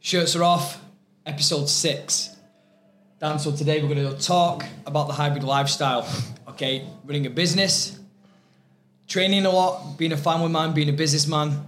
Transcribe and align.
Shirts 0.00 0.36
are 0.36 0.44
off, 0.44 0.80
episode 1.26 1.68
six. 1.68 2.34
Dan, 3.20 3.38
so 3.38 3.50
today 3.54 3.82
we're 3.82 3.92
going 3.94 4.16
to 4.16 4.22
talk 4.24 4.64
about 4.86 5.08
the 5.08 5.12
hybrid 5.14 5.42
lifestyle. 5.42 6.08
Okay, 6.48 6.86
running 7.04 7.26
a 7.26 7.30
business, 7.30 7.98
training 9.08 9.44
a 9.44 9.50
lot, 9.50 9.98
being 9.98 10.12
a 10.12 10.16
family 10.16 10.48
man, 10.48 10.72
being 10.72 10.88
a 10.88 10.92
businessman, 10.92 11.64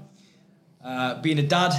uh, 0.85 1.21
being 1.21 1.39
a 1.39 1.43
dad, 1.43 1.73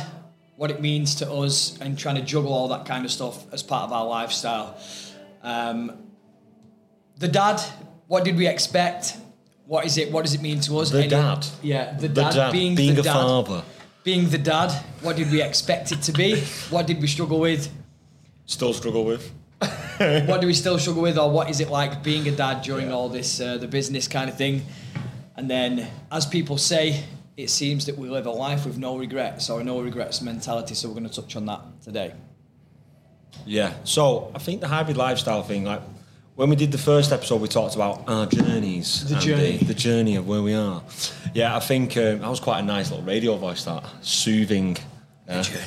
what 0.57 0.71
it 0.71 0.81
means 0.81 1.15
to 1.15 1.31
us, 1.31 1.77
and 1.79 1.97
trying 1.97 2.15
to 2.15 2.21
juggle 2.21 2.53
all 2.53 2.67
that 2.69 2.85
kind 2.85 3.05
of 3.05 3.11
stuff 3.11 3.51
as 3.53 3.63
part 3.63 3.83
of 3.85 3.93
our 3.93 4.05
lifestyle. 4.05 4.77
Um, 5.41 6.03
the 7.17 7.27
dad, 7.27 7.61
what 8.07 8.23
did 8.25 8.35
we 8.35 8.47
expect? 8.47 9.17
What 9.65 9.85
is 9.85 9.97
it? 9.97 10.11
What 10.11 10.25
does 10.25 10.33
it 10.33 10.41
mean 10.41 10.59
to 10.61 10.79
us? 10.79 10.91
The 10.91 10.99
Any- 10.99 11.07
dad. 11.09 11.45
Yeah, 11.61 11.93
the 11.93 12.07
The 12.09 12.21
dad, 12.23 12.33
dad, 12.33 12.51
being, 12.51 12.75
being 12.75 12.95
the 12.95 13.01
a 13.01 13.03
dad, 13.03 13.13
father. 13.13 13.63
Being 14.03 14.29
the 14.29 14.37
dad. 14.37 14.71
What 15.01 15.15
did 15.15 15.31
we 15.31 15.41
expect 15.41 15.91
it 15.91 16.01
to 16.03 16.11
be? 16.11 16.41
What 16.69 16.87
did 16.87 17.01
we 17.01 17.07
struggle 17.07 17.39
with? 17.39 17.71
Still 18.45 18.73
struggle 18.73 19.05
with. 19.05 19.31
what 19.59 20.41
do 20.41 20.47
we 20.47 20.53
still 20.53 20.79
struggle 20.79 21.03
with, 21.03 21.17
or 21.17 21.29
what 21.29 21.49
is 21.49 21.59
it 21.59 21.69
like 21.69 22.03
being 22.03 22.27
a 22.27 22.31
dad 22.31 22.63
during 22.63 22.91
all 22.91 23.09
this 23.09 23.39
uh, 23.39 23.57
the 23.57 23.67
business 23.67 24.07
kind 24.07 24.29
of 24.29 24.37
thing? 24.37 24.65
And 25.35 25.49
then, 25.49 25.87
as 26.11 26.25
people 26.25 26.57
say, 26.57 27.03
it 27.37 27.49
seems 27.49 27.85
that 27.85 27.97
we 27.97 28.09
live 28.09 28.25
a 28.25 28.31
life 28.31 28.65
with 28.65 28.77
no 28.77 28.97
regrets 28.97 29.49
or 29.49 29.61
a 29.61 29.63
no 29.63 29.81
regrets 29.81 30.21
mentality. 30.21 30.75
So 30.75 30.87
we're 30.87 30.95
going 30.95 31.09
to 31.09 31.21
touch 31.21 31.35
on 31.35 31.45
that 31.45 31.61
today. 31.83 32.13
Yeah. 33.45 33.73
So 33.83 34.31
I 34.35 34.39
think 34.39 34.61
the 34.61 34.67
hybrid 34.67 34.97
lifestyle 34.97 35.43
thing, 35.43 35.63
like 35.63 35.81
when 36.41 36.49
we 36.49 36.55
did 36.55 36.71
the 36.71 36.77
first 36.79 37.11
episode, 37.11 37.39
we 37.39 37.47
talked 37.47 37.75
about 37.75 38.09
our 38.09 38.25
journeys. 38.25 39.07
The 39.07 39.13
and 39.13 39.23
journey. 39.23 39.57
The, 39.57 39.75
journey 39.75 40.15
of 40.15 40.27
where 40.27 40.41
we 40.41 40.55
are. 40.55 40.81
Yeah, 41.35 41.55
I 41.55 41.59
think 41.59 41.95
um, 41.97 42.17
that 42.17 42.27
was 42.27 42.39
quite 42.39 42.61
a 42.61 42.63
nice 42.63 42.89
little 42.89 43.05
radio 43.05 43.37
voice, 43.37 43.63
that 43.65 43.83
soothing. 44.01 44.75
Yeah. 45.27 45.43
journey. 45.43 45.61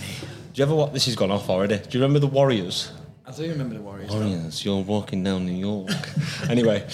Do 0.52 0.58
you 0.58 0.64
ever 0.64 0.74
what? 0.74 0.92
This 0.92 1.04
has 1.04 1.14
gone 1.14 1.30
off 1.30 1.48
already. 1.48 1.78
Do 1.78 1.96
you 1.96 2.02
remember 2.02 2.18
the 2.18 2.26
Warriors? 2.26 2.90
I 3.24 3.30
do 3.30 3.48
remember 3.48 3.76
the 3.76 3.82
Warriors. 3.82 4.10
Warriors, 4.10 4.64
you're 4.64 4.82
walking 4.82 5.22
down 5.22 5.46
New 5.46 5.52
York. 5.52 5.92
anyway, 6.50 6.84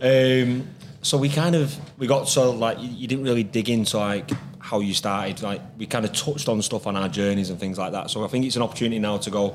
um, 0.00 0.66
so 1.02 1.18
we 1.18 1.28
kind 1.28 1.54
of 1.54 1.76
we 1.98 2.06
got 2.06 2.30
so 2.30 2.50
like 2.52 2.80
you, 2.80 2.88
you 2.88 3.06
didn't 3.08 3.24
really 3.24 3.44
dig 3.44 3.68
into 3.68 3.98
like 3.98 4.30
how 4.68 4.80
you 4.80 4.92
started. 4.92 5.42
Like 5.42 5.62
we 5.78 5.86
kind 5.86 6.04
of 6.04 6.12
touched 6.12 6.48
on 6.48 6.60
stuff 6.60 6.86
on 6.86 6.94
our 6.94 7.08
journeys 7.08 7.48
and 7.48 7.58
things 7.58 7.78
like 7.78 7.92
that. 7.92 8.10
So 8.10 8.22
I 8.22 8.28
think 8.28 8.44
it's 8.44 8.56
an 8.56 8.62
opportunity 8.62 8.98
now 8.98 9.16
to 9.16 9.30
go 9.30 9.54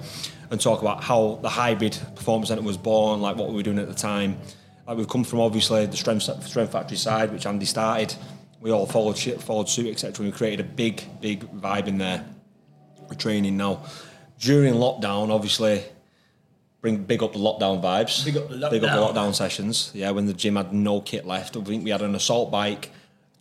and 0.49 0.59
talk 0.59 0.81
about 0.81 1.03
how 1.03 1.37
the 1.43 1.49
hybrid 1.49 1.95
performance 2.15 2.49
center 2.49 2.63
was 2.63 2.77
born, 2.77 3.21
like 3.21 3.35
what 3.35 3.49
we 3.49 3.55
were 3.55 3.63
doing 3.63 3.77
at 3.77 3.87
the 3.87 3.93
time. 3.93 4.39
Like 4.87 4.97
we've 4.97 5.07
come 5.07 5.23
from 5.23 5.39
obviously 5.39 5.85
the 5.85 5.97
strength 5.97 6.23
strength 6.43 6.71
factory 6.71 6.97
side, 6.97 7.31
which 7.31 7.45
Andy 7.45 7.65
started. 7.65 8.15
We 8.59 8.71
all 8.71 8.87
followed 8.87 9.17
shit, 9.17 9.39
followed 9.39 9.69
suit, 9.69 9.87
etc. 9.87 10.23
And 10.23 10.33
we 10.33 10.37
created 10.37 10.65
a 10.65 10.67
big, 10.67 11.03
big 11.21 11.41
vibe 11.51 11.87
in 11.87 11.99
there. 11.99 12.25
We're 13.07 13.15
training 13.15 13.55
now. 13.55 13.83
During 14.39 14.73
lockdown, 14.73 15.29
obviously, 15.29 15.83
bring 16.81 17.03
big 17.03 17.21
up 17.21 17.33
the 17.33 17.39
lockdown 17.39 17.83
vibes. 17.83 18.25
Big 18.25 18.37
up 18.37 18.49
the 18.49 18.69
Big 18.69 18.83
up 18.83 19.13
the 19.13 19.19
lockdown 19.19 19.35
sessions. 19.35 19.91
Yeah, 19.93 20.11
when 20.11 20.25
the 20.25 20.33
gym 20.33 20.55
had 20.55 20.73
no 20.73 21.01
kit 21.01 21.27
left. 21.27 21.55
I 21.55 21.61
think 21.61 21.83
we 21.83 21.91
had 21.91 22.01
an 22.01 22.15
assault 22.15 22.51
bike, 22.51 22.89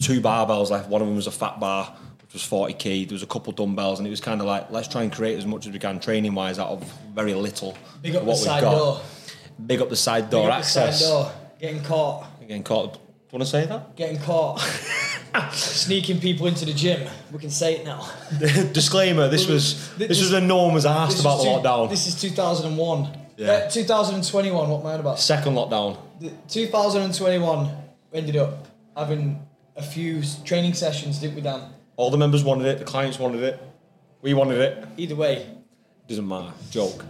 two 0.03 0.21
barbells 0.21 0.71
left. 0.71 0.89
One 0.89 1.01
of 1.01 1.07
them 1.09 1.17
was 1.17 1.27
a 1.27 1.31
fat 1.33 1.59
bar, 1.61 1.95
which 2.21 2.33
was 2.33 2.43
40 2.43 2.75
key. 2.75 3.05
There 3.05 3.15
was 3.15 3.23
a 3.23 3.27
couple 3.27 3.53
dumbbells, 3.53 3.99
and 3.99 4.07
it 4.07 4.11
was 4.11 4.21
kind 4.21 4.41
of 4.41 4.47
like, 4.47 4.71
let's 4.71 4.89
try 4.89 5.03
and 5.03 5.13
create 5.13 5.39
as 5.39 5.47
much 5.47 5.67
as 5.67 5.73
we 5.73 5.79
can 5.79 6.01
training 6.01 6.35
wise 6.35 6.59
out 6.59 6.69
of 6.69 6.83
very 7.15 7.35
little. 7.35 7.77
Big 8.03 8.15
up 8.17 8.23
of 8.23 8.27
the 8.29 8.35
side 8.35 8.61
door. 8.63 9.01
Big 9.67 9.81
up 9.81 9.89
the 9.89 9.97
side 9.97 10.25
Big 10.25 10.31
door 10.31 10.51
up 10.51 10.61
the 10.63 10.67
side 10.67 10.89
access. 10.89 11.09
door. 11.09 11.33
Getting 11.61 11.83
caught. 11.83 12.27
Getting 12.41 12.63
caught. 12.65 12.95
Do 12.95 12.99
you 12.99 13.39
want 13.39 13.45
to 13.45 13.51
say 13.51 13.67
that? 13.67 13.97
Getting 13.97 14.19
caught. 14.19 14.59
Sneaking 15.53 16.21
people 16.21 16.47
into 16.47 16.65
the 16.67 16.73
gym. 16.75 17.09
We 17.33 17.39
can 17.39 17.51
say 17.51 17.77
it 17.77 17.85
now. 17.87 18.07
Disclaimer: 18.73 19.29
This 19.29 19.47
was 19.49 19.95
this 19.97 20.21
was 20.21 20.33
when 20.33 20.47
no 20.47 20.63
one 20.65 20.75
was 20.75 20.85
asked 20.85 21.21
about 21.21 21.39
is 21.39 21.45
the 21.45 21.51
two- 21.51 21.57
lockdown. 21.69 21.89
This 21.91 22.07
is 22.07 22.21
2001. 22.21 23.19
Yeah. 23.39 23.53
Uh, 23.53 23.71
2021. 23.71 24.69
What 24.69 24.81
am 24.81 24.87
I 24.87 24.95
about? 24.95 25.19
Second 25.19 25.55
lockdown. 25.55 25.97
The 26.21 26.31
2021 26.49 27.71
ended 28.13 28.37
up 28.37 28.67
having 28.95 29.41
a 29.77 29.83
few 29.83 30.23
training 30.45 30.75
sessions, 30.75 31.19
didn't 31.19 31.37
we, 31.37 31.41
Dan? 31.43 31.63
All 31.97 32.11
the 32.11 32.19
members 32.19 32.45
wanted 32.45 32.67
it. 32.67 32.79
The 32.79 32.85
clients 32.85 33.19
wanted 33.19 33.43
it. 33.43 33.61
We 34.23 34.35
wanted 34.35 34.59
it. 34.59 34.87
Either 34.97 35.17
way, 35.17 35.47
doesn't 36.09 36.27
matter. 36.27 36.53
Joke. 36.71 37.05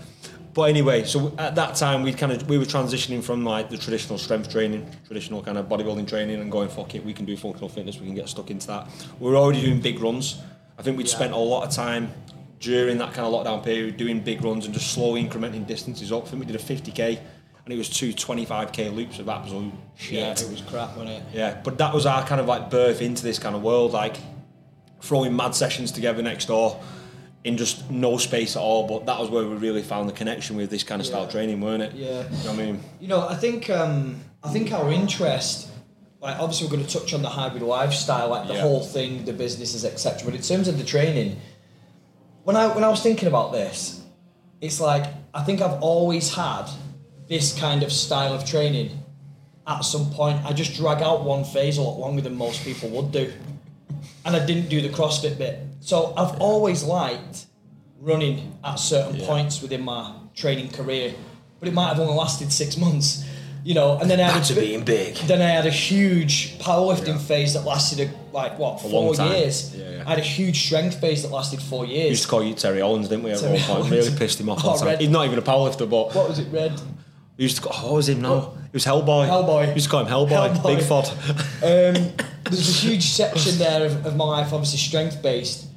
But 0.54 0.64
anyway, 0.64 1.04
so 1.04 1.34
at 1.38 1.54
that 1.54 1.76
time 1.76 2.02
we 2.02 2.12
kind 2.12 2.30
of 2.32 2.46
we 2.48 2.58
were 2.58 2.64
transitioning 2.64 3.22
from 3.22 3.42
like 3.44 3.70
the 3.70 3.78
traditional 3.78 4.18
strength 4.18 4.50
training, 4.50 4.86
traditional 5.06 5.42
kind 5.42 5.56
of 5.56 5.66
bodybuilding 5.66 6.06
training, 6.06 6.40
and 6.40 6.50
going 6.52 6.68
fuck 6.68 6.94
it, 6.94 7.04
we 7.04 7.14
can 7.14 7.24
do 7.24 7.36
functional 7.36 7.68
fitness, 7.70 7.98
we 7.98 8.06
can 8.06 8.14
get 8.14 8.28
stuck 8.28 8.50
into 8.50 8.66
that. 8.66 8.86
We 9.18 9.30
were 9.30 9.36
already 9.36 9.62
doing 9.62 9.80
big 9.80 10.00
runs. 10.00 10.40
I 10.78 10.82
think 10.82 10.98
we'd 10.98 11.08
Yeah. 11.08 11.14
spent 11.14 11.32
a 11.32 11.38
lot 11.38 11.66
of 11.66 11.74
time 11.74 12.12
during 12.60 12.98
that 12.98 13.12
kind 13.14 13.26
of 13.26 13.32
lockdown 13.32 13.64
period 13.64 13.96
doing 13.96 14.20
big 14.20 14.44
runs 14.44 14.66
and 14.66 14.74
just 14.74 14.92
slowly 14.92 15.24
incrementing 15.24 15.66
distances 15.66 16.12
up. 16.12 16.26
I 16.26 16.30
think 16.30 16.40
we 16.40 16.46
did 16.46 16.56
a 16.56 16.58
50k, 16.64 17.18
and 17.64 17.72
it 17.72 17.76
was 17.76 17.88
two 17.88 18.12
25k 18.12 18.94
loops 18.94 19.18
of 19.18 19.28
absolute 19.28 19.72
shit. 19.96 20.14
yeah, 20.14 20.30
it 20.32 20.50
was 20.50 20.60
crap, 20.62 20.96
wasn't 20.96 21.10
it? 21.10 21.22
Yeah, 21.32 21.60
but 21.62 21.78
that 21.78 21.94
was 21.94 22.06
our 22.06 22.24
kind 22.26 22.40
of 22.40 22.46
like 22.46 22.70
birth 22.70 23.00
into 23.00 23.22
this 23.22 23.38
kind 23.38 23.54
of 23.54 23.62
world, 23.62 23.92
like 23.92 24.16
throwing 25.00 25.34
mad 25.36 25.54
sessions 25.54 25.92
together 25.92 26.22
next 26.22 26.46
door 26.46 26.80
in 27.44 27.56
just 27.56 27.90
no 27.90 28.16
space 28.18 28.56
at 28.56 28.62
all. 28.62 28.86
But 28.86 29.06
that 29.06 29.18
was 29.18 29.30
where 29.30 29.46
we 29.46 29.54
really 29.56 29.82
found 29.82 30.08
the 30.08 30.12
connection 30.12 30.56
with 30.56 30.70
this 30.70 30.82
kind 30.84 31.00
of 31.00 31.06
style 31.06 31.26
training, 31.28 31.60
weren't 31.60 31.82
it? 31.82 31.92
Yeah. 31.94 32.08
You 32.08 32.14
know 32.22 32.28
what 32.28 32.48
I 32.50 32.56
mean, 32.56 32.80
You 33.00 33.08
know, 33.08 33.28
I 33.28 33.34
think 33.36 33.68
um, 33.70 34.20
I 34.42 34.48
think 34.50 34.72
our 34.72 34.90
interest, 34.92 35.68
like 36.20 36.38
obviously 36.38 36.66
we're 36.66 36.74
going 36.76 36.86
to 36.86 36.98
touch 36.98 37.14
on 37.14 37.22
the 37.22 37.28
hybrid 37.28 37.62
lifestyle, 37.62 38.28
like 38.28 38.48
the 38.48 38.54
Yeah. 38.54 38.60
whole 38.62 38.80
thing, 38.82 39.24
the 39.24 39.32
businesses, 39.32 39.84
etc. 39.84 40.22
But 40.24 40.34
in 40.34 40.42
terms 40.42 40.66
of 40.68 40.78
the 40.78 40.84
training, 40.84 41.36
when 42.44 42.56
I 42.56 42.66
when 42.74 42.82
I 42.84 42.88
was 42.88 43.02
thinking 43.02 43.28
about 43.28 43.52
this, 43.52 44.02
it's 44.60 44.80
like 44.80 45.04
I 45.34 45.42
think 45.42 45.60
I've 45.60 45.80
always 45.82 46.34
had 46.34 46.66
this 47.28 47.58
kind 47.58 47.82
of 47.82 47.92
style 47.92 48.32
of 48.34 48.44
training. 48.44 48.98
At 49.66 49.80
some 49.84 50.10
point, 50.10 50.44
I 50.44 50.52
just 50.52 50.74
drag 50.74 51.02
out 51.02 51.22
one 51.24 51.44
phase 51.44 51.78
a 51.78 51.82
lot 51.82 51.98
longer 51.98 52.20
than 52.20 52.36
most 52.36 52.64
people 52.64 52.88
would 52.90 53.12
do, 53.12 53.32
and 54.24 54.34
I 54.34 54.44
didn't 54.44 54.68
do 54.68 54.80
the 54.80 54.88
CrossFit 54.88 55.38
bit. 55.38 55.60
So 55.80 56.12
I've 56.16 56.40
always 56.40 56.82
liked 56.82 57.46
running 58.00 58.58
at 58.64 58.76
certain 58.80 59.16
Yeah. 59.20 59.26
points 59.26 59.62
within 59.62 59.82
my 59.82 60.10
training 60.34 60.70
career, 60.70 61.14
but 61.60 61.68
it 61.68 61.74
might 61.74 61.88
have 61.88 62.00
only 62.00 62.14
lasted 62.14 62.52
six 62.52 62.76
months, 62.76 63.22
you 63.62 63.74
know. 63.74 63.98
And 63.98 64.10
then 64.10 64.18
I 64.18 64.24
had 64.24 64.42
a 64.42 64.46
to 64.46 64.54
being 64.54 64.82
big. 64.82 65.14
Then 65.28 65.40
I 65.40 65.50
had 65.50 65.66
a 65.66 65.70
huge 65.70 66.58
powerlifting 66.58 67.06
Yeah. 67.06 67.18
phase 67.18 67.52
that 67.54 67.64
lasted 67.64 68.00
a, 68.00 68.10
like 68.36 68.58
what 68.58 68.84
A 68.84 68.88
four 68.88 69.14
years. 69.14 69.72
Yeah. 69.76 70.02
I 70.04 70.10
had 70.10 70.18
a 70.18 70.22
huge 70.22 70.66
strength 70.66 70.96
phase 71.00 71.22
that 71.22 71.30
lasted 71.30 71.62
four 71.62 71.82
we 71.86 71.94
years. 71.94 72.10
used 72.10 72.22
to 72.24 72.28
call 72.28 72.42
you 72.42 72.54
Terry 72.54 72.82
Owens, 72.82 73.06
didn't 73.08 73.22
we? 73.22 73.30
At 73.30 73.40
one 73.42 73.56
point, 73.60 73.92
really 73.92 74.16
pissed 74.16 74.40
him 74.40 74.48
off. 74.48 74.64
Oh, 74.64 74.70
all 74.70 74.78
the 74.78 74.86
time. 74.86 74.98
He's 74.98 75.08
not 75.08 75.24
even 75.26 75.38
a 75.38 75.42
powerlifter, 75.42 75.88
but 75.88 76.12
what 76.16 76.28
was 76.28 76.40
it, 76.40 76.48
Red? 76.50 76.72
We 77.42 77.46
used 77.46 77.56
to. 77.56 77.62
Call, 77.62 77.72
oh, 77.74 77.86
what 77.86 77.94
was 77.96 78.08
him 78.08 78.22
now? 78.22 78.54
it 78.68 78.72
was 78.72 78.84
Hellboy. 78.84 79.28
Hellboy. 79.28 79.68
We 79.68 79.74
used 79.74 79.86
to 79.86 79.90
call 79.90 80.04
him 80.04 80.12
Hellboy. 80.12 80.54
Hellboy. 80.54 80.76
Big 80.76 80.84
Fod. 80.84 81.08
Um, 81.62 82.12
there's 82.44 82.68
a 82.68 82.86
huge 82.86 83.04
section 83.04 83.56
there 83.58 83.86
of, 83.86 84.04
of 84.04 84.16
my 84.16 84.24
life, 84.24 84.52
obviously 84.52 84.78
strength 84.78 85.22
based, 85.22 85.68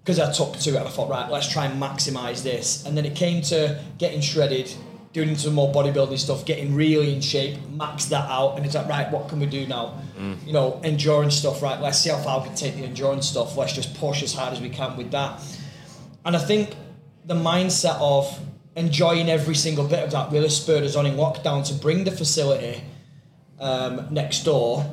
because 0.00 0.18
I 0.18 0.32
took 0.32 0.56
to 0.58 0.70
it 0.70 0.76
and 0.76 0.88
I 0.88 0.90
thought, 0.90 1.10
right, 1.10 1.30
let's 1.30 1.52
try 1.52 1.66
and 1.66 1.80
maximise 1.80 2.42
this. 2.42 2.86
And 2.86 2.96
then 2.96 3.04
it 3.04 3.14
came 3.14 3.42
to 3.42 3.78
getting 3.98 4.22
shredded, 4.22 4.72
doing 5.12 5.36
some 5.36 5.52
more 5.52 5.72
bodybuilding 5.72 6.18
stuff, 6.18 6.46
getting 6.46 6.74
really 6.74 7.14
in 7.14 7.20
shape, 7.20 7.58
max 7.70 8.06
that 8.06 8.28
out, 8.30 8.56
and 8.56 8.64
it's 8.64 8.74
like, 8.74 8.88
right, 8.88 9.10
what 9.12 9.28
can 9.28 9.38
we 9.38 9.46
do 9.46 9.66
now? 9.66 10.00
You 10.46 10.54
know, 10.54 10.80
endurance 10.82 11.36
stuff, 11.36 11.62
right? 11.62 11.78
Let's 11.78 11.98
see 11.98 12.08
how 12.10 12.18
far 12.18 12.40
we 12.40 12.46
can 12.46 12.56
take 12.56 12.74
the 12.76 12.84
endurance 12.84 13.28
stuff. 13.28 13.56
Let's 13.56 13.74
just 13.74 13.94
push 13.94 14.22
as 14.22 14.32
hard 14.32 14.54
as 14.54 14.60
we 14.62 14.70
can 14.70 14.96
with 14.96 15.10
that. 15.10 15.40
And 16.24 16.34
I 16.34 16.40
think 16.40 16.74
the 17.26 17.34
mindset 17.34 18.00
of 18.00 18.40
enjoying 18.76 19.28
every 19.28 19.54
single 19.54 19.86
bit 19.86 20.00
of 20.00 20.10
that 20.10 20.32
really 20.32 20.48
spurred 20.48 20.82
us 20.82 20.96
on 20.96 21.06
in 21.06 21.14
lockdown 21.16 21.66
to 21.68 21.74
bring 21.74 22.04
the 22.04 22.10
facility 22.10 22.82
um, 23.60 24.08
next 24.10 24.44
door 24.44 24.84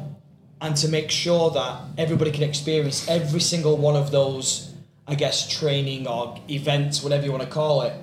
and 0.62 0.76
to 0.78 0.88
make 0.88 1.10
sure 1.10 1.50
that 1.52 1.82
everybody 1.98 2.32
can 2.32 2.44
experience 2.44 3.08
every 3.08 3.40
single 3.40 3.78
one 3.78 3.96
of 3.96 4.12
those, 4.12 4.74
I 5.08 5.16
guess, 5.16 5.50
training 5.50 6.08
or 6.08 6.40
events, 6.50 7.02
whatever 7.02 7.26
you 7.26 7.32
want 7.32 7.44
to 7.44 7.50
call 7.50 7.82
it, 7.82 7.94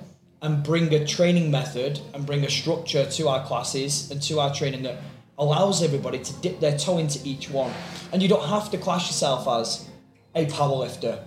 and 0.41 0.63
bring 0.63 0.93
a 0.93 1.05
training 1.05 1.51
method 1.51 1.99
and 2.13 2.25
bring 2.25 2.43
a 2.43 2.49
structure 2.49 3.05
to 3.05 3.27
our 3.29 3.45
classes 3.45 4.11
and 4.11 4.21
to 4.23 4.39
our 4.39 4.53
training 4.53 4.83
that 4.83 4.97
allows 5.37 5.81
everybody 5.81 6.19
to 6.19 6.33
dip 6.41 6.59
their 6.59 6.77
toe 6.77 6.97
into 6.97 7.19
each 7.23 7.49
one. 7.49 7.71
And 8.11 8.21
you 8.21 8.27
don't 8.27 8.47
have 8.47 8.69
to 8.71 8.77
class 8.77 9.07
yourself 9.07 9.47
as 9.47 9.87
a 10.35 10.45
powerlifter, 10.45 11.23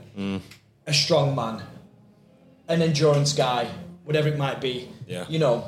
a 0.86 0.92
strong 0.92 1.34
man, 1.34 1.62
an 2.68 2.82
endurance 2.82 3.32
guy, 3.32 3.68
whatever 4.04 4.28
it 4.28 4.38
might 4.38 4.60
be. 4.60 4.88
Yeah. 5.06 5.26
You 5.28 5.38
know. 5.38 5.64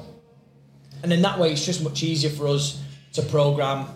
And 1.02 1.12
in 1.12 1.22
that 1.22 1.38
way, 1.38 1.52
it's 1.52 1.64
just 1.64 1.82
much 1.82 2.02
easier 2.02 2.30
for 2.30 2.48
us 2.48 2.82
to 3.12 3.22
program 3.22 3.86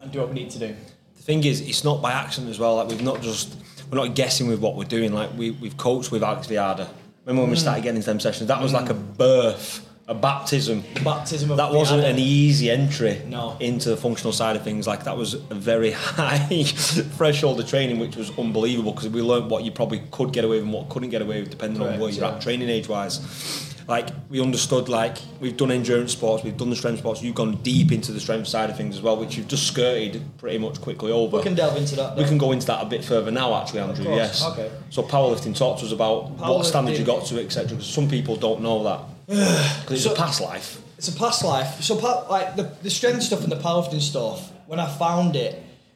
and 0.00 0.10
do 0.10 0.18
what 0.18 0.28
we 0.28 0.34
need 0.34 0.50
to 0.50 0.58
do. 0.58 0.74
the 1.14 1.22
thing 1.22 1.44
is, 1.44 1.60
it's 1.60 1.84
not 1.84 2.02
by 2.02 2.12
accident 2.12 2.50
as 2.50 2.58
well. 2.58 2.76
Like 2.76 2.88
we've 2.88 3.02
not 3.02 3.22
just 3.22 3.56
we're 3.90 3.98
not 3.98 4.14
guessing 4.14 4.48
with 4.48 4.60
what 4.60 4.74
we're 4.76 4.84
doing. 4.84 5.12
Like 5.12 5.30
we 5.36 5.52
we've 5.52 5.76
coached 5.76 6.10
with 6.10 6.22
Alex 6.22 6.48
Viada. 6.48 6.88
Remember 7.24 7.42
when 7.42 7.50
we 7.50 7.56
hmm. 7.56 7.60
started 7.60 7.82
getting 7.82 7.96
into 7.96 8.06
them 8.06 8.20
sessions? 8.20 8.48
That 8.48 8.60
was 8.62 8.72
like 8.72 8.88
a 8.90 8.94
birth 8.94 9.85
a 10.08 10.14
baptism. 10.14 10.84
the 10.94 11.00
baptism 11.00 11.50
of 11.50 11.56
That 11.56 11.72
wasn't 11.72 12.04
an 12.04 12.18
easy 12.18 12.70
entry 12.70 13.20
No. 13.26 13.56
into 13.58 13.88
the 13.88 13.96
functional 13.96 14.32
side 14.32 14.54
of 14.54 14.62
things. 14.62 14.86
Like 14.86 15.04
that 15.04 15.16
was 15.16 15.34
a 15.34 15.54
very 15.54 15.90
high 16.16 16.38
threshold 16.64 17.58
of 17.58 17.68
training, 17.68 17.98
which 17.98 18.14
was 18.16 18.30
unbelievable 18.38 18.92
because 18.92 19.08
we 19.08 19.20
learned 19.20 19.50
what 19.50 19.64
you 19.64 19.72
probably 19.72 20.02
could 20.12 20.32
get 20.32 20.44
away 20.44 20.56
with 20.56 20.64
and 20.64 20.72
what 20.72 20.88
couldn't 20.90 21.10
get 21.10 21.22
away 21.22 21.40
with, 21.40 21.50
depending 21.50 21.80
on 21.80 21.88
Correct, 21.88 22.00
where 22.00 22.10
you're 22.10 22.24
yeah. 22.24 22.36
at 22.36 22.40
training 22.40 22.68
age 22.68 22.88
wise. 22.88 23.72
Like 23.88 24.08
we 24.28 24.40
understood, 24.40 24.88
like 24.88 25.16
we've 25.40 25.56
done 25.56 25.70
endurance 25.70 26.12
sports, 26.12 26.42
we've 26.42 26.56
done 26.56 26.70
the 26.70 26.76
strength 26.76 26.98
sports. 27.00 27.22
You've 27.22 27.36
gone 27.36 27.56
deep 27.62 27.92
into 27.92 28.10
the 28.12 28.18
strength 28.20 28.48
side 28.48 28.68
of 28.70 28.76
things 28.76 28.96
as 28.96 29.02
well, 29.02 29.16
which 29.16 29.36
you've 29.36 29.46
just 29.48 29.66
skirted 29.68 30.22
pretty 30.38 30.58
much 30.58 30.80
quickly 30.80 31.12
over. 31.12 31.36
We 31.36 31.42
can 31.44 31.54
delve 31.54 31.76
into 31.76 31.94
that. 31.96 32.16
We 32.16 32.24
can 32.24 32.36
go 32.38 32.50
into 32.52 32.66
that 32.66 32.82
a 32.82 32.86
bit 32.86 33.04
further 33.04 33.30
now, 33.30 33.54
actually, 33.60 33.80
Andrew. 33.80 34.04
Yes. 34.14 34.44
okay. 34.44 34.70
So 34.90 35.02
powerlifting, 35.02 35.56
talk 35.56 35.78
to 35.80 35.86
us 35.86 35.92
about 35.92 36.30
what 36.30 36.64
standard 36.66 36.96
you 36.96 37.04
got 37.04 37.26
to, 37.26 37.40
etc. 37.40 37.70
Because 37.70 37.86
some 37.86 38.08
people 38.08 38.36
don't 38.36 38.60
know 38.60 38.82
that. 38.84 39.00
Because 39.26 39.90
it's 39.90 40.02
So- 40.04 40.12
a 40.12 40.16
past 40.16 40.40
life. 40.40 40.80
It's 40.98 41.08
a 41.08 41.12
past 41.12 41.44
life. 41.44 41.82
So, 41.82 41.94
like 42.30 42.56
the, 42.56 42.72
the 42.82 42.90
strength 42.90 43.22
stuff 43.22 43.42
and 43.42 43.52
the 43.52 43.56
powerlifting 43.56 44.00
stuff, 44.00 44.50
when 44.66 44.80
I 44.80 44.86
found 44.86 45.36
it, 45.36 45.52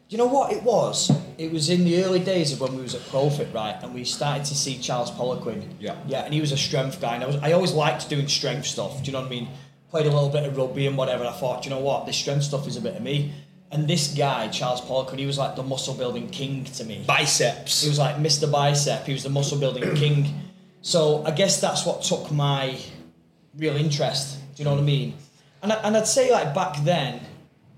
do 0.09 0.17
you 0.17 0.19
know 0.19 0.27
what 0.27 0.53
it 0.53 0.63
was? 0.63 1.11
It 1.39 1.53
was 1.53 1.71
in 1.71 1.85
the 1.85 2.05
early 2.05 2.19
days 2.19 2.53
of 2.53 2.61
when 2.61 2.77
we 2.77 2.83
was 2.83 2.95
at 2.95 3.09
Profit, 3.09 3.49
right? 3.55 3.77
And 3.83 3.95
we 3.95 4.05
started 4.05 4.45
to 4.47 4.55
see 4.55 4.77
Charles 4.79 5.11
Poliquin. 5.11 5.63
Yeah. 5.79 5.95
Yeah, 6.07 6.25
and 6.25 6.35
he 6.35 6.41
was 6.41 6.53
a 6.53 6.57
strength 6.57 7.01
guy. 7.01 7.15
And 7.15 7.25
I, 7.25 7.27
was, 7.29 7.37
I 7.37 7.53
always 7.53 7.73
liked 7.73 8.09
doing 8.11 8.27
strength 8.29 8.67
stuff. 8.67 8.99
Do 9.03 9.07
you 9.07 9.13
know 9.13 9.21
what 9.21 9.29
I 9.29 9.31
mean? 9.31 9.49
Played 9.91 10.07
a 10.07 10.11
little 10.11 10.29
bit 10.29 10.45
of 10.45 10.57
rugby 10.57 10.87
and 10.87 10.97
whatever. 10.99 11.25
And 11.25 11.33
I 11.35 11.39
thought, 11.39 11.65
you 11.65 11.71
know 11.71 11.79
what? 11.79 12.07
This 12.07 12.17
strength 12.17 12.43
stuff 12.45 12.67
is 12.67 12.77
a 12.77 12.81
bit 12.81 12.97
of 12.97 13.03
me. 13.03 13.33
And 13.71 13.87
this 13.89 14.09
guy, 14.13 14.49
Charles 14.49 14.81
Poliquin, 14.81 15.19
he 15.19 15.27
was 15.27 15.39
like 15.39 15.55
the 15.55 15.63
muscle 15.63 15.95
building 15.95 16.29
king 16.29 16.65
to 16.65 16.85
me. 16.85 17.05
Biceps. 17.07 17.83
He 17.83 17.89
was 17.89 17.99
like 18.01 18.17
Mr. 18.17 18.51
Bicep. 18.51 19.07
He 19.07 19.13
was 19.13 19.23
the 19.23 19.31
muscle 19.31 19.59
building 19.59 19.95
king. 19.95 20.35
So 20.83 21.25
I 21.25 21.31
guess 21.31 21.61
that's 21.61 21.87
what 21.87 22.03
took 22.03 22.31
my 22.33 22.77
real 23.57 23.77
interest. 23.77 24.39
Do 24.55 24.63
you 24.63 24.65
know 24.65 24.73
what 24.75 24.81
I 24.81 24.85
mean? 24.85 25.15
And, 25.63 25.73
I, 25.73 25.77
and 25.77 25.97
I'd 25.97 26.07
say 26.07 26.31
like 26.33 26.55
back 26.55 26.77
then, 26.85 27.21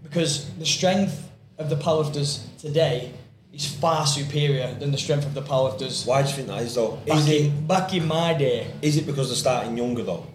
because 0.03 0.51
the 0.55 0.67
strength 0.67 1.29
of 1.59 1.71
the 1.71 1.77
powerlifters 1.77 2.43
today 2.59 3.13
is 3.53 3.67
far 3.67 4.07
superior 4.07 4.75
than 4.75 4.91
the 4.91 4.99
strength 4.99 5.27
of 5.27 5.35
the 5.35 5.43
powerlifters 5.43 6.07
Why 6.07 6.23
do 6.23 6.29
you 6.29 6.35
think 6.37 6.49
that 6.49 6.63
is 6.63 6.75
though? 6.75 6.97
back 7.07 7.19
Is 7.19 7.29
it, 7.29 7.41
in, 7.47 7.67
back 7.67 7.95
in 7.95 8.07
my 8.07 8.35
day. 8.35 8.73
is 8.81 8.97
it 8.97 9.07
because 9.07 9.29
they're 9.29 9.37
starting 9.37 9.77
younger 9.77 10.03
though? 10.03 10.27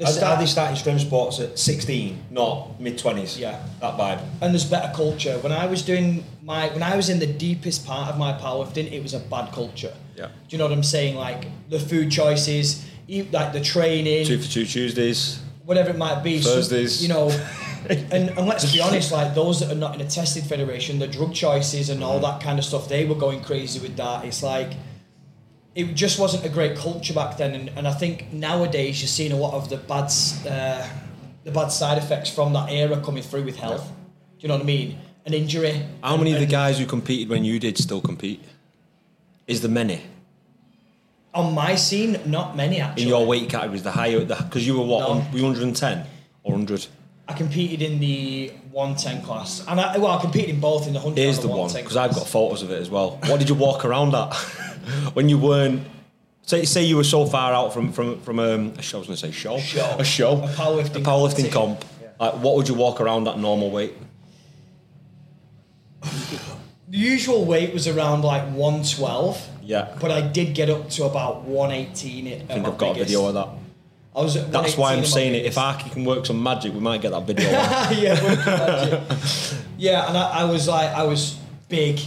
Are, 0.00 0.24
are 0.24 0.38
they 0.38 0.46
starting 0.46 0.74
strength 0.76 1.02
sports 1.02 1.38
at 1.38 1.56
16, 1.56 2.24
not 2.32 2.80
mid 2.80 2.98
20s? 2.98 3.38
Yeah. 3.38 3.64
That 3.80 3.96
vibe. 3.96 4.20
and 4.42 4.52
there's 4.52 4.64
better 4.64 4.92
culture. 4.92 5.38
When 5.38 5.52
I 5.52 5.66
was 5.66 5.82
doing 5.82 6.24
my, 6.42 6.68
when 6.70 6.82
I 6.82 6.96
was 6.96 7.08
in 7.08 7.20
the 7.20 7.28
deepest 7.28 7.86
part 7.86 8.10
of 8.10 8.18
my 8.18 8.32
powerlifting, 8.32 8.90
it 8.92 9.02
was 9.02 9.14
a 9.14 9.20
bad 9.20 9.52
culture. 9.52 9.94
Yeah. 10.16 10.26
Do 10.26 10.32
you 10.48 10.58
know 10.58 10.64
what 10.64 10.72
I'm 10.72 10.82
saying? 10.82 11.14
Like 11.14 11.46
the 11.70 11.78
food 11.78 12.10
choices, 12.10 12.84
like 13.08 13.52
the 13.52 13.60
training. 13.60 14.26
Two 14.26 14.38
for 14.38 14.50
two 14.50 14.64
Tuesdays. 14.64 15.40
whatever 15.64 15.90
it 15.90 15.96
might 15.96 16.22
be. 16.22 16.40
so, 16.40 16.56
Thursdays. 16.56 17.02
you 17.02 17.08
know, 17.08 17.30
and, 17.88 18.30
and 18.30 18.46
let's 18.46 18.72
be 18.72 18.80
honest, 18.80 19.12
like 19.12 19.34
those 19.34 19.60
that 19.60 19.70
are 19.70 19.76
not 19.78 19.94
in 19.94 20.00
a 20.00 20.08
tested 20.08 20.44
federation, 20.44 20.98
the 20.98 21.06
drug 21.06 21.34
choices 21.34 21.90
and 21.90 22.02
all 22.02 22.20
that 22.20 22.40
kind 22.40 22.58
of 22.58 22.64
stuff, 22.64 22.88
they 22.88 23.04
were 23.04 23.14
going 23.14 23.42
crazy 23.42 23.80
with 23.80 23.96
that. 23.96 24.24
It's 24.24 24.42
like 24.42 24.72
it 25.74 25.94
just 25.94 26.18
wasn't 26.18 26.44
a 26.44 26.48
great 26.48 26.76
culture 26.76 27.14
back 27.14 27.36
then, 27.36 27.54
and, 27.54 27.68
and 27.76 27.88
I 27.88 27.92
think 27.92 28.32
nowadays 28.32 29.00
you're 29.00 29.08
seeing 29.08 29.32
a 29.32 29.36
lot 29.36 29.54
of 29.54 29.68
the 29.68 29.76
bad, 29.76 30.10
uh, 30.48 30.88
the 31.42 31.50
bad 31.50 31.68
side 31.68 31.98
effects 31.98 32.30
from 32.30 32.52
that 32.52 32.70
era 32.70 33.00
coming 33.00 33.22
through 33.22 33.44
with 33.44 33.56
health. 33.56 33.86
Do 33.86 33.94
you 34.40 34.48
know 34.48 34.54
what 34.54 34.62
I 34.62 34.66
mean? 34.66 34.98
An 35.26 35.34
injury. 35.34 35.82
How 36.02 36.16
many 36.16 36.32
of 36.32 36.40
the 36.40 36.46
guys 36.46 36.78
who 36.78 36.86
competed 36.86 37.28
when 37.28 37.44
you 37.44 37.58
did 37.58 37.78
still 37.78 38.00
compete? 38.00 38.42
Is 39.46 39.62
there 39.62 39.70
many? 39.70 40.02
On 41.34 41.52
my 41.54 41.74
scene? 41.74 42.18
Not 42.26 42.56
many 42.56 42.80
actually. 42.80 43.02
In 43.04 43.08
your 43.08 43.26
weight 43.26 43.48
categories, 43.48 43.82
the 43.82 43.90
higher, 43.90 44.24
because 44.24 44.66
you 44.66 44.78
were 44.78 44.84
what, 44.86 45.00
No. 45.00 45.06
on, 45.14 45.32
were 45.32 45.38
you 45.38 45.44
110 45.44 46.06
or 46.44 46.52
100? 46.52 46.86
I 47.26 47.32
competed 47.32 47.80
in 47.82 48.00
the 48.00 48.52
110 48.70 49.22
class, 49.24 49.64
and 49.66 49.80
I, 49.80 49.96
well, 49.98 50.12
I 50.12 50.20
competed 50.20 50.50
in 50.50 50.60
both 50.60 50.86
in 50.86 50.92
the 50.92 50.98
100 51.00 51.20
Here's 51.20 51.36
and 51.38 51.44
the 51.44 51.48
the 51.48 51.56
one, 51.58 51.72
because 51.72 51.96
I've 51.96 52.14
got 52.14 52.26
photos 52.26 52.62
of 52.62 52.70
it 52.70 52.80
as 52.80 52.90
well. 52.90 53.18
What 53.26 53.38
did 53.40 53.48
you 53.48 53.54
walk 53.54 53.84
around 53.84 54.14
at 54.14 54.34
when 55.14 55.28
you 55.28 55.38
weren't? 55.38 55.86
Say, 56.42 56.66
say 56.66 56.84
you 56.84 56.96
were 56.96 57.04
so 57.04 57.24
far 57.24 57.54
out 57.54 57.72
from 57.72 57.90
from 57.92 58.20
from 58.20 58.38
um, 58.38 58.74
a 58.76 58.82
show. 58.82 58.98
I 58.98 59.00
was 59.00 59.06
going 59.08 59.16
to 59.16 59.26
say 59.26 59.30
show, 59.32 59.58
Show. 59.58 59.96
a 59.98 60.04
show, 60.04 60.32
A 60.42 60.48
powerlifting 60.48 60.96
a 60.96 61.00
powerlifting 61.00 61.50
competition. 61.50 61.50
comp. 61.50 61.84
Like, 62.20 62.34
what 62.34 62.56
would 62.56 62.68
you 62.68 62.74
walk 62.74 63.00
around 63.00 63.26
at 63.26 63.38
normal 63.38 63.70
weight? 63.70 63.94
The 66.02 66.98
usual 66.98 67.46
weight 67.46 67.72
was 67.72 67.88
around 67.88 68.22
like 68.22 68.42
112. 68.52 69.48
Yeah. 69.64 69.96
But 70.00 70.10
I 70.10 70.20
did 70.20 70.54
get 70.54 70.70
up 70.70 70.88
to 70.90 71.04
about 71.04 71.42
118 71.42 72.26
at 72.26 72.32
I 72.32 72.54
think 72.54 72.66
I've 72.66 72.78
got 72.78 72.96
a 72.96 73.04
video 73.04 73.26
of 73.26 73.34
that. 73.34 73.48
I 74.16 74.20
was 74.20 74.36
at 74.36 74.52
That's 74.52 74.76
why 74.76 74.94
I'm 74.94 75.04
saying 75.04 75.34
it. 75.34 75.38
If 75.38 75.56
biggest. 75.56 75.58
Arky 75.58 75.90
can 75.90 76.04
work 76.04 76.24
some 76.26 76.40
magic, 76.40 76.72
we 76.72 76.80
might 76.80 77.00
get 77.00 77.10
that 77.10 77.26
video. 77.26 77.50
yeah, 77.50 78.14
we 78.14 78.36
can 78.36 78.54
imagine. 78.54 79.58
yeah, 79.76 80.08
and 80.08 80.16
I, 80.16 80.40
I 80.40 80.44
was 80.44 80.68
like, 80.68 80.90
I 80.90 81.02
was 81.02 81.38
big. 81.68 82.00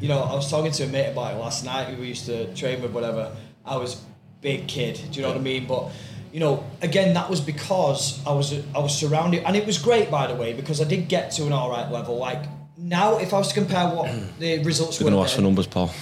You 0.00 0.08
know, 0.08 0.18
I 0.18 0.34
was 0.34 0.50
talking 0.50 0.72
to 0.72 0.84
a 0.84 0.86
mate 0.88 1.10
about 1.10 1.34
it 1.34 1.36
last 1.36 1.64
night 1.64 1.86
who 1.88 2.00
we 2.00 2.08
used 2.08 2.26
to 2.26 2.52
train 2.54 2.82
with, 2.82 2.90
whatever. 2.90 3.36
I 3.64 3.76
was 3.76 4.02
big 4.40 4.66
kid. 4.66 5.00
Do 5.10 5.16
you 5.16 5.22
know 5.22 5.28
what 5.28 5.36
I 5.36 5.40
mean? 5.40 5.66
But 5.66 5.92
you 6.32 6.40
know, 6.40 6.64
again, 6.80 7.14
that 7.14 7.30
was 7.30 7.40
because 7.40 8.24
I 8.26 8.32
was 8.32 8.52
I 8.74 8.80
was 8.80 8.98
surrounded, 8.98 9.44
and 9.44 9.54
it 9.54 9.64
was 9.64 9.78
great, 9.78 10.10
by 10.10 10.26
the 10.26 10.34
way, 10.34 10.54
because 10.54 10.80
I 10.80 10.84
did 10.84 11.08
get 11.08 11.30
to 11.32 11.46
an 11.46 11.52
all 11.52 11.70
right 11.70 11.88
level. 11.90 12.16
Like 12.16 12.42
now, 12.76 13.18
if 13.18 13.32
I 13.32 13.38
was 13.38 13.48
to 13.48 13.54
compare 13.54 13.86
what 13.88 14.10
the 14.40 14.64
results 14.64 14.98
They're 14.98 15.04
were, 15.04 15.12
going 15.12 15.22
to 15.22 15.28
ask 15.28 15.36
for 15.36 15.42
numbers, 15.42 15.68
Paul. 15.68 15.92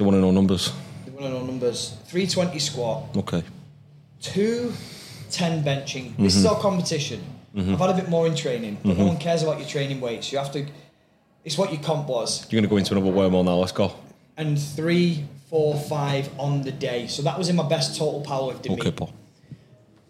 They 0.00 0.06
want 0.06 0.14
to 0.14 0.20
know 0.22 0.30
numbers. 0.30 0.72
they 1.04 1.10
want 1.10 1.26
to 1.26 1.28
know 1.28 1.44
numbers. 1.44 1.94
320 2.06 2.58
squat, 2.58 3.02
Okay. 3.14 3.42
two 4.22 4.72
10 5.30 5.62
benching. 5.62 6.16
This 6.16 6.36
is 6.36 6.46
mm-hmm. 6.46 6.54
our 6.54 6.62
competition. 6.62 7.20
Mm-hmm. 7.54 7.74
I've 7.74 7.80
had 7.80 7.90
a 7.90 7.94
bit 8.00 8.08
more 8.08 8.26
in 8.26 8.34
training, 8.34 8.78
but 8.82 8.88
no 8.88 8.94
mm-hmm. 8.94 9.06
one 9.08 9.18
cares 9.18 9.42
about 9.42 9.58
your 9.58 9.68
training 9.68 10.00
weights. 10.00 10.32
You 10.32 10.38
have 10.38 10.50
to. 10.52 10.66
It's 11.44 11.58
what 11.58 11.70
your 11.70 11.82
comp 11.82 12.08
was. 12.08 12.50
You're 12.50 12.62
going 12.62 12.70
to 12.70 12.70
go 12.70 12.78
into 12.78 12.96
another 12.96 13.12
wormhole 13.14 13.44
now. 13.44 13.56
Let's 13.56 13.72
go. 13.72 13.92
and 14.38 14.58
three, 14.58 15.26
four, 15.50 15.78
five 15.78 16.30
on 16.38 16.62
the 16.62 16.72
day. 16.72 17.06
So 17.06 17.20
that 17.20 17.36
was 17.36 17.50
in 17.50 17.56
my 17.56 17.68
best 17.68 17.98
total 17.98 18.24
powerlifting. 18.24 18.72
Okay. 18.78 18.92
Paul. 18.92 19.12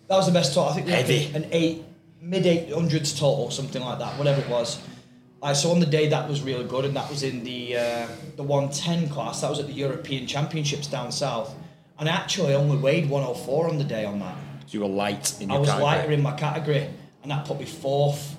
That 0.06 0.18
was 0.18 0.26
the 0.26 0.32
best 0.32 0.54
total. 0.54 0.70
I 0.70 0.74
think 0.74 0.86
we 0.86 0.92
had 0.92 1.06
Heavy. 1.06 1.34
an 1.34 1.48
eight, 1.50 1.82
mid 2.22 2.46
eight 2.46 2.72
hundreds 2.72 3.12
total, 3.12 3.50
something 3.50 3.82
like 3.82 3.98
that, 3.98 4.16
whatever 4.18 4.40
it 4.40 4.48
was. 4.48 4.78
Uh, 5.42 5.54
so 5.54 5.70
on 5.70 5.80
the 5.80 5.86
day 5.86 6.08
that 6.08 6.28
was 6.28 6.42
really 6.42 6.64
good, 6.64 6.84
and 6.84 6.94
that 6.94 7.08
was 7.08 7.22
in 7.22 7.42
the 7.44 7.76
uh, 7.76 8.06
the 8.36 8.42
one 8.42 8.68
ten 8.70 9.08
class. 9.08 9.40
That 9.40 9.50
was 9.50 9.58
at 9.58 9.66
the 9.66 9.72
European 9.72 10.26
Championships 10.26 10.86
down 10.86 11.10
south, 11.10 11.54
and 11.98 12.08
I 12.08 12.12
actually 12.12 12.54
only 12.54 12.76
weighed 12.76 13.08
one 13.08 13.22
hundred 13.22 13.38
four 13.38 13.68
on 13.68 13.78
the 13.78 13.84
day 13.84 14.04
on 14.04 14.18
that. 14.18 14.36
So 14.66 14.74
you 14.74 14.80
were 14.80 14.88
light 14.88 15.40
in 15.40 15.50
I 15.50 15.58
was 15.58 15.68
category. 15.68 15.84
lighter 15.90 16.12
in 16.12 16.22
my 16.22 16.32
category, 16.36 16.88
and 17.22 17.30
that 17.30 17.46
put 17.46 17.58
me 17.58 17.64
fourth 17.64 18.36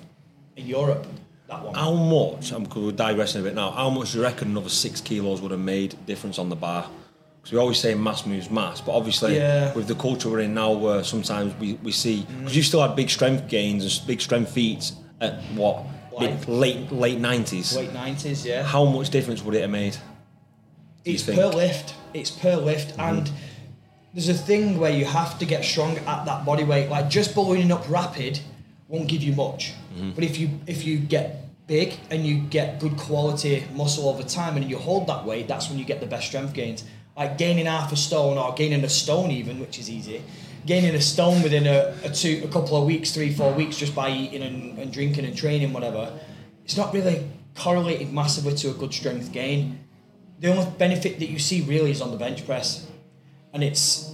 in 0.56 0.66
Europe. 0.66 1.06
That 1.48 1.64
one. 1.64 1.74
How 1.74 1.92
much? 1.92 2.52
I'm 2.52 2.64
we're 2.68 2.92
digressing 2.92 3.40
a 3.40 3.44
bit 3.44 3.54
now. 3.54 3.72
How 3.72 3.90
much 3.90 4.12
do 4.12 4.18
you 4.18 4.24
reckon 4.24 4.50
another 4.52 4.68
six 4.68 5.00
kilos 5.00 5.40
would 5.40 5.50
have 5.50 5.60
made 5.60 5.96
difference 6.06 6.38
on 6.38 6.48
the 6.50 6.56
bar? 6.56 6.88
Because 7.36 7.52
we 7.52 7.58
always 7.58 7.78
say 7.80 7.94
mass 7.94 8.24
moves 8.24 8.48
mass, 8.48 8.80
but 8.80 8.92
obviously 8.92 9.34
Yeah. 9.36 9.74
with 9.74 9.88
the 9.88 9.96
culture 9.96 10.30
we're 10.30 10.40
in 10.40 10.54
now, 10.54 10.70
where 10.70 11.02
sometimes 11.02 11.52
we, 11.58 11.74
we 11.82 11.90
see 11.90 12.22
because 12.38 12.54
you 12.56 12.62
still 12.62 12.80
had 12.80 12.94
big 12.94 13.10
strength 13.10 13.48
gains 13.48 13.82
and 13.84 14.06
big 14.06 14.20
strength 14.20 14.52
feats 14.52 14.92
at 15.20 15.40
what 15.56 15.84
Like- 16.12 16.46
late 16.48 16.92
late 16.92 17.18
nineties. 17.18 17.74
Late 17.76 17.92
nineties, 17.92 18.44
yeah. 18.46 18.62
How 18.62 18.84
much 18.84 19.10
difference 19.10 19.42
would 19.42 19.54
it 19.54 19.62
have 19.62 19.70
made? 19.70 19.96
it's? 21.04 21.22
Mm-hmm. 21.24 21.34
per 21.40 21.46
lift. 21.48 21.94
It's 22.14 22.30
per 22.30 22.56
lift, 22.56 22.98
and 22.98 23.30
there's 24.14 24.28
a 24.28 24.34
thing 24.34 24.78
where 24.78 24.90
you 24.92 25.04
have 25.04 25.38
to 25.38 25.46
get 25.46 25.64
strong 25.64 25.96
at 25.98 26.24
that 26.26 26.44
body 26.44 26.64
weight. 26.64 26.88
Like 26.90 27.08
just 27.08 27.34
ballooning 27.34 27.72
up 27.72 27.84
rapid 27.88 28.40
won't 28.88 29.08
give 29.08 29.22
you 29.22 29.32
much, 29.34 29.72
Mm-hmm. 29.94 30.10
but 30.12 30.24
if 30.24 30.38
you 30.38 30.50
if 30.66 30.84
you 30.84 30.98
get 30.98 31.38
big 31.66 31.94
and 32.10 32.26
you 32.26 32.38
get 32.40 32.80
good 32.80 32.96
quality 32.96 33.64
muscle 33.74 34.08
over 34.08 34.22
time 34.22 34.56
and 34.56 34.68
you 34.70 34.76
hold 34.78 35.06
that 35.06 35.24
weight, 35.24 35.48
that's 35.48 35.68
when 35.70 35.78
you 35.78 35.84
get 35.84 36.00
the 36.00 36.06
best 36.06 36.26
strength 36.28 36.52
gains. 36.52 36.84
Like 37.16 37.36
gaining 37.38 37.66
half 37.66 37.92
a 37.92 37.96
stone 37.96 38.38
or 38.38 38.52
gaining 38.54 38.82
a 38.84 38.88
stone 38.88 39.30
even, 39.30 39.60
which 39.60 39.78
is 39.78 39.88
easy. 39.90 40.22
Gaining 40.66 40.94
a 40.94 41.00
stone 41.00 41.42
within 41.42 41.66
a, 41.66 41.94
a 42.04 42.10
two 42.10 42.42
a 42.44 42.48
couple 42.48 42.76
of 42.76 42.84
weeks, 42.86 43.10
three, 43.12 43.32
four 43.32 43.52
weeks 43.52 43.76
just 43.76 43.94
by 43.94 44.10
eating 44.10 44.42
and, 44.42 44.78
and 44.78 44.92
drinking 44.92 45.24
and 45.24 45.36
training, 45.36 45.72
whatever. 45.72 46.12
It's 46.64 46.76
not 46.76 46.92
really 46.94 47.28
correlated 47.56 48.12
massively 48.12 48.54
to 48.54 48.70
a 48.70 48.74
good 48.74 48.94
strength 48.94 49.32
gain 49.32 49.78
the 50.40 50.48
only 50.48 50.68
benefit 50.76 51.20
that 51.20 51.28
you 51.28 51.38
see 51.38 51.60
really 51.60 51.92
is 51.92 52.00
on 52.00 52.10
the 52.10 52.16
bench 52.16 52.44
press, 52.44 52.84
and 53.52 53.62
it's 53.62 54.12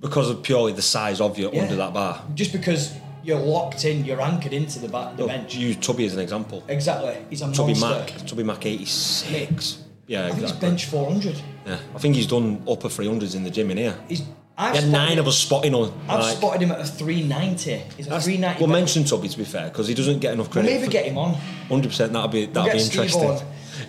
Because 0.00 0.30
of 0.30 0.42
purely 0.42 0.72
the 0.72 0.80
size 0.80 1.20
of 1.20 1.38
you 1.38 1.50
Yeah. 1.52 1.62
under 1.64 1.76
that 1.76 1.92
bar. 1.92 2.22
just 2.34 2.50
because 2.52 2.94
you're 3.22 3.38
locked 3.38 3.84
in, 3.84 4.04
you're 4.06 4.22
anchored 4.22 4.54
into 4.54 4.78
the, 4.78 4.88
ba- 4.88 5.12
the 5.16 5.24
Look, 5.24 5.28
bench. 5.32 5.54
use 5.54 5.76
Tubby 5.76 6.06
as 6.06 6.14
an 6.14 6.20
example. 6.20 6.64
Exactly, 6.68 7.18
he's 7.28 7.42
a 7.42 7.52
Tubby 7.52 7.74
monster. 7.74 8.14
Mac, 8.14 8.26
Tubby 8.26 8.42
Mac 8.42 8.64
86. 8.64 9.82
Yeah, 10.06 10.24
I 10.24 10.28
exactly. 10.30 10.60
bench 10.60 10.86
400. 10.86 11.42
Yeah, 11.66 11.78
I 11.94 11.98
think 11.98 12.14
he's 12.14 12.26
done 12.26 12.62
upper 12.66 12.88
300s 12.88 13.34
in 13.34 13.44
the 13.44 13.50
gym 13.50 13.70
in 13.70 13.76
here. 13.76 13.98
He's 14.08 14.22
He 14.58 14.62
I've 14.64 14.74
had 14.74 14.84
spotted 14.84 14.92
nine 14.92 15.12
him- 15.12 15.18
of 15.18 15.28
us 15.28 15.36
spotting 15.38 15.74
on. 15.74 15.92
I've 16.08 16.20
like- 16.20 16.36
spotted 16.38 16.62
him 16.62 16.72
at 16.72 16.80
a 16.80 16.84
390. 16.84 17.82
He's 17.96 18.06
a 18.06 18.18
390. 18.20 18.60
We'll 18.64 18.72
mention 18.72 19.04
Toby 19.04 19.28
to 19.28 19.36
be 19.38 19.44
fair 19.44 19.68
because 19.68 19.86
he 19.86 19.92
doesn't 19.94 20.20
get 20.20 20.32
enough 20.32 20.46
We'll 20.46 20.64
credit. 20.64 20.80
maybe 20.80 20.90
get 20.90 21.04
him 21.04 21.18
on. 21.18 21.34
Hundred 21.68 21.88
percent. 21.88 22.12
That'd 22.14 22.30
be 22.30 22.46
that'd 22.46 22.72
get 22.72 22.78
be 22.78 22.84
interesting. 22.84 23.38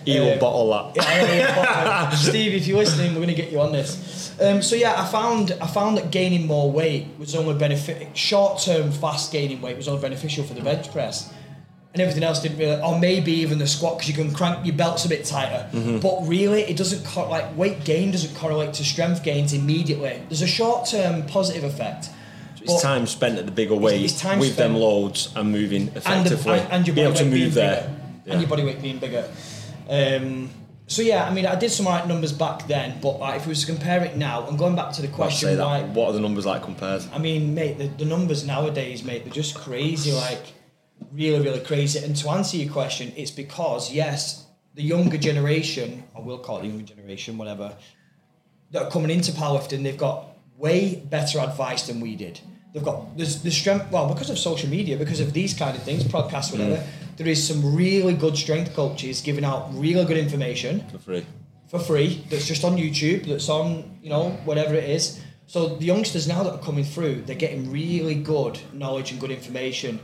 He 0.03 0.19
will 0.19 0.33
Um, 0.33 0.39
bottle 0.39 0.69
that. 0.71 0.95
Yeah, 0.97 1.03
I 1.09 1.21
know, 1.21 1.33
yeah, 1.33 2.09
but, 2.11 2.15
Steve, 2.17 2.53
if 2.53 2.67
you're 2.67 2.77
listening, 2.79 3.11
we're 3.11 3.21
going 3.23 3.29
to 3.35 3.41
get 3.41 3.51
you 3.51 3.61
on 3.61 3.71
this. 3.71 4.33
Um, 4.41 4.61
so 4.61 4.75
yeah, 4.75 5.01
I 5.01 5.05
found 5.05 5.55
I 5.61 5.67
found 5.67 5.97
that 5.97 6.11
gaining 6.11 6.45
more 6.45 6.69
weight 6.69 7.07
was 7.17 7.33
only 7.35 7.53
benefit. 7.53 8.15
Short 8.17 8.59
term, 8.61 8.91
fast 8.91 9.31
gaining 9.31 9.61
weight 9.61 9.77
was 9.77 9.87
only 9.87 10.01
beneficial 10.01 10.43
for 10.43 10.53
the 10.53 10.61
bench 10.61 10.91
press, 10.91 11.31
and 11.97 12.01
everything 12.01 12.23
else 12.23 12.41
didn't 12.41 12.59
really. 12.59 12.79
Or 12.81 12.99
maybe 12.99 13.31
even 13.33 13.57
the 13.57 13.67
squat 13.67 13.97
because 13.97 14.07
you 14.07 14.15
can 14.15 14.33
crank 14.33 14.65
your 14.65 14.75
belts 14.75 15.03
a 15.05 15.09
bit 15.09 15.25
tighter. 15.25 15.67
Mm-hmm. 15.71 15.99
But 15.99 16.27
really, 16.27 16.61
it 16.61 16.77
doesn't 16.77 17.03
co- 17.05 17.29
like 17.29 17.57
weight 17.57 17.83
gain 17.83 18.11
doesn't 18.11 18.35
correlate 18.35 18.73
to 18.75 18.85
strength 18.85 19.23
gains 19.23 19.53
immediately. 19.53 20.21
There's 20.29 20.43
a 20.43 20.47
short 20.47 20.87
term 20.87 21.25
positive 21.25 21.63
effect. 21.63 22.09
It's 22.61 22.81
time 22.81 23.07
spent 23.07 23.39
at 23.39 23.45
the 23.45 23.51
bigger 23.51 23.75
weight 23.75 24.03
it's 24.03 24.19
time 24.19 24.39
with 24.39 24.57
them 24.57 24.75
loads 24.75 25.31
and 25.35 25.51
moving 25.51 25.83
and, 25.83 25.93
the, 25.93 25.97
effectively. 25.99 26.59
and, 26.59 26.71
and 26.71 26.87
your 26.87 26.95
be 26.95 27.03
body 27.03 27.07
able 27.07 27.17
to 27.17 27.23
weight 27.23 27.31
being 27.31 27.43
move 27.45 27.53
there. 27.53 27.81
bigger, 27.81 27.93
Yeah. 28.25 28.31
and 28.33 28.41
your 28.41 28.49
body 28.49 28.63
weight 28.65 28.81
being 28.81 28.97
bigger. 28.99 29.29
Um, 29.89 30.49
so 30.87 31.01
yeah, 31.01 31.25
I 31.25 31.33
mean, 31.33 31.45
I 31.45 31.55
did 31.55 31.71
some 31.71 31.85
right 31.85 32.05
numbers 32.05 32.33
back 32.33 32.67
then, 32.67 32.99
but 33.01 33.19
like, 33.19 33.37
if 33.37 33.45
we 33.45 33.51
was 33.51 33.61
to 33.61 33.67
compare 33.67 34.03
it 34.03 34.17
now, 34.17 34.47
and 34.47 34.57
going 34.57 34.75
back 34.75 34.91
to 34.93 35.01
the 35.01 35.07
question, 35.07 35.55
that. 35.57 35.87
What 35.89 36.09
are 36.09 36.13
the 36.13 36.19
numbers 36.19 36.45
like 36.45 36.63
compared? 36.63 37.03
I 37.13 37.19
mean, 37.19 37.53
mate, 37.55 37.77
the, 37.77 37.87
the 37.87 38.05
numbers 38.05 38.45
nowadays, 38.45 39.03
mate, 39.03 39.23
they're 39.23 39.33
just 39.33 39.55
crazy, 39.55 40.11
like 40.11 40.45
really, 41.11 41.43
really 41.43 41.61
crazy. 41.61 42.03
And 42.03 42.15
to 42.17 42.29
answer 42.29 42.57
your 42.57 42.71
question, 42.71 43.13
it's 43.15 43.31
because 43.31 43.91
yes, 43.91 44.45
the 44.75 44.83
younger 44.83 45.17
generation, 45.17 46.03
I 46.15 46.19
will 46.19 46.39
call 46.39 46.59
it 46.59 46.61
the 46.61 46.67
younger 46.67 46.85
generation, 46.85 47.37
whatever, 47.37 47.75
that 48.71 48.83
are 48.83 48.91
coming 48.91 49.11
into 49.11 49.31
powerlifting, 49.31 49.83
they've 49.83 49.97
got 49.97 50.25
way 50.57 50.95
better 50.95 51.39
advice 51.39 51.87
than 51.87 51.99
we 51.99 52.15
did. 52.15 52.39
They've 52.73 52.83
got 52.83 53.17
there's 53.17 53.41
the 53.41 53.51
strength 53.51 53.91
well 53.91 54.07
because 54.13 54.29
of 54.29 54.37
social 54.37 54.69
media, 54.69 54.97
because 54.97 55.19
of 55.19 55.33
these 55.33 55.53
kind 55.53 55.75
of 55.75 55.83
things, 55.83 56.03
podcasts, 56.03 56.51
whatever. 56.51 56.75
Mm. 56.75 56.87
There 57.17 57.27
is 57.27 57.45
some 57.45 57.75
really 57.75 58.13
good 58.13 58.37
strength 58.37 58.75
coaches 58.75 59.21
giving 59.21 59.43
out 59.43 59.69
really 59.73 60.05
good 60.05 60.17
information 60.17 60.83
For 60.91 60.99
free. 60.99 61.25
for 61.67 61.79
free 61.79 62.23
that's 62.29 62.45
just 62.45 62.63
on 62.63 62.77
YouTube, 62.77 63.25
that's 63.25 63.49
on, 63.49 63.97
you 64.03 64.09
know, 64.09 64.31
whatever 64.45 64.75
it 64.75 64.89
is. 64.89 65.19
So 65.47 65.75
the 65.77 65.85
youngsters 65.85 66.27
now 66.27 66.43
that 66.43 66.53
are 66.53 66.59
coming 66.59 66.83
through, 66.83 67.21
they're 67.21 67.35
getting 67.35 67.71
really 67.71 68.15
good 68.15 68.59
knowledge 68.73 69.11
and 69.11 69.19
good 69.19 69.31
information. 69.31 69.99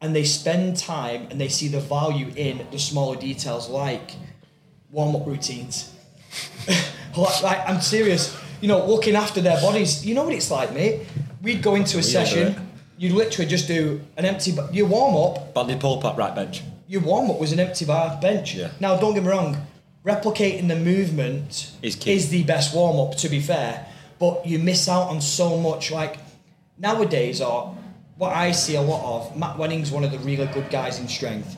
And 0.00 0.14
they 0.14 0.24
spend 0.24 0.76
time 0.76 1.28
and 1.30 1.40
they 1.40 1.48
see 1.48 1.68
the 1.68 1.80
value 1.80 2.30
in 2.36 2.66
the 2.70 2.78
smaller 2.78 3.16
details 3.16 3.68
like 3.70 4.12
warm 4.90 5.16
up 5.16 5.26
routines. 5.26 5.90
like, 7.16 7.42
like, 7.42 7.68
I'm 7.68 7.80
serious, 7.80 8.36
you 8.60 8.68
know, 8.68 8.84
looking 8.86 9.14
after 9.16 9.40
their 9.40 9.60
bodies. 9.60 10.04
You 10.04 10.14
know 10.14 10.24
what 10.24 10.34
it's 10.34 10.50
like, 10.50 10.72
mate? 10.74 11.06
We'd 11.42 11.62
go 11.62 11.74
into 11.74 11.96
a 11.96 11.98
We 11.98 12.02
session, 12.02 12.68
you'd 12.98 13.12
literally 13.12 13.48
just 13.48 13.66
do 13.68 14.00
an 14.16 14.24
empty, 14.24 14.52
bu- 14.52 14.72
your 14.72 14.86
warm 14.86 15.16
up 15.16 15.54
Banded 15.54 15.80
pull 15.80 16.04
up 16.06 16.16
right 16.18 16.34
bench. 16.34 16.62
your 16.86 17.00
warm 17.02 17.30
up 17.30 17.38
was 17.40 17.52
an 17.52 17.60
empty 17.60 17.84
bar 17.84 18.18
bench. 18.20 18.54
Yeah. 18.54 18.70
Now, 18.80 18.96
don't 18.98 19.14
get 19.14 19.22
me 19.22 19.30
wrong, 19.30 19.56
replicating 20.04 20.68
the 20.68 20.76
movement 20.76 21.70
Is 21.82 21.96
key. 21.96 22.12
is 22.14 22.28
the 22.28 22.42
best 22.44 22.74
warm 22.74 22.98
up, 23.08 23.16
to 23.18 23.28
be 23.28 23.40
fair, 23.40 23.86
but 24.18 24.46
you 24.46 24.58
miss 24.58 24.88
out 24.88 25.08
on 25.08 25.20
so 25.20 25.56
much. 25.58 25.90
Like 25.90 26.18
nowadays, 26.78 27.40
or 27.40 27.76
what 28.16 28.32
I 28.32 28.52
see 28.52 28.76
a 28.76 28.82
lot 28.82 29.02
of, 29.04 29.36
Matt 29.36 29.56
Wenning's 29.56 29.90
one 29.90 30.04
of 30.04 30.10
the 30.12 30.18
really 30.18 30.46
good 30.46 30.70
guys 30.70 30.98
in 31.00 31.08
strength, 31.08 31.56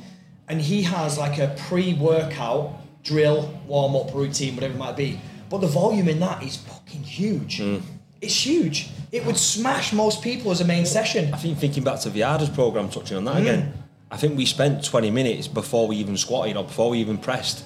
and 0.49 0.61
he 0.61 0.83
has 0.83 1.19
like 1.19 1.39
a 1.39 1.55
pre 1.69 1.95
workout 1.95 2.73
drill, 3.03 3.53
warm 3.67 3.95
up 3.97 4.13
routine, 4.15 4.55
whatever 4.55 4.75
it 4.75 4.79
might 4.79 4.97
be. 4.97 5.21
But 5.49 5.59
the 5.61 5.67
volume 5.69 6.09
in 6.09 6.19
that 6.21 6.43
is 6.43 6.57
fucking 6.57 7.03
huge. 7.05 7.59
Mm. 7.61 7.83
It's 8.21 8.35
huge. 8.47 8.89
It 9.13 9.25
would 9.27 9.37
smash 9.37 9.93
most 9.93 10.23
people 10.23 10.51
as 10.51 10.61
a 10.61 10.65
main 10.65 10.87
session. 10.87 11.33
I 11.33 11.37
think 11.37 11.59
thinking 11.59 11.85
back 11.85 12.01
to 12.01 12.11
Viada's 12.11 12.49
program, 12.49 12.89
touching 12.89 13.17
on 13.19 13.25
Mm. 13.25 13.33
that 13.33 13.41
again. 13.43 13.73
I 14.11 14.17
think 14.17 14.37
we 14.37 14.47
spent 14.47 14.85
20 14.85 15.11
minutes 15.11 15.47
before 15.49 15.87
we 15.89 15.97
even 15.97 16.17
squatted 16.17 16.57
or 16.57 16.65
before 16.65 16.91
we 16.91 16.99
even 16.99 17.19
pressed, 17.19 17.65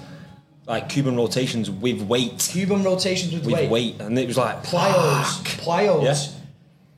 like 0.67 0.89
Cuban 0.89 1.17
rotations 1.17 1.71
with 1.71 2.03
weight, 2.03 2.49
Cuban 2.51 2.83
rotations 2.83 3.33
with, 3.33 3.45
with 3.45 3.55
weight. 3.55 3.71
weight, 3.71 4.01
and 4.01 4.19
it 4.19 4.27
was 4.27 4.37
like 4.39 4.63
plyos, 4.65 5.25
fuck. 5.25 5.47
plyos, 5.65 6.03
Yeah. 6.05 6.17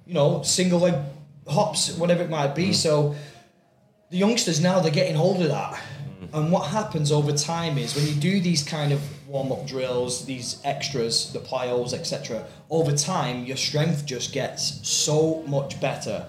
you 0.07 0.15
know, 0.15 0.43
single 0.43 0.81
leg 0.81 0.95
hops, 1.49 1.93
whatever 1.97 2.23
it 2.23 2.31
might 2.31 2.55
be. 2.55 2.73
So 2.73 3.15
the 4.11 4.19
youngsters 4.19 4.61
now 4.61 4.81
they're 4.81 4.93
getting 4.93 5.15
hold 5.15 5.41
of 5.43 5.49
that. 5.49 5.81
And 6.33 6.51
what 6.51 6.69
happens 6.69 7.13
over 7.13 7.33
time 7.33 7.77
is 7.77 7.95
when 7.95 8.07
you 8.07 8.15
do 8.15 8.41
these 8.41 8.63
kind 8.63 8.93
of 8.93 9.01
warm 9.27 9.53
up 9.53 9.67
drills, 9.67 10.25
these 10.25 10.61
extras, 10.65 11.33
the 11.33 11.41
plyos, 11.41 11.93
etc. 11.93 12.47
Over 12.71 12.93
time, 12.93 13.45
your 13.45 13.57
strength 13.57 14.07
just 14.07 14.33
gets 14.33 14.87
so 14.89 15.43
much 15.47 15.81
better, 15.81 16.27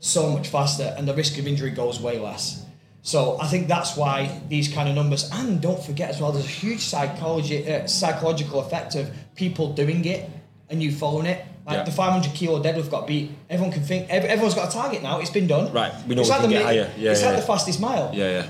so 0.00 0.30
much 0.30 0.48
faster, 0.48 0.94
and 0.96 1.06
the 1.06 1.14
risk 1.14 1.38
of 1.38 1.46
injury 1.46 1.70
goes 1.70 2.00
way 2.00 2.18
less. 2.18 2.64
So 3.02 3.38
I 3.40 3.46
think 3.46 3.68
that's 3.68 3.96
why 3.96 4.40
these 4.48 4.68
kind 4.68 4.88
of 4.88 4.94
numbers. 4.94 5.30
And 5.32 5.60
don't 5.60 5.82
forget 5.82 6.10
as 6.10 6.20
well, 6.20 6.32
there's 6.32 6.44
a 6.44 6.48
huge 6.48 6.80
psychology, 6.80 7.70
uh, 7.70 7.86
psychological 7.86 8.60
effect 8.60 8.94
of 8.94 9.10
people 9.34 9.72
doing 9.72 10.04
it 10.04 10.30
and 10.70 10.82
you 10.82 10.92
following 10.92 11.26
it. 11.26 11.44
Like 11.66 11.78
Yeah. 11.78 11.82
the 11.84 11.90
500 11.90 12.32
kilo 12.32 12.62
deadlift 12.62 12.90
got 12.90 13.06
beat. 13.06 13.30
Everyone 13.50 13.72
can 13.72 13.82
think. 13.82 14.08
Everyone's 14.08 14.54
got 14.54 14.68
a 14.68 14.72
target 14.72 15.02
now. 15.02 15.18
It's 15.18 15.30
been 15.30 15.46
done. 15.48 15.72
Right, 15.72 15.92
we 16.06 16.14
know 16.14 16.20
it's 16.22 16.30
we 16.30 16.32
like 16.34 16.40
can 16.42 16.50
the 16.50 16.56
get 16.56 16.64
higher. 16.64 16.90
Yeah, 16.96 17.10
it's 17.10 17.20
yeah, 17.20 17.26
like 17.26 17.34
yeah. 17.34 17.40
the 17.40 17.46
fastest 17.46 17.80
mile. 17.80 18.10
Yeah, 18.14 18.30
yeah. 18.30 18.46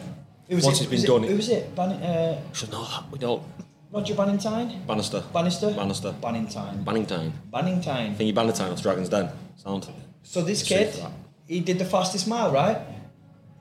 Who 0.49 0.57
was 0.57 0.65
Once 0.65 0.79
it? 0.81 0.83
it's 0.83 0.91
been 0.91 1.01
was 1.01 1.05
done, 1.05 1.25
It, 1.25 1.31
who 1.31 1.37
was 1.37 1.49
it? 1.49 1.75
Ban- 1.75 2.03
uh, 2.03 2.39
Should 2.53 2.71
know 2.73 2.85
that. 2.85 3.11
We 3.11 3.19
don't. 3.19 3.43
Roger 3.91 4.15
Bannintine? 4.15 4.87
Bannister. 4.87 5.23
Bannister? 5.33 5.71
Bannister. 5.73 6.13
Bannintine. 6.21 6.85
Banningtime. 6.85 7.33
Bannintine. 7.53 8.11
I 8.11 8.15
think 8.15 8.29
you 8.29 8.35
Bannintine 8.35 8.73
off 8.73 8.83
Dragon's 8.83 9.09
Den. 9.09 9.31
Sound. 9.57 9.89
So 10.23 10.43
this 10.43 10.63
kid, 10.63 10.93
he 11.49 11.61
did 11.61 11.79
the 11.79 11.85
fastest 11.85 12.29
mile, 12.29 12.51
right? 12.53 12.79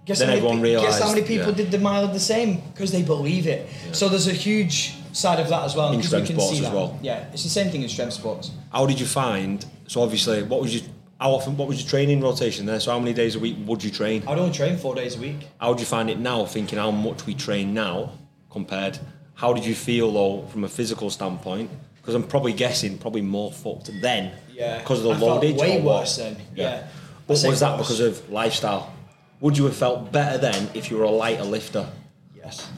Guess 0.05 0.19
Then 0.19 0.27
how 0.29 0.35
many, 0.35 0.47
everyone 0.47 0.61
pe- 0.61 0.85
Guess 0.85 0.99
how 1.01 1.09
many 1.09 1.21
people 1.21 1.49
yeah. 1.49 1.55
did 1.55 1.71
the 1.71 1.79
mile 1.79 2.07
the 2.07 2.19
same 2.19 2.61
because 2.73 2.91
they 2.91 3.01
believe 3.03 3.47
it. 3.47 3.67
So 3.93 4.09
there's 4.09 4.27
a 4.27 4.33
huge 4.33 4.93
side 5.15 5.39
of 5.39 5.49
that 5.49 5.63
as 5.63 5.75
well. 5.75 5.91
In 5.93 6.01
strength 6.03 6.29
we 6.29 6.35
can 6.35 6.39
sports 6.39 6.57
see 6.57 6.63
as 6.65 6.69
that. 6.71 6.75
well. 6.75 6.99
Yeah, 7.01 7.25
it's 7.33 7.43
the 7.43 7.49
same 7.49 7.69
thing 7.71 7.81
in 7.83 7.89
strength 7.89 8.13
sports. 8.13 8.51
How 8.71 8.85
did 8.85 8.99
you 8.99 9.05
find? 9.05 9.65
So 9.87 10.01
obviously, 10.01 10.43
what 10.43 10.61
was 10.61 10.75
your 10.75 10.83
how 11.19 11.31
often? 11.31 11.55
What 11.57 11.67
was 11.67 11.79
your 11.81 11.89
training 11.89 12.21
rotation 12.21 12.65
there? 12.65 12.79
So 12.79 12.91
how 12.91 12.99
many 12.99 13.13
days 13.13 13.35
a 13.35 13.39
week 13.39 13.55
would 13.65 13.83
you 13.83 13.91
train? 13.91 14.23
I'd 14.27 14.37
only 14.37 14.53
train 14.53 14.77
four 14.77 14.95
days 14.95 15.15
a 15.15 15.19
week. 15.19 15.47
How 15.59 15.73
do 15.73 15.79
you 15.79 15.85
find 15.85 16.09
it 16.09 16.19
now? 16.19 16.45
Thinking 16.45 16.77
how 16.77 16.91
much 16.91 17.25
we 17.25 17.33
train 17.33 17.73
now 17.73 18.11
compared. 18.51 18.99
How 19.35 19.53
did 19.53 19.65
you 19.65 19.75
feel 19.75 20.11
though 20.11 20.47
from 20.47 20.63
a 20.63 20.69
physical 20.69 21.09
standpoint? 21.09 21.69
Because 22.01 22.15
I'm 22.15 22.23
probably 22.27 22.53
guessing 22.53 22.97
probably 22.97 23.21
more 23.21 23.51
fucked 23.51 23.89
then. 24.01 24.31
Yeah. 24.51 24.79
Because 24.79 24.99
of 24.99 25.05
the 25.05 25.11
I 25.11 25.19
felt 25.19 25.43
loadage. 25.43 25.57
way 25.57 25.79
or 25.79 25.83
worse 25.83 26.17
then. 26.17 26.37
Yeah. 26.55 26.87
But 27.27 27.41
was 27.43 27.59
that 27.61 27.77
worse. 27.77 27.87
because 27.87 27.99
of 28.01 28.29
lifestyle? 28.29 28.93
Would 29.41 29.57
you 29.57 29.65
have 29.65 29.75
felt 29.75 30.11
better 30.11 30.37
then 30.37 30.69
if 30.73 30.91
you 30.91 30.97
were 30.97 31.03
a 31.03 31.09
lighter 31.11 31.43
lifter, 31.43 31.87
Yes. 32.35 32.69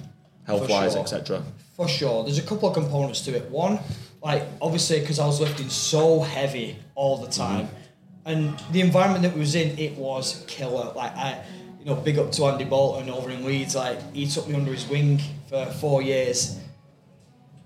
Health 0.48 0.70
wise, 0.70 0.94
sure. 0.94 1.02
etc.? 1.02 1.44
For 1.76 1.88
sure. 1.88 2.24
There's 2.24 2.40
a 2.40 2.44
couple 2.44 2.70
of 2.70 2.74
components 2.74 3.22
to 3.26 3.36
it. 3.36 3.52
One, 3.52 3.80
like 4.24 4.44
obviously 4.62 5.00
because 5.02 5.20
I 5.20 5.28
was 5.28 5.40
lifting 5.40 5.70
so 5.70 6.22
heavy 6.22 6.78
all 6.96 7.18
the 7.18 7.28
mm-hmm. 7.28 7.42
time, 7.42 7.70
and 8.26 8.60
the 8.72 8.82
environment 8.82 9.24
that 9.24 9.34
we 9.34 9.42
was 9.42 9.56
in, 9.56 9.78
it 9.78 9.96
was 9.96 10.44
killer. 10.48 10.92
Like 10.94 11.16
I, 11.16 11.44
you 11.80 11.86
know, 11.86 11.96
big 11.96 12.18
up 12.18 12.32
to 12.34 12.46
Andy 12.46 12.66
Bolton 12.66 13.10
over 13.10 13.30
in 13.30 13.46
Leeds. 13.46 13.76
Like 13.76 14.00
he 14.14 14.26
took 14.26 14.48
me 14.48 14.56
under 14.56 14.72
his 14.72 14.88
wing 14.88 15.20
for 15.50 15.66
four 15.66 16.02
years. 16.02 16.60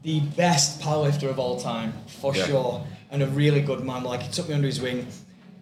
The 0.04 0.20
best 0.20 0.82
powerlifter 0.82 1.30
of 1.30 1.38
all 1.38 1.60
time, 1.60 1.94
for 2.08 2.36
Yeah. 2.36 2.48
sure, 2.48 2.88
and 3.12 3.22
a 3.22 3.28
really 3.28 3.62
good 3.62 3.84
man. 3.84 4.04
Like 4.04 4.24
he 4.24 4.32
took 4.32 4.50
me 4.50 4.56
under 4.56 4.68
his 4.68 4.82
wing. 4.82 5.08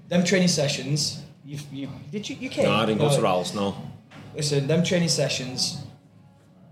Them 0.08 0.24
training 0.24 0.48
sessions. 0.48 1.22
You, 1.46 1.60
you 1.72 1.90
did 2.12 2.30
you 2.30 2.38
you 2.40 2.50
came? 2.50 2.66
No, 2.66 2.72
I 2.72 2.86
didn't 2.86 3.02
go 3.02 3.14
to 3.14 3.22
Ralph's. 3.22 3.54
No. 3.54 3.76
Listen, 4.36 4.68
them 4.68 4.84
training 4.84 5.10
sessions 5.10 5.84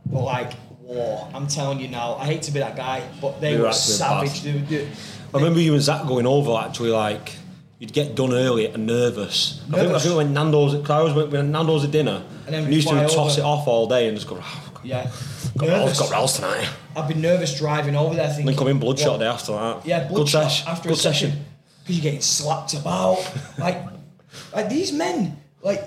were 0.10 0.22
like 0.22 0.54
war. 0.82 1.30
I'm 1.34 1.48
telling 1.48 1.80
you 1.80 1.88
now. 1.88 2.16
I 2.16 2.26
hate 2.26 2.42
to 2.44 2.52
be 2.52 2.60
that 2.60 2.76
guy, 2.76 3.04
but 3.22 3.40
they 3.42 3.54
They 3.54 3.60
were 3.60 3.68
were 3.68 3.74
savage. 3.74 4.42
They, 4.42 4.52
they, 4.52 4.86
I 5.34 5.38
remember 5.38 5.60
you 5.60 5.74
and 5.74 5.82
Zach 5.82 6.08
going 6.08 6.26
over 6.26 6.58
actually 6.58 6.92
like 6.92 7.36
you'd 7.80 7.94
get 7.94 8.16
done 8.16 8.34
early 8.34 8.66
and 8.68 8.88
nervous. 8.88 9.62
I 9.72 9.80
think, 9.80 9.94
I 9.94 10.00
think 10.00 10.16
when 10.16 10.34
Nando's, 10.34 10.74
cause 10.82 10.90
I 10.90 11.02
was 11.04 11.14
when 11.14 11.30
when 11.30 11.52
Nando's 11.52 11.84
at 11.84 11.92
dinner, 11.92 12.24
And 12.46 12.56
then 12.56 12.72
used 12.72 12.88
to 12.88 12.96
toss 13.08 13.38
over. 13.38 13.42
it 13.42 13.44
off 13.44 13.68
all 13.68 13.88
day 13.88 14.08
and 14.08 14.18
just 14.18 14.28
go, 14.28 14.40
oh, 14.42 14.82
yeah, 14.84 15.12
got, 15.58 15.68
nervous. 15.68 16.00
got 16.00 16.10
Ralph's 16.12 16.38
tonight. 16.38 16.68
I've 16.96 17.08
been 17.08 17.22
nervous 17.22 17.58
driving 17.58 17.96
over 17.96 18.16
there. 18.16 18.28
Thinking, 18.28 18.46
Then 18.48 18.56
come 18.56 18.68
in 18.70 18.80
bloodshot 18.80 19.12
what- 19.12 19.20
day 19.20 19.28
after 19.28 19.52
that. 19.52 19.86
Yeah, 19.86 20.08
good 20.08 20.16
bloodshot 20.16 20.44
sesh. 20.52 20.66
after 20.66 20.90
good 20.90 20.98
a 20.98 21.02
session. 21.02 21.32
Because 21.84 21.96
you're 21.98 22.04
getting 22.04 22.22
slapped 22.22 22.74
about. 22.74 23.18
like, 23.60 23.78
like 24.54 24.70
these 24.70 24.92
men, 24.92 25.40
like, 25.62 25.84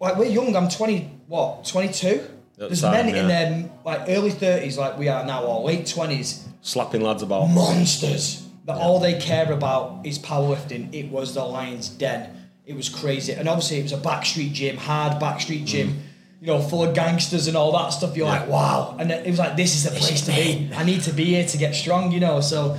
like 0.00 0.16
we're 0.16 0.26
young. 0.26 0.54
I'm 0.56 0.68
20, 0.68 1.00
what, 1.26 1.64
22? 1.66 2.06
the 2.08 2.28
There's 2.56 2.80
time, 2.80 2.92
men 2.92 3.08
in 3.10 3.14
yeah. 3.16 3.26
their 3.26 3.70
like 3.84 4.00
early 4.08 4.30
30s, 4.30 4.76
like 4.78 4.98
we 4.98 5.08
are 5.08 5.24
now, 5.26 5.44
or 5.44 5.64
late 5.66 5.84
20s, 5.86 6.42
Slapping 6.62 7.02
lads 7.02 7.22
about. 7.22 7.46
monsters 7.48 8.46
that 8.64 8.76
all 8.76 8.98
they 8.98 9.14
care 9.20 9.52
about 9.52 10.04
is 10.04 10.18
powerlifting. 10.18 10.92
It 10.92 11.10
was 11.10 11.34
the 11.34 11.44
Lions' 11.44 11.88
Den. 11.88 12.48
It 12.64 12.74
was 12.74 12.88
crazy, 12.88 13.32
and 13.32 13.48
obviously 13.48 13.78
it 13.78 13.82
was 13.84 13.92
a 13.92 13.98
backstreet 13.98 14.52
gym, 14.52 14.76
hard 14.76 15.20
backstreet 15.22 15.66
gym, 15.66 16.02
you 16.40 16.48
know, 16.48 16.60
full 16.60 16.82
of 16.82 16.92
gangsters 16.94 17.46
and 17.46 17.56
all 17.56 17.70
that 17.72 17.90
stuff. 17.90 18.16
You're 18.16 18.26
Mm. 18.26 18.32
Yeah. 18.34 18.40
like, 18.40 18.48
wow, 18.48 18.96
and 18.98 19.12
it 19.12 19.26
was 19.30 19.38
like, 19.38 19.56
this 19.56 19.76
is 19.76 19.84
the 19.84 19.90
place 19.96 20.22
to 20.22 20.32
be. 20.32 20.68
I 20.74 20.82
need 20.82 21.02
to 21.02 21.12
be 21.12 21.26
here 21.26 21.46
to 21.46 21.58
get 21.58 21.74
strong, 21.76 22.10
you 22.10 22.18
know. 22.20 22.40
So 22.40 22.76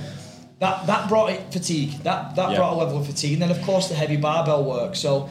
that 0.58 0.86
that 0.88 1.08
brought 1.08 1.30
it 1.30 1.40
fatigue. 1.52 1.92
That 2.02 2.34
that 2.36 2.50
Yeah. 2.50 2.56
brought 2.58 2.72
a 2.74 2.76
level 2.76 2.98
of 2.98 3.06
fatigue, 3.06 3.34
and 3.34 3.42
then 3.42 3.50
of 3.50 3.62
course 3.62 3.88
the 3.88 3.94
heavy 3.94 4.16
barbell 4.16 4.64
work. 4.64 4.94
So 4.96 5.30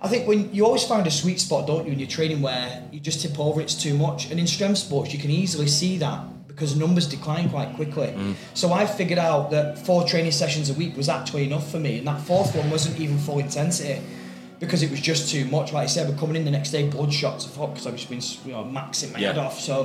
I 0.00 0.08
think 0.08 0.28
when 0.28 0.54
you 0.54 0.64
always 0.64 0.84
find 0.84 1.06
a 1.06 1.10
sweet 1.10 1.40
spot, 1.40 1.66
don't 1.66 1.86
you, 1.86 1.92
in 1.92 1.98
your 1.98 2.08
training 2.08 2.40
where 2.40 2.82
you 2.92 3.00
just 3.00 3.20
tip 3.20 3.38
over, 3.38 3.60
it's 3.60 3.74
too 3.74 3.94
much. 3.94 4.30
And 4.30 4.38
in 4.38 4.46
strength 4.46 4.78
sports, 4.78 5.12
you 5.12 5.18
can 5.18 5.30
easily 5.30 5.66
see 5.66 5.98
that 5.98 6.46
because 6.46 6.76
numbers 6.76 7.08
decline 7.08 7.48
quite 7.50 7.74
quickly. 7.74 8.14
So 8.54 8.72
I 8.72 8.86
figured 8.86 9.18
out 9.18 9.50
that 9.50 9.78
four 9.78 10.04
training 10.04 10.32
sessions 10.32 10.70
a 10.70 10.74
week 10.74 10.96
was 10.96 11.08
actually 11.08 11.44
enough 11.46 11.70
for 11.70 11.78
me, 11.78 11.98
and 11.98 12.06
that 12.06 12.20
fourth 12.20 12.54
one 12.54 12.70
wasn't 12.70 12.98
even 13.00 13.18
full 13.18 13.38
intensity 13.38 14.00
because 14.60 14.82
it 14.82 14.90
was 14.90 15.00
just 15.00 15.30
too 15.30 15.44
much. 15.46 15.72
Like 15.72 15.84
I 15.84 15.86
said, 15.86 16.08
we're 16.08 16.16
coming 16.16 16.36
in 16.36 16.44
the 16.44 16.50
next 16.50 16.70
day, 16.70 16.88
bloodshot 16.88 17.40
to 17.40 17.48
fuck 17.48 17.70
because 17.70 17.86
I've 17.86 17.96
just 17.96 18.10
been 18.10 18.22
you 18.46 18.52
know 18.52 18.64
maxing 18.64 19.12
my 19.12 19.20
head 19.20 19.38
off. 19.38 19.58
So, 19.60 19.84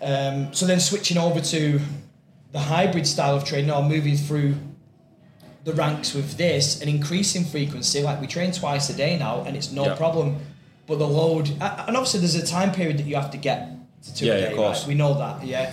um, 0.00 0.52
so 0.54 0.66
then 0.66 0.80
switching 0.80 1.18
over 1.18 1.40
to 1.40 1.80
the 2.52 2.58
hybrid 2.58 3.06
style 3.06 3.36
of 3.36 3.44
training 3.44 3.70
or 3.70 3.82
moving 3.82 4.16
through 4.16 4.54
the 5.64 5.72
ranks 5.74 6.14
with 6.14 6.36
this 6.36 6.80
and 6.80 6.88
increasing 6.88 7.44
frequency. 7.44 8.02
Like 8.02 8.20
we 8.20 8.26
train 8.26 8.52
twice 8.52 8.88
a 8.90 8.94
day 8.94 9.18
now, 9.18 9.42
and 9.42 9.56
it's 9.56 9.70
no 9.72 9.84
Yeah. 9.86 9.94
problem. 9.94 10.36
But 10.86 10.98
the 10.98 11.06
load, 11.06 11.48
and 11.60 11.96
obviously 11.96 12.20
there's 12.20 12.34
a 12.34 12.46
time 12.46 12.72
period 12.72 12.98
that 12.98 13.06
you 13.06 13.14
have 13.16 13.30
to 13.30 13.36
get 13.36 13.68
to 14.04 14.14
two 14.14 14.26
Yeah, 14.26 14.32
a 14.32 14.36
yeah, 14.36 14.44
day. 14.46 14.50
of 14.52 14.56
course. 14.56 14.78
Right? 14.80 14.88
We 14.88 14.94
know 14.94 15.14
that. 15.18 15.46
Yeah, 15.46 15.72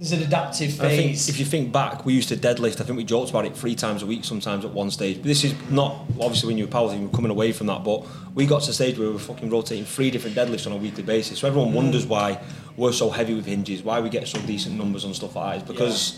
there's 0.00 0.10
an 0.12 0.22
adaptive 0.22 0.72
phase. 0.72 1.28
if 1.28 1.38
you 1.38 1.44
think 1.44 1.70
back, 1.70 2.04
we 2.04 2.12
used 2.14 2.28
to 2.30 2.36
deadlift. 2.36 2.80
I 2.80 2.84
think 2.84 2.96
we 2.96 3.04
joked 3.04 3.30
about 3.30 3.44
it 3.44 3.56
three 3.56 3.76
times 3.76 4.02
a 4.02 4.06
week, 4.06 4.24
sometimes 4.24 4.64
at 4.64 4.72
one 4.72 4.90
stage. 4.90 5.16
But 5.18 5.26
this 5.26 5.44
is 5.44 5.54
not 5.70 5.94
obviously 6.18 6.48
when 6.48 6.58
you 6.58 6.66
were 6.66 6.72
powerlifting, 6.72 7.02
we're 7.02 7.14
coming 7.16 7.30
away 7.30 7.52
from 7.52 7.68
that. 7.68 7.84
But 7.84 8.04
we 8.34 8.46
got 8.46 8.62
to 8.62 8.68
the 8.68 8.72
stage 8.72 8.98
where 8.98 9.06
we 9.08 9.12
were 9.12 9.20
fucking 9.20 9.48
rotating 9.50 9.84
three 9.84 10.10
different 10.10 10.34
deadlifts 10.34 10.66
on 10.66 10.72
a 10.72 10.76
weekly 10.76 11.02
basis. 11.04 11.38
So 11.38 11.46
Mm. 11.46 11.50
everyone 11.50 11.72
wonders 11.74 12.04
why 12.06 12.38
we're 12.76 12.92
so 12.92 13.10
heavy 13.10 13.34
with 13.34 13.46
hinges, 13.46 13.82
why 13.84 14.00
we 14.00 14.08
get 14.08 14.26
so 14.26 14.40
decent 14.40 14.76
numbers 14.76 15.04
on 15.04 15.12
stuff 15.14 15.36
like 15.36 15.52
that. 15.52 15.56
It's 15.62 15.70
because 15.70 16.14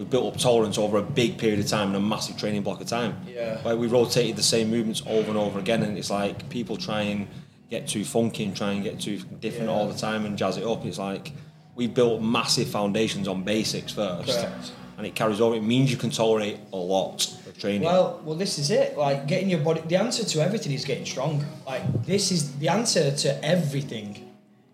we've 0.00 0.08
built 0.08 0.32
up 0.34 0.40
tolerance 0.40 0.78
over 0.78 0.96
a 0.96 1.02
big 1.02 1.36
period 1.36 1.60
of 1.60 1.66
time 1.66 1.88
and 1.88 1.96
a 1.96 2.00
massive 2.00 2.34
training 2.38 2.62
block 2.62 2.80
of 2.80 2.86
time. 2.86 3.14
Yeah. 3.28 3.60
Like 3.62 3.78
we 3.78 3.86
rotated 3.86 4.34
the 4.34 4.42
same 4.42 4.70
movements 4.70 5.02
over 5.06 5.28
and 5.28 5.38
over 5.38 5.58
again, 5.58 5.82
and 5.82 5.98
it's 5.98 6.08
like 6.10 6.48
people 6.48 6.78
try 6.78 7.02
and 7.02 7.28
get 7.68 7.86
too 7.86 8.02
funky 8.04 8.44
and 8.44 8.56
try 8.56 8.72
and 8.72 8.82
get 8.82 8.98
too 8.98 9.18
different 9.40 9.66
Yeah. 9.68 9.74
all 9.76 9.86
the 9.86 9.98
time 9.98 10.24
and 10.24 10.38
jazz 10.38 10.56
it 10.56 10.64
up. 10.64 10.86
It's 10.86 10.98
like 10.98 11.32
we 11.76 11.86
built 11.86 12.22
massive 12.22 12.68
foundations 12.68 13.28
on 13.28 13.42
basics 13.44 13.92
first, 13.92 14.38
Correct. 14.40 14.72
and 14.96 15.06
it 15.06 15.14
carries 15.14 15.38
over. 15.38 15.54
It 15.54 15.62
means 15.62 15.90
you 15.90 15.98
can 15.98 16.08
tolerate 16.10 16.56
a 16.72 16.76
lot 16.78 17.26
of 17.46 17.58
training. 17.58 17.82
Well, 17.82 18.22
well, 18.24 18.36
this 18.36 18.58
is 18.58 18.70
it. 18.70 18.96
Like 18.96 19.26
getting 19.26 19.50
your 19.50 19.60
body. 19.60 19.82
The 19.86 19.96
answer 19.96 20.24
to 20.24 20.40
everything 20.40 20.72
is 20.72 20.86
getting 20.86 21.04
strong. 21.04 21.44
Like 21.66 21.82
this 22.06 22.32
is 22.32 22.56
the 22.58 22.68
answer 22.70 23.14
to 23.14 23.44
everything. 23.44 24.30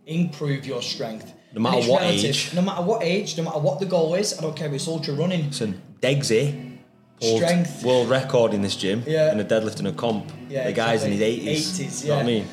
Improve 0.06 0.64
your 0.64 0.82
strength. 0.82 1.32
No 1.56 1.62
matter 1.62 1.90
what 1.90 2.02
relative. 2.02 2.24
age. 2.30 2.54
No 2.54 2.62
matter 2.62 2.82
what 2.82 3.02
age. 3.02 3.36
No 3.38 3.44
matter 3.44 3.58
what 3.58 3.80
the 3.80 3.86
goal 3.86 4.14
is. 4.14 4.38
I 4.38 4.42
don't 4.42 4.54
care 4.54 4.68
if 4.68 4.74
it's 4.74 4.86
ultra 4.86 5.14
running. 5.14 5.46
Listen, 5.46 5.80
Degsy, 6.02 6.76
Strength. 7.20 7.82
world 7.82 8.08
record 8.10 8.52
in 8.52 8.60
this 8.60 8.76
gym, 8.76 9.02
Yeah. 9.06 9.32
in 9.32 9.40
a 9.40 9.44
deadlift 9.44 9.78
and 9.78 9.88
a 9.88 9.92
comp. 9.92 10.30
Yeah, 10.50 10.66
the 10.66 10.72
guy's 10.72 11.02
in 11.02 11.12
his 11.12 11.20
exactly. 11.20 11.48
eighties. 11.50 11.80
80s, 11.80 12.02
You 12.04 12.08
know 12.10 12.16
what 12.16 12.24
I 12.26 12.28
yeah. 12.28 12.34
mean? 12.38 12.48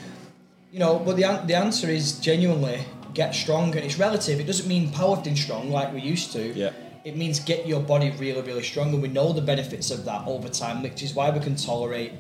You 0.72 0.80
know, 0.80 1.00
but 1.06 1.16
the 1.18 1.24
the 1.46 1.56
answer 1.56 1.90
is 1.90 2.14
genuinely 2.20 2.80
get 3.14 3.36
strong, 3.36 3.76
and 3.76 3.84
it's 3.86 4.00
relative. 4.00 4.40
It 4.40 4.48
doesn't 4.48 4.68
mean 4.68 4.90
powerlifting 4.90 5.38
strong 5.38 5.70
like 5.70 5.94
we 5.94 6.02
used 6.02 6.32
to. 6.34 6.42
Yeah. 6.56 6.72
It 7.04 7.18
means 7.18 7.40
get 7.42 7.68
your 7.68 7.82
body 7.82 8.10
really, 8.18 8.42
really 8.42 8.64
strong, 8.64 8.94
and 8.94 9.02
we 9.02 9.10
know 9.10 9.34
the 9.34 9.42
benefits 9.42 9.92
of 9.92 10.06
that 10.06 10.22
over 10.26 10.48
time, 10.48 10.82
which 10.82 11.04
is 11.04 11.14
why 11.14 11.30
we 11.30 11.40
can 11.42 11.56
tolerate 11.58 12.14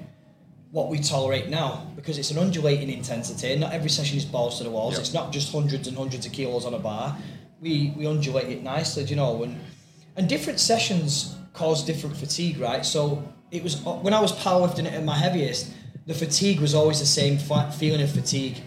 what 0.74 0.89
we 0.89 0.98
tolerate 0.98 1.50
now 1.50 1.86
because 1.96 2.18
it's 2.18 2.32
an 2.32 2.39
undulating 2.39 2.89
intensity. 2.89 3.56
Not 3.56 3.74
every 3.74 3.92
session 3.92 4.18
is 4.18 4.25
balls 4.25 4.58
to 4.58 4.63
the 4.63 4.72
walls. 4.72 4.96
Yeah. 4.96 5.01
It's 5.01 5.13
not 5.13 5.32
just 5.32 5.51
hundreds 5.51 5.88
and 5.88 5.96
hundreds 5.96 6.25
of 6.25 6.32
kilos 6.32 6.65
on 6.65 6.74
a 6.74 6.80
bar. 6.80 7.15
We 7.62 7.94
we 7.96 8.08
undulate 8.08 8.50
it 8.50 8.63
nicely, 8.63 9.03
do 9.03 9.12
you 9.12 9.15
know, 9.15 9.44
and 9.44 9.62
and 10.18 10.27
different 10.27 10.60
sessions 10.60 11.38
cause 11.53 11.86
different 11.86 12.18
fatigue, 12.18 12.58
right? 12.58 12.84
So 12.84 13.24
it 13.51 13.62
was 13.63 13.82
when 13.84 14.15
I 14.15 14.20
was 14.20 14.32
powerlifting 14.32 14.92
at 14.92 15.03
my 15.03 15.15
heaviest, 15.15 15.72
the 16.08 16.15
fatigue 16.15 16.60
was 16.60 16.74
always 16.74 17.00
the 17.00 17.06
same 17.06 17.38
feeling 17.38 18.01
of 18.01 18.12
fatigue. 18.12 18.58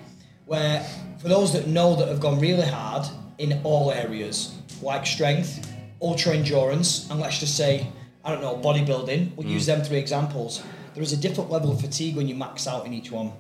Where 0.45 0.87
for 1.19 1.27
those 1.29 1.53
that 1.55 1.67
know 1.67 1.97
that 1.97 2.07
have 2.07 2.21
gone 2.21 2.39
really 2.39 2.69
hard 2.69 3.05
in 3.39 3.61
all 3.65 3.91
areas, 3.91 4.57
like 4.81 5.07
strength, 5.07 5.75
ultra 6.01 6.35
endurance, 6.35 7.11
and 7.11 7.19
let's 7.19 7.41
just 7.41 7.57
say 7.57 7.89
I 8.25 8.31
don't 8.31 8.43
know 8.43 8.57
bodybuilding. 8.57 9.35
We'll 9.35 9.49
mm. 9.49 9.51
use 9.51 9.67
them 9.67 9.83
three 9.83 9.99
examples. 9.99 10.63
There 10.97 11.03
is 11.03 11.13
a 11.13 11.17
different 11.19 11.51
level 11.51 11.71
of 11.71 11.79
fatigue 11.83 12.17
when 12.17 12.27
you 12.27 12.35
max 12.35 12.67
out 12.67 12.87
in 12.87 12.95
each 12.95 13.13
one. 13.13 13.31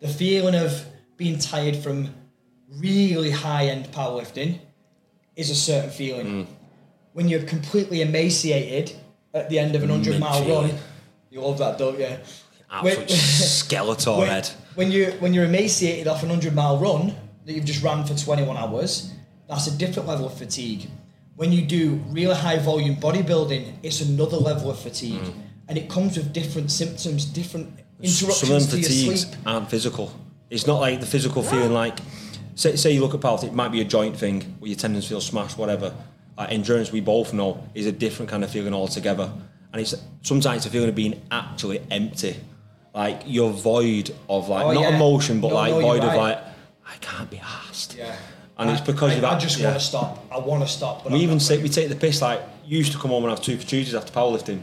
The 0.00 0.06
feeling 0.06 0.54
of 0.54 0.84
being 1.16 1.38
tired 1.38 1.74
from 1.74 2.10
really 2.68 3.30
high 3.30 3.68
end 3.68 3.86
powerlifting 3.90 4.58
is 5.34 5.48
a 5.48 5.54
certain 5.54 5.88
feeling. 5.88 6.26
Mm. 6.26 6.46
When 7.14 7.26
you're 7.26 7.44
completely 7.44 8.02
emaciated 8.02 8.94
at 9.32 9.48
the 9.48 9.58
end 9.58 9.74
of 9.74 9.82
an 9.82 9.88
100 9.88 10.20
mile 10.20 10.46
run, 10.46 10.74
you 11.30 11.40
love 11.40 11.56
that, 11.56 11.78
don't 11.78 11.98
you? 11.98 12.18
Absolute 12.70 12.98
When- 12.98 13.08
skeleton 13.08 14.18
when, 14.18 14.28
head. 14.28 14.50
when 14.74 14.92
you 14.92 15.06
when 15.18 15.32
you're 15.32 15.46
emaciated 15.46 16.08
off 16.08 16.22
an 16.22 16.28
100 16.28 16.54
mile 16.54 16.76
run 16.76 17.14
that 17.46 17.52
you've 17.54 17.64
just 17.64 17.82
ran 17.82 18.04
for 18.04 18.14
21 18.14 18.58
hours, 18.58 19.10
that's 19.48 19.68
a 19.68 19.78
different 19.78 20.06
level 20.06 20.26
of 20.26 20.36
fatigue. 20.36 20.90
When 21.36 21.50
you 21.50 21.62
do 21.62 21.94
really 22.08 22.34
high 22.34 22.58
volume 22.58 22.96
bodybuilding, 22.96 23.76
it's 23.82 24.02
another 24.02 24.36
level 24.36 24.70
of 24.70 24.78
fatigue, 24.78 25.22
mm. 25.22 25.45
And 25.68 25.76
it 25.78 25.88
comes 25.90 26.16
with 26.16 26.32
different 26.32 26.70
symptoms, 26.70 27.24
different 27.24 27.68
interruptions 28.02 28.38
Some 28.38 28.56
of 28.56 28.62
them 28.62 28.70
to 28.70 28.76
your 28.78 28.88
fatigues 28.88 29.20
sleep. 29.26 29.36
aren't 29.46 29.70
physical. 29.70 30.12
It's 30.50 30.66
not 30.66 30.80
like 30.80 31.00
the 31.00 31.06
physical 31.06 31.42
feeling 31.42 31.72
like, 31.72 31.98
say, 32.54 32.76
say 32.76 32.92
you 32.92 33.00
look 33.00 33.14
at 33.14 33.20
powerlifting, 33.20 33.48
it 33.48 33.54
might 33.54 33.72
be 33.72 33.80
a 33.80 33.84
joint 33.84 34.16
thing 34.16 34.42
where 34.60 34.68
your 34.68 34.78
tendons 34.78 35.06
feel 35.08 35.20
smashed, 35.20 35.58
whatever. 35.58 35.92
Like 36.38 36.52
endurance, 36.52 36.92
we 36.92 37.00
both 37.00 37.32
know, 37.32 37.64
is 37.74 37.86
a 37.86 37.92
different 37.92 38.30
kind 38.30 38.44
of 38.44 38.50
feeling 38.50 38.74
altogether. 38.74 39.32
And 39.72 39.80
it's 39.82 39.94
sometimes 40.22 40.58
it's 40.58 40.66
a 40.66 40.70
feeling 40.70 40.88
of 40.90 40.94
being 40.94 41.20
actually 41.30 41.80
empty. 41.90 42.36
Like 42.94 43.22
you're 43.26 43.50
void 43.50 44.14
of 44.28 44.48
like, 44.48 44.64
Oh, 44.64 44.72
not 44.72 44.82
yeah. 44.82 44.96
emotion, 44.96 45.40
but 45.40 45.48
No, 45.48 45.54
like 45.54 45.72
no, 45.72 45.80
void 45.80 46.02
of 46.04 46.14
like, 46.14 46.38
I 46.86 46.96
can't 47.00 47.30
be 47.30 47.38
asked. 47.68 47.96
Yeah. 47.96 48.14
And 48.58 48.70
it's 48.70 48.80
because 48.80 49.12
I, 49.12 49.14
you've 49.16 49.24
I 49.24 49.38
just 49.38 49.58
yeah. 49.58 49.68
want 49.68 49.80
to 49.80 49.84
stop. 49.84 50.24
I 50.30 50.38
want 50.38 50.62
to 50.62 50.68
stop. 50.68 51.02
But 51.02 51.12
We 51.12 51.18
I'm 51.18 51.24
even 51.24 51.40
say 51.40 51.54
ready. 51.56 51.64
we 51.64 51.68
take 51.74 51.88
the 51.88 51.96
piss 51.96 52.22
like 52.22 52.40
you 52.64 52.78
used 52.78 52.92
to 52.92 52.98
come 52.98 53.10
home 53.10 53.24
and 53.24 53.30
have 53.30 53.42
two 53.42 53.56
for 53.58 53.66
Tuesdays 53.66 53.94
after 53.94 54.12
powerlifting. 54.12 54.60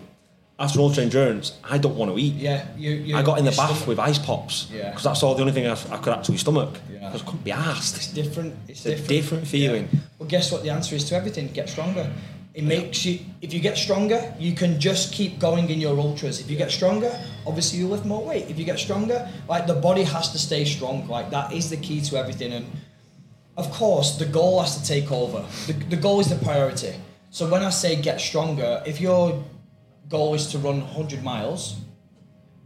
After 0.59 0.79
ultra 0.81 1.01
endurance, 1.03 1.53
I 1.63 1.77
don't 1.79 1.95
want 1.95 2.11
to 2.11 2.17
eat. 2.19 2.35
Yeah, 2.35 2.65
you. 2.77 2.91
you 2.91 3.15
I 3.17 3.23
got 3.23 3.39
in 3.39 3.45
the 3.45 3.51
bath 3.51 3.71
stomach- 3.71 3.87
with 3.87 3.99
ice 3.99 4.19
pops 4.19 4.67
Yeah. 4.71 4.89
because 4.89 5.03
that's 5.03 5.23
all 5.23 5.33
the 5.33 5.41
only 5.41 5.51
thing 5.53 5.65
I, 5.67 5.73
I 5.91 5.97
could 5.97 6.13
actually 6.13 6.37
stomach. 6.37 6.77
Yeah. 6.91 7.07
Because 7.09 7.21
I 7.23 7.25
couldn't 7.25 7.43
be 7.43 7.51
asked. 7.51 7.95
It's 7.97 8.07
different. 8.13 8.53
It's, 8.67 8.79
It's 8.79 8.85
a 8.85 8.89
different. 8.89 9.07
different 9.09 9.47
feeling. 9.47 9.89
Yeah. 9.91 9.99
Well, 10.19 10.29
guess 10.29 10.51
what? 10.51 10.61
The 10.63 10.69
answer 10.69 10.95
is 10.95 11.05
to 11.09 11.15
everything. 11.15 11.47
Get 11.47 11.69
stronger. 11.69 12.11
It 12.53 12.63
makes 12.63 13.03
you. 13.03 13.17
If 13.41 13.51
you 13.51 13.59
get 13.59 13.79
stronger, 13.79 14.31
you 14.39 14.53
can 14.53 14.79
just 14.79 15.11
keep 15.11 15.39
going 15.39 15.71
in 15.71 15.81
your 15.81 15.97
ultras. 15.99 16.39
If 16.39 16.51
you 16.51 16.55
get 16.57 16.71
stronger, 16.71 17.11
obviously 17.47 17.79
you 17.79 17.87
lift 17.87 18.05
more 18.05 18.23
weight. 18.23 18.45
If 18.47 18.59
you 18.59 18.63
get 18.65 18.77
stronger, 18.77 19.27
like 19.49 19.65
the 19.65 19.73
body 19.73 20.03
has 20.03 20.31
to 20.33 20.37
stay 20.37 20.65
strong. 20.65 21.07
Like 21.07 21.31
that 21.31 21.51
is 21.51 21.71
the 21.71 21.77
key 21.77 21.99
to 22.01 22.15
everything. 22.17 22.53
And 22.53 22.65
of 23.57 23.71
course, 23.71 24.17
the 24.17 24.25
goal 24.27 24.61
has 24.61 24.77
to 24.79 24.83
take 24.87 25.11
over. 25.11 25.43
The, 25.65 25.73
the 25.73 25.97
goal 25.97 26.19
is 26.19 26.27
the 26.29 26.35
priority. 26.45 26.93
So 27.31 27.49
when 27.49 27.63
I 27.63 27.71
say 27.71 27.95
get 27.99 28.21
stronger, 28.21 28.83
if 28.85 29.01
your 29.01 29.43
goal 30.13 30.35
is 30.35 30.45
to 30.51 30.59
run 30.59 30.79
100 30.81 31.23
miles, 31.23 31.75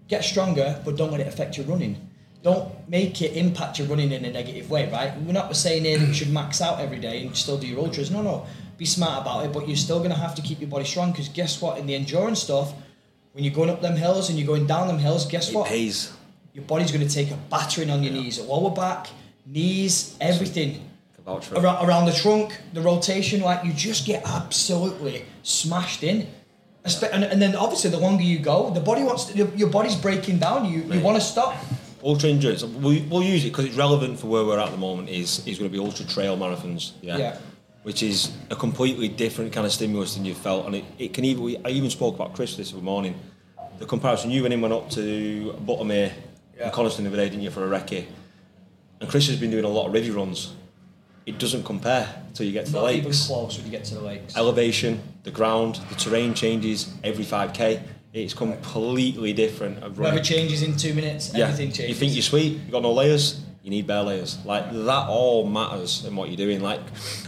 get 0.09 0.21
stronger, 0.25 0.81
but 0.83 0.97
don't 0.97 1.11
let 1.11 1.21
it 1.21 1.27
affect 1.27 1.55
your 1.57 1.65
running. 1.65 1.95
Don't 2.43 2.67
make 2.89 3.21
it 3.21 3.37
impact 3.37 3.79
your 3.79 3.87
running 3.87 4.11
in 4.11 4.25
a 4.25 4.31
negative 4.31 4.69
way, 4.69 4.91
right? 4.91 5.17
We're 5.21 5.31
not 5.31 5.55
saying 5.55 5.85
here 5.85 5.97
that 5.97 6.07
you 6.07 6.13
should 6.13 6.29
max 6.29 6.61
out 6.61 6.81
every 6.81 6.99
day 6.99 7.21
and 7.21 7.35
still 7.35 7.57
do 7.57 7.65
your 7.65 7.79
ultras. 7.79 8.11
No, 8.11 8.21
no. 8.21 8.45
Be 8.77 8.85
smart 8.85 9.21
about 9.21 9.45
it, 9.45 9.53
but 9.53 9.65
you're 9.65 9.77
still 9.77 9.99
going 9.99 10.11
to 10.11 10.17
have 10.17 10.35
to 10.35 10.41
keep 10.41 10.59
your 10.59 10.69
body 10.69 10.83
strong 10.83 11.11
because 11.11 11.29
guess 11.29 11.61
what? 11.61 11.77
In 11.79 11.87
the 11.87 11.95
endurance 11.95 12.43
stuff, 12.43 12.73
when 13.31 13.45
you're 13.45 13.53
going 13.53 13.69
up 13.69 13.81
them 13.81 13.95
hills 13.95 14.29
and 14.29 14.37
you're 14.37 14.45
going 14.53 14.67
down 14.67 14.87
them 14.87 14.99
hills, 14.99 15.25
guess 15.25 15.49
It 15.49 15.55
what? 15.55 15.67
pays. 15.67 16.11
Your 16.53 16.65
body's 16.65 16.91
going 16.91 17.07
to 17.07 17.13
take 17.13 17.31
a 17.31 17.37
battering 17.49 17.89
on 17.89 18.03
your 18.03 18.11
knees, 18.11 18.39
lower 18.41 18.71
back, 18.71 19.07
knees, 19.45 20.17
everything 20.19 20.69
I 21.17 21.21
vouch 21.21 21.45
for 21.45 21.55
it. 21.55 21.63
around, 21.63 21.87
around 21.87 22.05
the 22.07 22.13
trunk, 22.13 22.59
the 22.73 22.81
rotation, 22.81 23.39
like 23.41 23.63
you 23.63 23.71
just 23.71 24.05
get 24.05 24.27
absolutely 24.27 25.23
smashed 25.43 26.03
in. 26.03 26.27
And, 27.13 27.23
and 27.23 27.41
then 27.41 27.55
obviously 27.55 27.89
the 27.89 27.99
longer 27.99 28.23
you 28.23 28.39
go, 28.39 28.69
the 28.71 28.79
body 28.79 29.03
wants 29.03 29.25
to, 29.25 29.37
your, 29.37 29.47
your 29.55 29.69
body's 29.69 29.95
breaking 29.95 30.39
down. 30.39 30.65
You 30.71 30.81
you 30.93 30.99
want 31.01 31.17
to 31.17 31.25
stop. 31.25 31.55
Ultra 32.03 32.29
endurance. 32.29 32.63
We, 32.63 33.01
we'll 33.09 33.23
use 33.23 33.43
it 33.43 33.49
because 33.49 33.65
it's 33.65 33.75
relevant 33.75 34.19
for 34.19 34.27
where 34.27 34.45
we're 34.45 34.59
at 34.59 34.71
the 34.71 34.77
moment. 34.77 35.09
Is 35.09 35.45
is 35.47 35.57
going 35.59 35.69
to 35.71 35.77
be 35.77 35.83
ultra 35.83 36.05
trail 36.05 36.37
marathons. 36.37 36.91
Yeah. 37.01 37.17
Yeah. 37.17 37.37
Which 37.83 38.03
is 38.03 38.31
a 38.49 38.55
completely 38.55 39.07
different 39.07 39.53
kind 39.53 39.65
of 39.65 39.71
stimulus 39.71 40.15
than 40.15 40.25
you've 40.25 40.37
felt, 40.37 40.65
and 40.65 40.75
it, 40.75 40.85
it 40.99 41.13
can 41.13 41.23
even. 41.25 41.43
we- 41.43 41.57
I 41.65 41.69
even 41.69 41.89
spoke 41.89 42.15
about 42.15 42.33
Chris 42.35 42.55
this 42.55 42.73
morning. 42.73 43.15
The 43.79 43.85
comparison 43.85 44.31
you 44.31 44.43
and 44.45 44.53
him 44.53 44.61
went 44.61 44.73
up 44.73 44.89
to 44.91 45.53
Buttermere 45.65 46.11
Yeah. 46.57 46.63
and 46.65 46.71
Coniston 46.73 47.03
the 47.05 47.09
other 47.11 47.17
day, 47.17 47.29
didn't 47.29 47.43
you, 47.43 47.51
for 47.51 47.63
a 47.65 47.79
recce? 47.79 48.05
And 48.99 49.09
Chris 49.09 49.27
has 49.27 49.37
been 49.39 49.51
doing 49.51 49.63
a 49.65 49.69
lot 49.69 49.87
of 49.87 49.93
rivy 49.93 50.13
runs. 50.15 50.53
It 51.25 51.37
doesn't 51.39 51.63
compare 51.63 52.07
till 52.33 52.45
you 52.45 52.51
get 52.53 52.65
to 52.67 52.71
the 52.71 52.81
Not 52.81 52.91
even 52.93 53.11
close 53.11 53.57
when 53.57 53.65
you 53.65 53.71
get 53.71 53.83
to 53.85 53.95
the 53.95 54.01
lakes. 54.01 54.35
elevation, 54.37 54.99
the 55.27 55.31
ground, 55.33 55.75
the 55.89 55.95
terrain 55.95 56.33
changes 56.33 56.89
every 57.03 57.25
5k. 57.25 57.81
It's 58.13 58.33
completely 58.33 59.33
different. 59.33 59.97
Weather 59.97 60.21
changes 60.21 60.63
in 60.63 60.77
two 60.77 60.93
minutes. 60.93 61.33
Yeah, 61.33 61.47
Everything 61.49 61.71
changes. 61.73 61.89
you 61.89 61.95
think 61.95 62.13
you're 62.13 62.21
sweet, 62.23 62.53
you 62.65 62.71
got 62.71 62.81
no 62.81 62.93
layers, 62.93 63.41
you 63.61 63.69
need 63.69 63.85
bare 63.85 64.03
layers. 64.03 64.37
Like 64.45 64.71
that 64.71 65.07
all 65.09 65.45
matters 65.45 66.05
in 66.05 66.15
what 66.15 66.29
you're 66.29 66.37
doing. 66.37 66.61
Like 66.61 66.79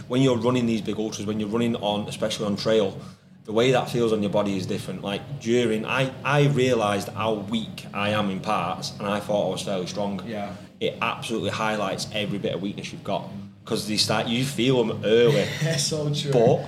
when 0.08 0.22
you're 0.22 0.38
running 0.38 0.64
these 0.64 0.80
big 0.80 0.98
ultras, 0.98 1.26
when 1.26 1.38
you're 1.38 1.50
running 1.50 1.76
on, 1.76 2.08
especially 2.08 2.46
on 2.46 2.56
trail, 2.56 2.98
the 3.44 3.52
way 3.52 3.70
that 3.72 3.90
feels 3.90 4.14
on 4.14 4.22
your 4.22 4.32
body 4.32 4.56
is 4.56 4.64
different. 4.66 5.02
Like 5.02 5.20
during, 5.40 5.84
I 5.84 6.10
I 6.24 6.46
realised 6.46 7.08
how 7.10 7.34
weak 7.34 7.84
I 7.92 8.10
am 8.10 8.30
in 8.30 8.40
parts, 8.40 8.92
and 8.98 9.06
I 9.06 9.20
thought 9.20 9.48
I 9.48 9.50
was 9.52 9.62
fairly 9.62 9.86
strong. 9.86 10.22
Yeah. 10.26 10.54
It 10.80 10.96
absolutely 11.02 11.50
highlights 11.50 12.08
every 12.14 12.38
bit 12.38 12.54
of 12.54 12.62
weakness 12.62 12.90
you've 12.92 13.04
got 13.04 13.28
because 13.62 13.86
they 13.86 13.98
start 13.98 14.26
you 14.26 14.42
feel 14.44 14.82
them 14.82 15.02
early. 15.04 15.46
So 15.78 16.12
true. 16.14 16.32
But 16.32 16.66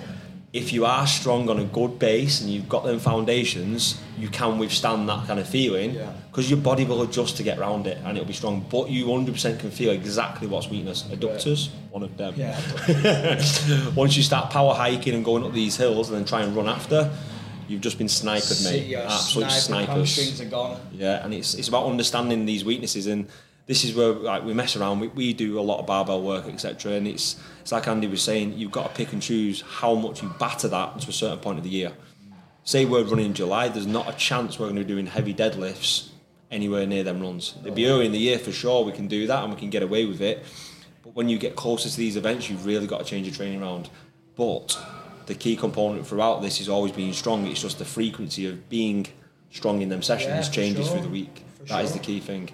if 0.52 0.70
you 0.72 0.84
are 0.84 1.06
strong 1.06 1.48
on 1.48 1.58
a 1.58 1.64
good 1.64 1.98
base 1.98 2.42
and 2.42 2.50
you've 2.50 2.68
got 2.68 2.84
them 2.84 2.98
foundations, 2.98 3.98
you 4.18 4.28
can 4.28 4.58
withstand 4.58 5.08
that 5.08 5.26
kind 5.26 5.40
of 5.40 5.48
feeling 5.48 5.94
Yeah. 5.94 6.12
because 6.30 6.50
your 6.50 6.58
body 6.60 6.84
will 6.84 7.00
adjust 7.02 7.38
to 7.38 7.42
get 7.42 7.58
around 7.58 7.86
it 7.86 7.96
and 8.04 8.18
it'll 8.18 8.26
be 8.26 8.34
strong. 8.34 8.64
But 8.68 8.90
you 8.90 9.06
100% 9.06 9.58
can 9.60 9.70
feel 9.70 9.92
exactly 9.92 10.46
what's 10.48 10.68
weakness. 10.68 11.04
Adductors, 11.10 11.68
one 11.90 12.02
of 12.02 12.14
them. 12.18 12.34
Yeah. 12.36 12.58
Once 13.94 14.16
you 14.16 14.22
start 14.22 14.50
power 14.50 14.74
hiking 14.74 15.14
and 15.14 15.24
going 15.24 15.42
up 15.44 15.52
these 15.54 15.76
hills 15.76 16.10
and 16.10 16.18
then 16.18 16.24
try 16.26 16.42
and 16.42 16.54
run 16.54 16.68
after, 16.68 17.10
you've 17.66 17.80
just 17.80 17.96
been 17.96 18.08
sniped, 18.08 18.62
mate. 18.64 18.94
Absolute 18.94 19.50
snipers. 19.50 19.88
hamstrings 20.16 20.40
are 20.42 20.44
gone. 20.50 20.78
Yeah, 20.92 21.24
and 21.24 21.32
it's 21.32 21.54
it's 21.54 21.68
about 21.68 21.86
understanding 21.86 22.44
these 22.44 22.62
weaknesses, 22.64 23.06
and 23.06 23.26
this 23.66 23.84
is 23.84 23.94
where 23.94 24.12
like 24.12 24.44
we 24.44 24.54
mess 24.54 24.76
around. 24.76 25.00
We, 25.00 25.08
we 25.08 25.32
do 25.32 25.58
a 25.58 25.62
lot 25.62 25.78
of 25.80 25.86
barbell 25.86 26.22
work, 26.22 26.46
etc. 26.46 26.92
And 26.92 27.06
it's 27.06 27.36
it's 27.60 27.72
like 27.72 27.86
Andy 27.88 28.06
was 28.08 28.22
saying, 28.22 28.54
you've 28.58 28.72
got 28.72 28.88
to 28.88 28.94
pick 28.94 29.12
and 29.12 29.22
choose 29.22 29.60
how 29.62 29.94
much 29.94 30.22
you 30.22 30.28
batter 30.38 30.68
that 30.68 31.00
to 31.00 31.08
a 31.08 31.12
certain 31.12 31.38
point 31.38 31.58
of 31.58 31.64
the 31.64 31.70
year. 31.70 31.92
Say 32.64 32.84
we're 32.84 33.02
running 33.04 33.26
in 33.26 33.34
July, 33.34 33.68
there's 33.68 33.86
not 33.86 34.08
a 34.08 34.16
chance 34.16 34.58
we're 34.58 34.66
going 34.66 34.76
to 34.76 34.82
be 34.84 34.88
doing 34.88 35.06
heavy 35.06 35.34
deadlifts 35.34 36.08
anywhere 36.50 36.86
near 36.86 37.02
them 37.02 37.20
runs. 37.20 37.54
It'd 37.62 37.74
be 37.74 37.86
early 37.86 38.06
in 38.06 38.12
the 38.12 38.18
year 38.18 38.38
for 38.38 38.52
sure. 38.52 38.84
We 38.84 38.92
can 38.92 39.08
do 39.08 39.26
that 39.26 39.42
and 39.42 39.52
we 39.52 39.58
can 39.58 39.70
get 39.70 39.82
away 39.82 40.04
with 40.04 40.20
it. 40.20 40.44
But 41.02 41.14
when 41.16 41.28
you 41.28 41.38
get 41.38 41.56
closer 41.56 41.88
to 41.88 41.96
these 41.96 42.16
events, 42.16 42.48
you've 42.48 42.64
really 42.66 42.86
got 42.86 42.98
to 42.98 43.04
change 43.04 43.26
your 43.26 43.34
training 43.34 43.60
around. 43.62 43.88
But 44.36 44.78
the 45.26 45.34
key 45.34 45.56
component 45.56 46.06
throughout 46.06 46.42
this 46.42 46.60
is 46.60 46.68
always 46.68 46.92
being 46.92 47.12
strong. 47.12 47.46
It's 47.46 47.60
just 47.62 47.78
the 47.78 47.84
frequency 47.84 48.46
of 48.46 48.68
being 48.68 49.06
strong 49.50 49.82
in 49.82 49.88
them 49.88 50.02
sessions 50.02 50.46
Yeah, 50.48 50.52
changes 50.52 50.86
sure. 50.86 50.94
through 50.96 51.04
the 51.06 51.12
week. 51.12 51.42
For 51.58 51.64
That 51.64 51.84
is 51.84 51.90
sure. 51.90 51.98
the 51.98 52.04
key 52.04 52.20
thing. 52.20 52.50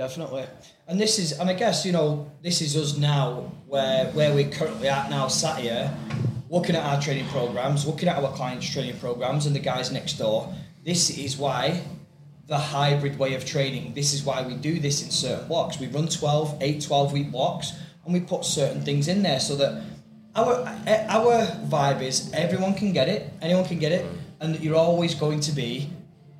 Definitely. 0.00 0.46
And 0.88 0.98
this 0.98 1.18
is, 1.18 1.38
and 1.38 1.50
I 1.50 1.52
guess 1.52 1.84
you 1.84 1.92
know, 1.92 2.32
this 2.42 2.62
is 2.62 2.74
us 2.74 2.96
now, 2.96 3.52
where 3.66 4.06
where 4.12 4.32
we're 4.34 4.48
currently 4.48 4.88
at 4.88 5.10
now, 5.10 5.28
sat 5.28 5.58
here, 5.58 5.94
looking 6.48 6.74
at 6.74 6.82
our 6.82 6.98
training 6.98 7.26
programs, 7.26 7.86
looking 7.86 8.08
at 8.08 8.16
our 8.16 8.32
clients' 8.32 8.72
training 8.72 8.98
programs, 8.98 9.44
and 9.44 9.54
the 9.54 9.60
guys 9.60 9.92
next 9.92 10.14
door. 10.14 10.54
This 10.86 11.10
is 11.18 11.36
why 11.36 11.82
the 12.46 12.56
hybrid 12.56 13.18
way 13.18 13.34
of 13.34 13.44
training. 13.44 13.92
This 13.92 14.14
is 14.14 14.22
why 14.22 14.40
we 14.40 14.54
do 14.54 14.80
this 14.80 15.04
in 15.04 15.10
certain 15.10 15.46
blocks. 15.48 15.78
We 15.78 15.88
run 15.88 16.08
12, 16.08 16.56
8, 16.62 16.80
12 16.80 17.12
week 17.12 17.30
blocks, 17.30 17.74
and 18.06 18.14
we 18.14 18.20
put 18.20 18.46
certain 18.46 18.80
things 18.80 19.06
in 19.06 19.20
there 19.22 19.38
so 19.38 19.54
that 19.56 19.82
our 20.34 20.66
our 21.10 21.44
vibe 21.68 22.00
is 22.00 22.32
everyone 22.32 22.72
can 22.72 22.94
get 22.94 23.10
it, 23.10 23.30
anyone 23.42 23.66
can 23.66 23.78
get 23.78 23.92
it, 23.92 24.06
and 24.40 24.54
that 24.54 24.62
you're 24.62 24.76
always 24.76 25.14
going 25.14 25.40
to 25.40 25.52
be 25.52 25.90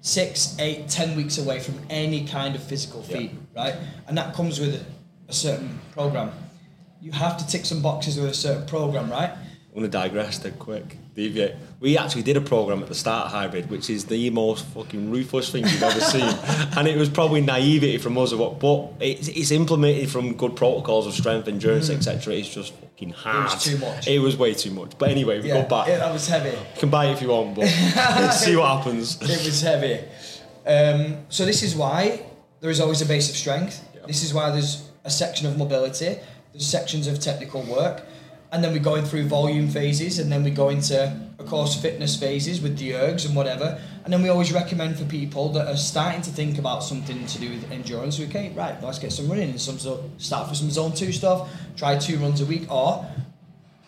six, 0.00 0.56
eight, 0.58 0.88
ten 0.88 1.14
weeks 1.14 1.36
away 1.36 1.60
from 1.60 1.78
any 1.90 2.26
kind 2.26 2.54
of 2.54 2.62
physical 2.62 3.04
Yeah. 3.06 3.39
Right? 3.54 3.74
And 4.06 4.16
that 4.18 4.34
comes 4.34 4.58
with 4.60 4.84
a 5.28 5.32
certain 5.32 5.78
program. 5.92 6.32
You 7.00 7.12
have 7.12 7.36
to 7.38 7.46
tick 7.46 7.64
some 7.64 7.80
boxes 7.82 8.18
with 8.18 8.30
a 8.30 8.34
certain 8.34 8.66
program, 8.66 9.10
right? 9.10 9.30
I'm 9.30 9.74
going 9.78 9.84
to 9.84 9.88
digress 9.88 10.38
dead 10.38 10.58
quick. 10.58 10.96
Deviate. 11.14 11.54
We 11.80 11.96
actually 11.96 12.22
did 12.24 12.36
a 12.36 12.40
program 12.40 12.82
at 12.82 12.88
the 12.88 12.94
start 12.94 13.26
of 13.26 13.32
Hybrid, 13.32 13.70
which 13.70 13.88
is 13.88 14.04
the 14.04 14.28
most 14.30 14.64
fucking 14.66 15.10
ruthless 15.10 15.50
thing 15.50 15.64
you've 15.66 15.82
ever 15.82 16.00
seen. 16.00 16.22
and 16.76 16.88
it 16.88 16.96
was 16.98 17.08
probably 17.08 17.40
naivety 17.40 17.98
from 17.98 18.18
us, 18.18 18.32
of 18.32 18.40
what- 18.40 18.58
but 18.58 18.92
it's, 19.00 19.28
it's 19.28 19.50
implemented 19.52 20.10
from 20.10 20.34
good 20.34 20.56
protocols 20.56 21.06
of 21.06 21.14
strength, 21.14 21.46
endurance, 21.48 21.88
etc. 21.88 22.34
It's 22.34 22.52
just 22.52 22.74
fucking 22.74 23.10
hard. 23.10 23.58
too 23.60 23.78
much. 23.78 24.08
It 24.08 24.18
was 24.18 24.36
way 24.36 24.54
too 24.54 24.72
much. 24.72 24.98
But 24.98 25.10
anyway, 25.10 25.40
we 25.40 25.48
go 25.48 25.62
back. 25.62 25.88
it- 25.88 25.98
that 25.98 26.12
was 26.12 26.26
heavy. 26.26 26.50
You 26.50 26.56
can 26.78 26.90
buy 26.90 27.06
it 27.06 27.12
if 27.12 27.22
you 27.22 27.28
want, 27.28 27.54
but 27.54 27.66
see 28.32 28.56
what 28.56 28.76
happens. 28.76 29.16
It 29.22 29.28
was 29.28 29.60
heavy. 29.62 30.00
Um, 30.66 31.18
so 31.28 31.44
this 31.46 31.62
is 31.62 31.74
why 31.76 32.24
there 32.60 32.70
is 32.70 32.80
always 32.80 33.02
a 33.02 33.06
base 33.06 33.30
of 33.30 33.36
strength. 33.36 33.86
Yeah. 33.94 34.06
This 34.06 34.22
is 34.22 34.34
why 34.34 34.50
there's 34.50 34.88
a 35.04 35.10
section 35.10 35.46
of 35.46 35.56
mobility. 35.56 36.18
There's 36.52 36.66
sections 36.66 37.06
of 37.06 37.20
technical 37.20 37.62
work, 37.62 38.04
and 38.52 38.62
then 38.62 38.72
we're 38.72 38.80
going 38.80 39.04
through 39.04 39.26
volume 39.26 39.68
phases, 39.68 40.18
and 40.18 40.30
then 40.30 40.42
we 40.42 40.50
go 40.50 40.68
into, 40.68 41.16
of 41.38 41.46
course, 41.46 41.80
fitness 41.80 42.18
phases 42.18 42.60
with 42.60 42.76
the 42.76 42.92
ergs 42.92 43.24
and 43.24 43.36
whatever. 43.36 43.80
And 44.04 44.12
then 44.12 44.22
we 44.22 44.28
always 44.28 44.52
recommend 44.52 44.98
for 44.98 45.04
people 45.04 45.50
that 45.50 45.68
are 45.68 45.76
starting 45.76 46.22
to 46.22 46.30
think 46.30 46.58
about 46.58 46.82
something 46.82 47.24
to 47.24 47.38
do 47.38 47.50
with 47.50 47.70
endurance. 47.70 48.18
Okay, 48.20 48.52
right, 48.56 48.82
let's 48.82 48.98
get 48.98 49.12
some 49.12 49.28
running 49.28 49.50
and 49.50 49.60
some 49.60 49.78
sort. 49.78 50.00
Start 50.18 50.48
with 50.48 50.58
some 50.58 50.70
zone 50.70 50.92
two 50.92 51.12
stuff. 51.12 51.50
Try 51.76 51.96
two 51.96 52.18
runs 52.18 52.40
a 52.40 52.46
week, 52.46 52.70
or 52.70 53.08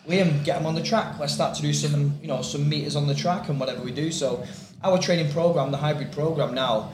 Liam, 0.07 0.43
get 0.43 0.57
them 0.57 0.65
on 0.65 0.75
the 0.75 0.83
track. 0.83 1.19
Let's 1.19 1.33
start 1.33 1.55
to 1.55 1.61
do 1.61 1.73
some, 1.73 2.17
you 2.21 2.27
know, 2.27 2.41
some 2.41 2.67
meters 2.67 2.95
on 2.95 3.07
the 3.07 3.15
track 3.15 3.49
and 3.49 3.59
whatever 3.59 3.81
we 3.81 3.91
do. 3.91 4.11
So, 4.11 4.45
our 4.83 4.97
training 4.97 5.31
program, 5.31 5.71
the 5.71 5.77
hybrid 5.77 6.11
program 6.11 6.53
now, 6.53 6.91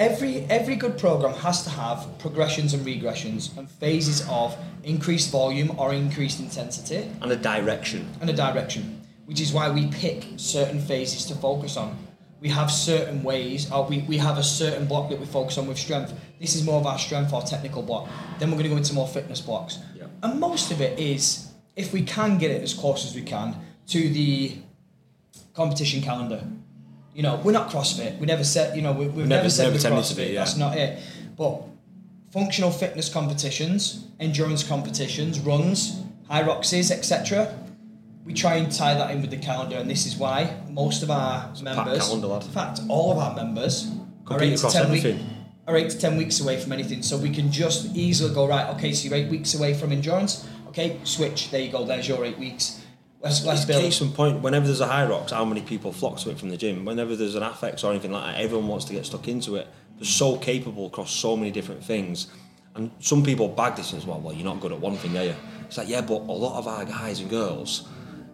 every 0.00 0.46
every 0.48 0.74
good 0.74 0.98
program 0.98 1.34
has 1.34 1.62
to 1.64 1.70
have 1.70 2.08
progressions 2.18 2.72
and 2.74 2.84
regressions 2.84 3.56
and 3.56 3.70
phases 3.70 4.26
of 4.28 4.56
increased 4.82 5.30
volume 5.30 5.78
or 5.78 5.92
increased 5.92 6.40
intensity 6.40 7.08
And 7.22 7.30
a 7.30 7.36
direction. 7.36 8.08
and 8.20 8.30
a 8.30 8.32
direction, 8.32 9.02
which 9.26 9.40
is 9.40 9.52
why 9.52 9.70
we 9.70 9.86
pick 9.88 10.26
certain 10.36 10.80
phases 10.80 11.26
to 11.26 11.34
focus 11.34 11.76
on. 11.76 11.96
We 12.40 12.48
have 12.48 12.70
certain 12.70 13.22
ways, 13.22 13.70
or 13.70 13.86
we, 13.86 13.98
we 14.08 14.16
have 14.16 14.38
a 14.38 14.42
certain 14.42 14.86
block 14.86 15.10
that 15.10 15.20
we 15.20 15.26
focus 15.26 15.58
on 15.58 15.66
with 15.68 15.76
strength. 15.76 16.14
This 16.40 16.54
is 16.56 16.64
more 16.64 16.80
of 16.80 16.86
our 16.86 16.98
strength 16.98 17.34
or 17.34 17.42
technical 17.42 17.82
block. 17.82 18.08
Then 18.38 18.48
we're 18.50 18.56
going 18.56 18.70
to 18.70 18.70
go 18.70 18.76
into 18.78 18.94
more 18.94 19.06
fitness 19.06 19.42
blocks. 19.42 19.78
Yeah. 19.94 20.06
And 20.22 20.40
most 20.40 20.72
of 20.72 20.80
it 20.80 20.98
is, 20.98 21.52
if 21.76 21.92
we 21.92 22.02
can 22.02 22.38
get 22.38 22.50
it 22.50 22.62
as 22.62 22.72
close 22.72 23.04
as 23.04 23.14
we 23.14 23.20
can 23.20 23.56
to 23.88 24.08
the 24.08 24.56
competition 25.52 26.00
calendar. 26.00 26.42
You 27.14 27.22
know, 27.22 27.36
we're 27.42 27.52
not 27.52 27.70
CrossFit. 27.70 28.18
We 28.18 28.26
never 28.26 28.44
said, 28.44 28.76
you 28.76 28.82
know, 28.82 28.92
we, 28.92 29.06
we've 29.08 29.26
Never- 29.26 29.42
never, 29.42 29.50
said 29.50 29.64
never 29.64 29.76
we're 29.76 29.80
tended 29.82 30.04
to 30.04 30.14
CrossFit. 30.14 30.16
be, 30.28 30.32
yeah. 30.34 30.40
That's 30.44 30.56
not 30.56 30.76
it. 30.76 30.98
But 31.36 31.62
functional 32.32 32.70
fitness 32.70 33.08
competitions, 33.08 34.06
endurance 34.20 34.62
competitions, 34.62 35.40
runs, 35.40 36.00
HYROXes, 36.30 36.90
etc. 36.90 37.54
We 38.24 38.32
try 38.34 38.56
and 38.56 38.70
tie 38.70 38.94
that 38.94 39.10
in 39.10 39.22
with 39.22 39.30
the 39.30 39.38
calendar, 39.38 39.76
and 39.76 39.90
this 39.90 40.06
is 40.06 40.16
why 40.16 40.54
most 40.68 41.02
of 41.02 41.10
our 41.10 41.40
packed 41.48 41.62
members, 41.62 42.06
calendar, 42.06 42.34
in 42.46 42.52
fact, 42.52 42.80
all 42.88 43.10
of 43.12 43.18
our 43.18 43.34
members, 43.34 43.90
are 44.28 44.40
eight, 44.40 44.56
to 44.58 44.68
10 44.70 44.90
week- 44.92 45.16
are 45.66 45.76
eight 45.76 45.90
to 45.90 45.98
ten 45.98 46.16
weeks 46.16 46.40
away 46.40 46.60
from 46.60 46.72
anything. 46.72 47.02
So 47.02 47.16
we 47.16 47.30
can 47.30 47.50
just 47.50 47.96
easily 47.96 48.32
go 48.34 48.46
right. 48.46 48.68
Okay, 48.76 48.92
so 48.92 49.08
you're 49.08 49.16
eight 49.18 49.28
weeks 49.30 49.54
away 49.54 49.74
from 49.74 49.90
endurance. 49.90 50.46
Okay, 50.68 50.98
switch. 51.04 51.50
There 51.50 51.60
you 51.60 51.72
go. 51.72 51.84
There's 51.84 52.06
your 52.06 52.24
eight 52.24 52.38
weeks. 52.38 52.80
Let's 53.22 53.44
let's 53.44 53.66
case 53.66 54.00
in 54.00 54.12
point, 54.12 54.40
whenever 54.40 54.66
there's 54.66 54.80
a 54.80 54.86
HYROX, 54.86 55.30
how 55.30 55.44
many 55.44 55.60
people 55.60 55.92
flock 55.92 56.16
to 56.20 56.30
it 56.30 56.38
from 56.38 56.48
the 56.48 56.56
gym? 56.56 56.86
Whenever 56.86 57.14
there's 57.16 57.34
an 57.34 57.42
affect 57.42 57.84
or 57.84 57.90
anything 57.90 58.12
like 58.12 58.24
that, 58.34 58.40
everyone 58.42 58.66
wants 58.68 58.86
to 58.86 58.94
get 58.94 59.04
stuck 59.04 59.28
into 59.28 59.56
it. 59.56 59.68
They're 59.96 60.06
so 60.06 60.36
capable 60.38 60.86
across 60.86 61.12
so 61.12 61.36
many 61.36 61.50
different 61.50 61.84
things. 61.84 62.28
And 62.74 62.90
some 63.00 63.22
people 63.22 63.48
bag 63.48 63.76
this 63.76 63.92
as 63.92 64.06
well, 64.06 64.20
well, 64.20 64.32
you're 64.32 64.44
not 64.44 64.60
good 64.60 64.72
at 64.72 64.80
one 64.80 64.96
thing, 64.96 65.18
are 65.18 65.24
you? 65.24 65.34
It's 65.66 65.76
like, 65.76 65.88
yeah, 65.88 66.00
but 66.00 66.14
a 66.14 66.32
lot 66.32 66.58
of 66.58 66.66
our 66.66 66.84
guys 66.86 67.20
and 67.20 67.28
girls 67.28 67.86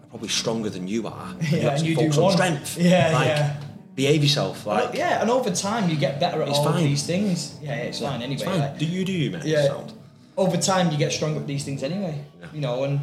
are 0.05 0.09
probably 0.11 0.29
stronger 0.29 0.70
than 0.70 0.87
you 0.87 1.07
are. 1.09 1.35
Yeah, 1.40 1.51
you 1.51 1.61
have 1.62 1.72
and 1.72 1.81
to 1.81 1.87
you 1.87 1.96
do 1.96 2.01
focus 2.03 2.16
on 2.18 2.22
one. 2.25 2.33
strength. 2.35 2.79
Yeah, 2.79 3.11
like, 3.12 3.27
yeah. 3.27 3.61
Behave 3.96 4.22
yourself. 4.22 4.66
Like, 4.66 4.94
yeah, 4.94 5.20
and 5.22 5.31
over 5.31 5.51
time 5.51 5.88
you 5.90 5.96
get 5.96 6.20
better 6.20 6.42
at 6.42 6.49
all 6.49 6.68
of 6.68 6.77
these 6.77 7.03
things. 7.03 7.57
Yeah, 7.62 7.70
yeah, 7.77 7.83
it's 7.85 7.99
fine 8.01 8.20
anyway. 8.22 8.35
it's 8.35 8.42
fine. 8.44 8.61
like- 8.61 8.79
Do 8.79 8.85
you 8.85 9.05
do 9.05 9.12
you, 9.12 9.31
mate? 9.31 9.44
yeah. 9.44 9.66
Sound. 9.66 9.94
Over 10.37 10.59
time 10.59 10.92
you 10.92 10.99
get 10.99 11.12
stronger 11.12 11.40
at 11.40 11.46
these 11.46 11.64
things 11.64 11.83
anyway. 11.83 12.22
Yeah. 12.40 12.46
You 12.53 12.61
know, 12.61 12.85
and 12.85 13.01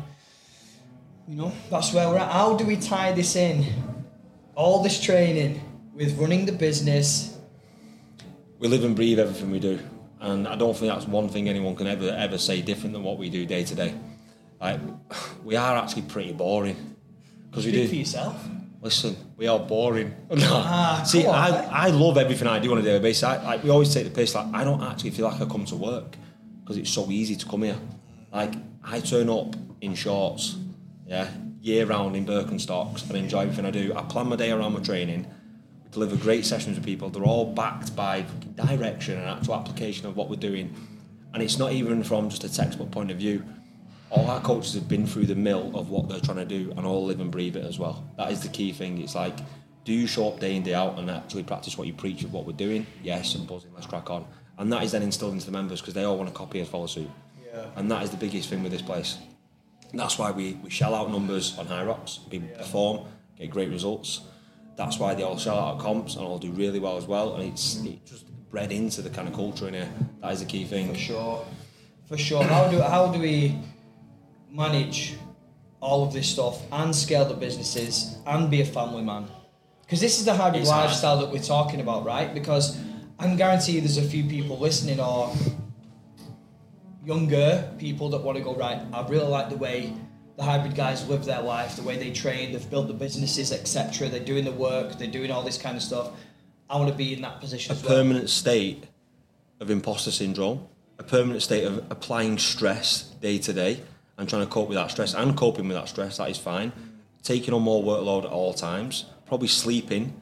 you 1.28 1.36
know 1.36 1.52
that's 1.70 1.94
where 1.94 2.10
we're 2.10 2.18
at. 2.18 2.32
How 2.32 2.56
do 2.56 2.66
we 2.66 2.76
tie 2.76 3.12
this 3.12 3.36
in? 3.36 3.66
All 4.56 4.84
this 4.84 5.02
training 5.02 5.62
with 5.94 6.18
running 6.18 6.46
the 6.46 6.52
business. 6.52 7.38
we 8.60 8.68
live 8.68 8.84
and 8.84 8.96
breathe 8.96 9.20
everything 9.20 9.52
we 9.52 9.60
do, 9.60 9.80
and 10.22 10.48
I 10.48 10.56
don't 10.56 10.76
think 10.76 10.92
that's 10.94 11.08
one 11.08 11.30
thing 11.30 11.50
anyone 11.50 11.76
can 11.76 11.88
ever 11.88 12.10
ever 12.10 12.38
say 12.38 12.62
different 12.62 12.94
than 12.94 13.04
what 13.04 13.18
we 13.18 13.30
do 13.30 13.46
day 13.46 13.64
to 13.64 13.76
day. 13.76 13.94
Like 14.62 14.80
we 15.44 15.56
are 15.56 15.78
actually 15.78 16.04
pretty 16.04 16.34
boring 16.34 16.96
because 17.50 17.66
we 17.66 17.72
Speak 17.72 17.86
for 17.88 17.92
do. 17.92 17.98
yourself. 18.00 18.48
Listen, 18.82 19.16
we 19.38 19.48
are 19.48 19.60
boring. 19.60 20.14
No. 20.30 20.50
Ah, 20.52 21.04
See, 21.06 21.26
on, 21.26 21.34
I. 21.34 21.88
I 21.88 21.88
love 21.88 22.18
everything 22.18 22.48
I 22.50 22.60
do 22.60 22.72
on 22.74 22.80
a 22.80 22.82
daily 22.82 23.00
basis. 23.00 23.24
I, 23.24 23.42
like 23.42 23.64
we 23.64 23.70
always 23.70 23.94
take 23.94 24.04
the 24.04 24.10
piss. 24.12 24.36
Like 24.36 24.48
I 24.54 24.64
don't 24.66 24.84
actually 24.84 25.12
feel 25.12 25.28
like 25.30 25.40
I 25.42 25.46
come 25.46 25.64
to 25.66 25.76
work 25.76 26.16
because 26.62 26.78
it's 26.78 26.90
so 26.92 27.10
easy 27.10 27.36
to 27.38 27.46
come 27.46 27.64
here. 27.64 27.78
Like 28.32 28.54
I 28.84 29.00
turn 29.00 29.30
up 29.30 29.56
in 29.82 29.96
shorts, 29.96 30.58
yeah, 31.06 31.30
year 31.62 31.86
round 31.86 32.16
in 32.16 32.26
Birkenstocks 32.26 33.08
and 33.08 33.18
enjoy 33.18 33.42
everything 33.42 33.66
I 33.66 33.72
do. 33.72 33.94
I 33.96 34.02
plan 34.04 34.28
my 34.28 34.36
day 34.36 34.52
around 34.52 34.74
my 34.74 34.80
training. 34.80 35.28
We 35.84 35.92
deliver 35.92 36.16
great 36.16 36.46
sessions 36.46 36.78
with 36.78 36.86
people. 36.86 37.10
They're 37.10 37.24
all 37.24 37.54
backed 37.54 37.96
by 37.96 38.26
direction 38.56 39.18
and 39.18 39.30
actual 39.30 39.56
application 39.56 40.08
of 40.08 40.16
what 40.16 40.30
we're 40.30 40.36
doing. 40.36 40.76
And 41.34 41.42
it's 41.42 41.58
not 41.58 41.72
even 41.72 42.04
from 42.04 42.30
just 42.30 42.44
a 42.44 42.54
textbook 42.54 42.92
point 42.92 43.12
of 43.12 43.18
view. 43.18 43.44
All 44.10 44.30
our 44.30 44.42
coaches 44.42 44.76
have 44.76 44.88
been 44.88 45.08
through 45.08 45.26
the 45.26 45.36
mill 45.36 45.72
of 45.74 45.90
what 45.90 46.08
they're 46.08 46.20
trying 46.20 46.38
to 46.38 46.46
do 46.46 46.72
and 46.78 46.86
all 46.86 47.06
live 47.06 47.20
and 47.20 47.32
breathe 47.32 47.56
it 47.56 47.66
as 47.66 47.80
well. 47.80 48.08
That 48.18 48.32
is 48.32 48.42
the 48.42 48.50
key 48.50 48.72
thing. 48.72 49.02
It's 49.02 49.16
like, 49.16 49.36
do 49.86 49.92
you 49.92 50.06
show 50.06 50.30
up 50.30 50.40
day 50.40 50.56
in, 50.56 50.64
day 50.64 50.76
out 50.76 51.00
and 51.00 51.10
actually 51.10 51.44
practice 51.44 51.78
what 51.78 51.88
you 51.88 51.94
preach 51.94 52.24
of 52.24 52.32
what 52.32 52.46
we're 52.46 52.54
doing? 52.54 52.86
Yes, 53.02 53.36
and 53.36 53.48
buzzing, 53.48 53.72
let's 53.74 53.88
crack 53.88 54.10
on. 54.12 54.26
And 54.58 54.72
that 54.72 54.84
is 54.84 54.92
then 54.92 55.02
instilled 55.02 55.34
into 55.34 55.48
the 55.48 55.52
members 55.52 55.82
because 55.82 55.96
they 55.96 56.04
all 56.04 56.18
want 56.18 56.30
to 56.30 56.36
copy 56.36 56.60
and 56.60 56.68
follow 56.68 56.86
suit. 56.86 57.10
Yeah. 57.54 57.66
And 57.76 57.90
that 57.92 58.04
is 58.04 58.12
the 58.12 58.18
biggest 58.18 58.50
thing 58.50 58.62
with 58.62 58.72
this 58.72 58.84
place. 58.84 59.18
And 59.94 60.00
that's 60.00 60.18
why 60.18 60.32
we, 60.32 60.54
we 60.64 60.72
shell 60.72 60.96
out 60.96 61.12
numbers 61.12 61.56
on 61.60 61.68
HYROX, 61.68 62.28
we 62.32 62.40
perform, 62.40 63.06
get 63.38 63.52
great 63.52 63.70
results. 63.70 64.22
That's 64.76 64.98
why 64.98 65.14
they 65.14 65.22
all 65.22 65.38
shell 65.38 65.58
out 65.58 65.80
comps 65.80 66.16
and 66.16 66.26
all 66.26 66.40
do 66.40 66.52
really 66.52 66.80
well 66.80 66.98
as 66.98 67.06
well. 67.06 67.36
And 67.36 67.44
it's 67.44 67.76
it 67.86 68.04
just 68.04 68.26
bred 68.50 68.72
into 68.72 69.04
the 69.04 69.12
kind 69.12 69.28
of 69.28 69.36
culture 69.36 69.68
in 69.68 69.76
here. 69.76 69.90
That 70.22 70.34
is 70.34 70.40
the 70.40 70.48
key 70.48 70.64
thing. 70.66 70.90
For 70.92 71.00
sure, 71.00 71.46
for 72.08 72.18
sure. 72.18 72.44
How 72.44 72.68
do 72.72 72.82
how 72.82 73.12
do 73.12 73.20
we 73.20 73.56
manage 74.50 75.16
all 75.80 76.04
of 76.08 76.12
this 76.12 76.28
stuff 76.28 76.60
and 76.72 76.96
scale 76.96 77.26
the 77.26 77.36
businesses 77.36 78.18
and 78.26 78.50
be 78.50 78.62
a 78.62 78.66
family 78.66 79.04
man? 79.04 79.28
Because 79.84 80.02
this 80.02 80.18
is 80.18 80.26
the 80.26 80.34
hybrid 80.34 80.62
It's 80.64 80.72
hard. 80.72 80.88
lifestyle 80.90 81.18
that 81.20 81.32
we're 81.32 81.38
talking 81.44 81.80
about, 81.82 82.04
right? 82.04 82.34
Because 82.34 82.80
I 83.20 83.26
can 83.26 83.38
guarantee 83.38 83.80
there's 83.80 83.98
a 83.98 84.02
few 84.02 84.24
people 84.24 84.58
listening 84.58 85.00
or 85.00 85.32
younger 87.06 87.70
people 87.78 88.10
that 88.10 88.22
want 88.22 88.38
to 88.38 88.44
go 88.44 88.56
right. 88.56 88.82
I 88.94 89.08
really 89.08 89.28
like 89.28 89.50
the 89.50 89.58
way 89.58 89.94
the 90.38 90.44
hybrid 90.44 90.76
guys 90.76 91.08
live 91.08 91.26
their 91.26 91.42
life, 91.42 91.76
the 91.76 91.84
way 91.84 91.98
they 91.98 92.12
train, 92.12 92.54
they've 92.54 92.70
built 92.70 92.88
the 92.88 92.94
businesses, 92.94 93.52
etc. 93.52 94.10
They're 94.10 94.20
doing 94.20 94.46
the 94.46 94.52
work, 94.52 94.98
they're 94.98 95.08
doing 95.08 95.32
all 95.32 95.44
this 95.44 95.58
kind 95.58 95.76
of 95.76 95.84
stuff. 95.84 96.12
I 96.70 96.78
want 96.78 96.90
to 96.90 96.96
be 96.96 97.14
in 97.14 97.22
that 97.22 97.40
position 97.40 97.72
a 97.72 97.76
as 97.76 97.84
well. 97.84 97.96
permanent 97.96 98.30
state 98.30 98.86
of 99.60 99.70
imposter 99.70 100.12
syndrome, 100.12 100.68
a 100.98 101.04
permanent 101.04 101.44
state 101.44 101.66
of 101.66 101.86
applying 101.92 102.38
stress 102.38 103.04
day 103.22 103.38
to 103.40 103.54
day 103.54 103.82
and 104.18 104.28
trying 104.28 104.44
to 104.44 104.52
cope 104.52 104.70
with 104.70 104.78
that 104.78 104.90
stress 104.90 105.14
and 105.14 105.38
coping 105.38 105.68
with 105.68 105.78
that 105.78 105.90
stress, 105.90 106.18
that 106.18 106.30
is 106.30 106.38
fine. 106.38 106.72
Taking 107.22 107.54
on 107.54 107.62
more 107.62 107.84
workload 107.84 108.26
at 108.26 108.32
all 108.32 108.54
times, 108.54 109.06
probably 109.28 109.48
sleeping, 109.48 110.20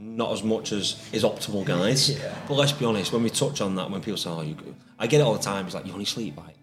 not 0.00 0.32
as 0.32 0.42
much 0.42 0.72
as 0.72 1.08
is 1.12 1.24
optimal, 1.24 1.64
guys. 1.64 2.10
Yeah. 2.20 2.34
But 2.48 2.54
let's 2.54 2.72
be 2.72 2.84
honest, 2.84 3.12
when 3.12 3.22
we 3.22 3.30
touch 3.30 3.60
on 3.60 3.76
that, 3.76 3.90
when 3.90 4.00
people 4.00 4.16
say, 4.16 4.30
oh, 4.30 4.40
you, 4.42 4.56
I 4.98 5.06
get 5.06 5.20
it 5.20 5.24
all 5.24 5.34
the 5.34 5.42
time, 5.42 5.66
it's 5.66 5.74
like, 5.74 5.86
you 5.86 5.92
only 5.92 6.04
sleep 6.04 6.36
like 6.36 6.56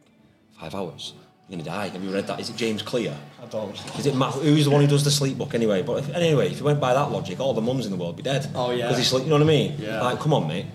five 0.59 0.75
hours. 0.75 1.13
You're 1.47 1.59
gonna 1.59 1.69
die. 1.69 1.87
Have 1.87 2.03
you 2.03 2.13
read 2.13 2.27
that? 2.27 2.41
Is 2.41 2.49
it 2.49 2.57
James 2.57 2.81
Clear? 2.81 3.15
I 3.41 3.45
don't. 3.45 3.73
Is 3.97 4.05
it 4.05 4.15
Matt, 4.15 4.33
who's 4.33 4.65
the 4.65 4.71
one 4.71 4.81
who 4.81 4.87
does 4.87 5.05
the 5.05 5.11
sleep 5.11 5.37
book 5.37 5.53
anyway? 5.55 5.81
But 5.81 5.99
if, 5.99 6.13
anyway, 6.13 6.51
if 6.51 6.59
you 6.59 6.65
went 6.65 6.81
by 6.81 6.93
that 6.93 7.09
logic, 7.09 7.39
all 7.39 7.53
the 7.53 7.61
mums 7.61 7.85
in 7.85 7.91
the 7.91 7.97
world 7.97 8.17
would 8.17 8.23
be 8.23 8.29
dead. 8.29 8.49
Oh, 8.53 8.71
yeah. 8.71 8.89
Because 8.89 9.07
sleep. 9.07 9.23
You 9.23 9.29
know 9.29 9.35
what 9.35 9.43
I 9.43 9.45
mean? 9.45 9.75
Yeah. 9.79 10.01
Like, 10.01 10.19
come 10.19 10.33
on, 10.33 10.47
mate. 10.47 10.65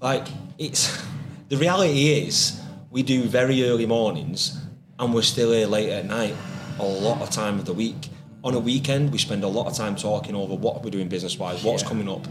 Like, 0.00 0.26
it's 0.58 1.04
the 1.50 1.58
reality 1.58 2.12
is 2.26 2.60
we 2.90 3.02
do 3.02 3.24
very 3.24 3.68
early 3.68 3.84
mornings 3.84 4.58
and 4.98 5.12
we're 5.12 5.22
still 5.22 5.52
here 5.52 5.66
late 5.66 5.90
at 5.90 6.06
night 6.06 6.34
a 6.78 6.84
lot 6.84 7.20
of 7.20 7.28
time 7.30 7.58
of 7.58 7.66
the 7.66 7.72
week. 7.74 8.08
On 8.44 8.54
a 8.54 8.58
weekend, 8.58 9.12
we 9.12 9.18
spend 9.18 9.44
a 9.44 9.48
lot 9.48 9.66
of 9.68 9.74
time 9.76 9.94
talking 9.94 10.34
over 10.34 10.54
what 10.54 10.82
we're 10.82 10.90
doing 10.90 11.08
business 11.08 11.38
wise, 11.38 11.62
what's 11.62 11.82
Yeah. 11.82 11.88
coming 11.88 12.08
up. 12.08 12.26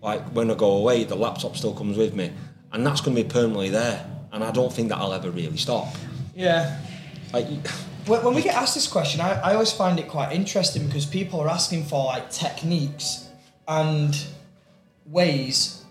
Like 0.00 0.22
when 0.32 0.50
I 0.50 0.54
go 0.54 0.72
away, 0.76 1.04
the 1.04 1.16
laptop 1.16 1.56
still 1.56 1.74
comes 1.74 1.96
with 1.96 2.14
me, 2.14 2.30
and 2.72 2.86
that's 2.86 3.00
going 3.00 3.16
to 3.16 3.22
be 3.22 3.28
permanently 3.28 3.70
there. 3.70 4.04
And 4.32 4.44
I 4.44 4.50
don't 4.52 4.72
think 4.72 4.90
that 4.90 4.98
I'll 4.98 5.12
ever 5.14 5.30
really 5.30 5.56
stop. 5.56 5.88
Yeah. 6.36 6.78
Like, 7.32 7.46
When 8.06 8.24
when 8.24 8.34
we 8.34 8.42
get 8.42 8.54
asked 8.54 8.74
this 8.74 8.86
question, 8.86 9.20
I, 9.20 9.32
I 9.40 9.52
always 9.54 9.72
find 9.72 9.98
it 9.98 10.06
quite 10.08 10.32
interesting 10.32 10.86
because 10.86 11.04
people 11.06 11.40
are 11.40 11.48
asking 11.48 11.84
for 11.86 12.04
like 12.04 12.30
techniques 12.30 13.28
and 13.66 14.16
ways 15.06 15.84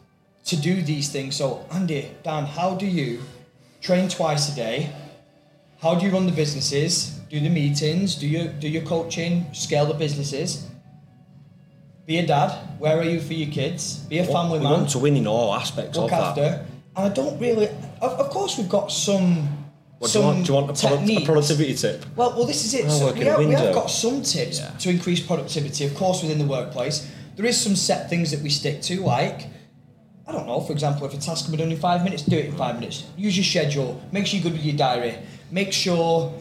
to 0.45 0.55
do 0.55 0.81
these 0.81 1.09
things. 1.09 1.35
So, 1.35 1.65
Andy, 1.71 2.09
Dan, 2.23 2.45
how 2.45 2.75
do 2.75 2.85
you 2.85 3.19
train 3.81 4.07
twice 4.09 4.51
a 4.51 4.55
day? 4.55 4.89
How 5.79 5.95
do 5.95 6.05
you 6.05 6.11
run 6.11 6.25
the 6.25 6.31
businesses? 6.31 7.11
Do 7.29 7.39
the 7.39 7.49
meetings? 7.49 8.15
Do 8.15 8.27
you 8.27 8.47
do 8.47 8.67
your 8.67 8.83
coaching? 8.83 9.45
Scale 9.53 9.85
the 9.85 9.93
businesses? 9.93 10.67
Be 12.05 12.17
a 12.19 12.25
dad. 12.25 12.51
Where 12.79 12.97
are 12.97 13.03
you 13.03 13.19
for 13.19 13.33
your 13.33 13.51
kids? 13.51 13.97
Be 14.05 14.19
a 14.19 14.25
family 14.25 14.59
we 14.59 14.63
man. 14.63 14.73
want 14.73 14.89
to 14.91 14.99
win 14.99 15.17
in 15.17 15.27
all 15.27 15.53
aspects 15.53 15.97
look 15.97 16.11
of 16.11 16.19
after. 16.19 16.41
that. 16.41 16.59
And 16.95 17.05
I 17.05 17.09
don't 17.09 17.37
really. 17.39 17.67
Of, 18.01 18.11
of 18.19 18.29
course, 18.29 18.57
we've 18.57 18.69
got 18.69 18.91
some. 18.91 19.47
What, 19.99 20.11
do, 20.11 20.19
you 20.19 20.25
want, 20.25 20.45
do 20.45 20.53
you 20.53 20.59
want 20.59 20.69
a, 20.83 20.87
product, 20.87 21.09
a 21.09 21.25
productivity 21.25 21.73
tip? 21.73 22.05
Well, 22.15 22.33
well, 22.37 22.45
this 22.45 22.63
is 22.65 22.73
it. 22.75 22.85
Oh, 22.85 22.89
so 22.89 23.13
we, 23.13 23.21
have, 23.21 23.39
we 23.39 23.51
have 23.51 23.73
got 23.73 23.87
some 23.87 24.21
tips 24.21 24.59
Yeah. 24.59 24.69
to 24.69 24.89
increase 24.91 25.19
productivity, 25.25 25.85
of 25.85 25.95
course, 25.95 26.21
within 26.21 26.37
the 26.37 26.45
workplace. 26.45 27.11
There 27.35 27.45
is 27.47 27.59
some 27.59 27.75
set 27.75 28.07
things 28.07 28.29
that 28.31 28.41
we 28.41 28.49
stick 28.49 28.81
to, 28.83 29.01
like 29.01 29.47
I 30.27 30.33
don't 30.33 30.45
know. 30.45 30.59
For 30.61 30.71
example, 30.73 31.07
if 31.07 31.13
a 31.13 31.17
task 31.17 31.45
can 31.45 31.51
be 31.51 31.57
done 31.57 31.71
in 31.71 31.77
five 31.79 32.03
minutes, 32.03 32.21
do 32.23 32.37
it 32.37 32.45
in 32.45 32.55
five 32.55 32.75
minutes. 32.75 33.05
Use 33.17 33.37
your 33.37 33.43
schedule. 33.43 34.01
Make 34.11 34.27
sure 34.27 34.39
you're 34.39 34.43
good 34.43 34.53
with 34.53 34.65
your 34.65 34.75
diary. 34.77 35.17
Make 35.51 35.71
sure 35.73 36.33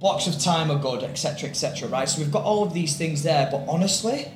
blocks 0.00 0.26
of 0.26 0.38
time 0.38 0.70
are 0.70 0.78
good, 0.78 1.02
etc., 1.02 1.48
etc. 1.48 1.88
right? 1.88 2.08
So 2.08 2.20
we've 2.20 2.30
got 2.32 2.44
all 2.44 2.62
of 2.62 2.72
these 2.74 2.96
things 2.96 3.22
there, 3.22 3.48
but 3.50 3.64
honestly, 3.68 4.30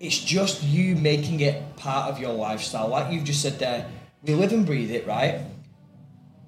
it's 0.00 0.18
just 0.18 0.62
you 0.62 0.94
making 0.96 1.40
it 1.40 1.76
part 1.76 2.10
of 2.10 2.20
your 2.20 2.32
lifestyle. 2.32 2.88
Like 2.88 3.12
you've 3.12 3.24
just 3.24 3.42
said 3.42 3.58
there, 3.58 3.86
we 4.22 4.34
live 4.34 4.52
and 4.52 4.66
breathe 4.66 4.90
it, 4.90 5.06
right? 5.06 5.40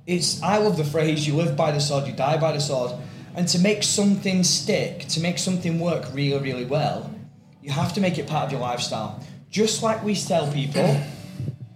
It's 0.07 0.43
I 0.43 0.59
love 0.59 0.77
the 0.77 0.85
phrase 0.85 1.27
you 1.27 1.35
live 1.35 1.57
by 1.57 1.73
the 1.73 1.81
sword, 1.81 2.07
you 2.07 2.13
die 2.13 2.37
by 2.37 2.53
the 2.53 2.61
sword. 2.61 2.93
And 3.35 3.47
to 3.49 3.59
make 3.59 3.83
something 3.83 4.45
stick, 4.45 5.01
to 5.09 5.21
make 5.21 5.39
something 5.39 5.79
work 5.81 6.07
really, 6.15 6.39
really 6.41 6.65
well, 6.65 7.13
you 7.63 7.71
have 7.71 7.93
to 7.95 8.01
make 8.01 8.17
it 8.19 8.27
part 8.27 8.47
of 8.47 8.53
your 8.53 8.61
lifestyle. 8.61 9.21
Just 9.51 9.83
like 9.83 10.03
we 10.05 10.15
tell 10.15 10.51
people, 10.53 11.01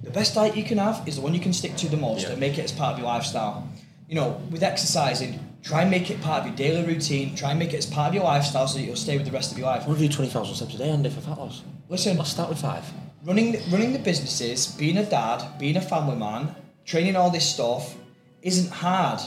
the 0.02 0.10
best 0.10 0.34
diet 0.34 0.56
you 0.56 0.64
can 0.64 0.78
have 0.78 1.06
is 1.06 1.16
the 1.16 1.20
one 1.20 1.34
you 1.34 1.40
can 1.40 1.52
stick 1.52 1.76
to 1.76 1.88
the 1.88 1.96
most 1.96 2.22
Yeah. 2.22 2.30
and 2.30 2.40
make 2.40 2.56
it 2.58 2.64
as 2.64 2.72
part 2.72 2.92
of 2.94 2.98
your 2.98 3.08
lifestyle. 3.08 3.68
You 4.10 4.16
know, 4.16 4.42
with 4.50 4.64
exercising, 4.64 5.38
try 5.62 5.82
and 5.82 5.90
make 5.90 6.10
it 6.10 6.20
part 6.20 6.40
of 6.40 6.46
your 6.48 6.56
daily 6.56 6.84
routine, 6.84 7.36
try 7.36 7.50
and 7.50 7.60
make 7.60 7.72
it 7.72 7.76
as 7.76 7.86
part 7.86 8.08
of 8.08 8.14
your 8.16 8.24
lifestyle 8.24 8.66
so 8.66 8.76
that 8.78 8.84
you'll 8.84 8.96
stay 8.96 9.16
with 9.16 9.24
the 9.24 9.30
rest 9.30 9.52
of 9.52 9.58
your 9.58 9.68
life. 9.68 9.84
To 9.86 9.94
do 9.94 10.08
20,000 10.08 10.52
steps 10.56 10.74
a 10.74 10.78
day, 10.78 10.90
Andy, 10.90 11.10
for 11.10 11.20
fat 11.20 11.38
loss. 11.38 11.62
Listen, 11.88 12.16
Let's 12.18 12.30
start 12.32 12.48
with 12.48 12.58
five. 12.60 12.84
running 13.24 13.52
running 13.70 13.92
the 13.92 14.00
businesses, 14.00 14.66
being 14.66 14.96
a 14.98 15.04
dad, 15.08 15.44
being 15.60 15.76
a 15.76 15.80
family 15.80 16.16
man, 16.16 16.56
training 16.84 17.14
all 17.14 17.30
this 17.30 17.48
stuff 17.48 17.94
isn't 18.42 18.72
hard. 18.72 19.20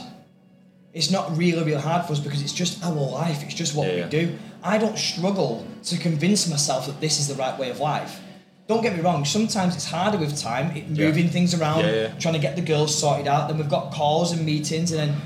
It's 0.92 1.10
not 1.10 1.34
really, 1.34 1.64
really 1.64 1.80
hard 1.80 2.04
for 2.04 2.12
us 2.12 2.20
because 2.20 2.42
it's 2.42 2.52
just 2.52 2.84
our 2.84 2.92
life. 2.92 3.42
It's 3.42 3.54
just 3.54 3.74
what 3.74 3.88
Yeah, 3.88 3.94
we 3.94 4.00
yeah. 4.00 4.08
do. 4.08 4.38
I 4.62 4.76
don't 4.76 4.98
struggle 4.98 5.66
to 5.84 5.96
convince 5.98 6.46
myself 6.46 6.86
that 6.88 7.00
this 7.00 7.18
is 7.18 7.26
the 7.26 7.36
right 7.36 7.58
way 7.58 7.70
of 7.70 7.80
life. 7.80 8.20
Don't 8.66 8.82
get 8.82 8.96
me 8.96 9.02
wrong. 9.02 9.24
Sometimes 9.26 9.74
it's 9.74 9.84
harder 9.84 10.16
with 10.16 10.38
time, 10.40 10.74
it, 10.74 10.84
Yeah. 10.88 11.06
moving 11.06 11.28
things 11.28 11.52
around, 11.54 11.80
Yeah, 11.84 11.92
yeah. 11.92 12.08
trying 12.18 12.34
to 12.34 12.40
get 12.40 12.56
the 12.56 12.62
girls 12.62 12.96
sorted 12.98 13.28
out. 13.28 13.48
Then 13.48 13.58
we've 13.58 13.68
got 13.68 13.92
calls 13.92 14.32
and 14.32 14.44
meetings, 14.46 14.90
and 14.90 15.00
then 15.00 15.16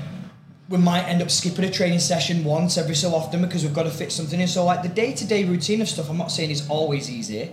we 0.67 0.77
might 0.77 1.03
end 1.07 1.21
up 1.21 1.31
skipping 1.31 1.63
a 1.63 1.69
training 1.71 1.99
session 1.99 2.43
once 2.43 2.77
every 2.77 2.95
so 2.95 3.15
often 3.15 3.41
because 3.41 3.63
we've 3.63 3.73
got 3.73 3.83
to 3.83 3.91
fit 3.91 4.11
something 4.11 4.39
in. 4.41 4.47
So, 4.47 4.65
like 4.65 4.83
the 4.83 4.89
day 4.89 5.13
to 5.13 5.25
day 5.25 5.45
routine 5.45 5.81
of 5.81 5.87
stuff, 5.87 6.09
I'm 6.09 6.17
not 6.17 6.31
saying 6.31 6.51
is 6.51 6.67
always 6.69 7.09
easy. 7.09 7.51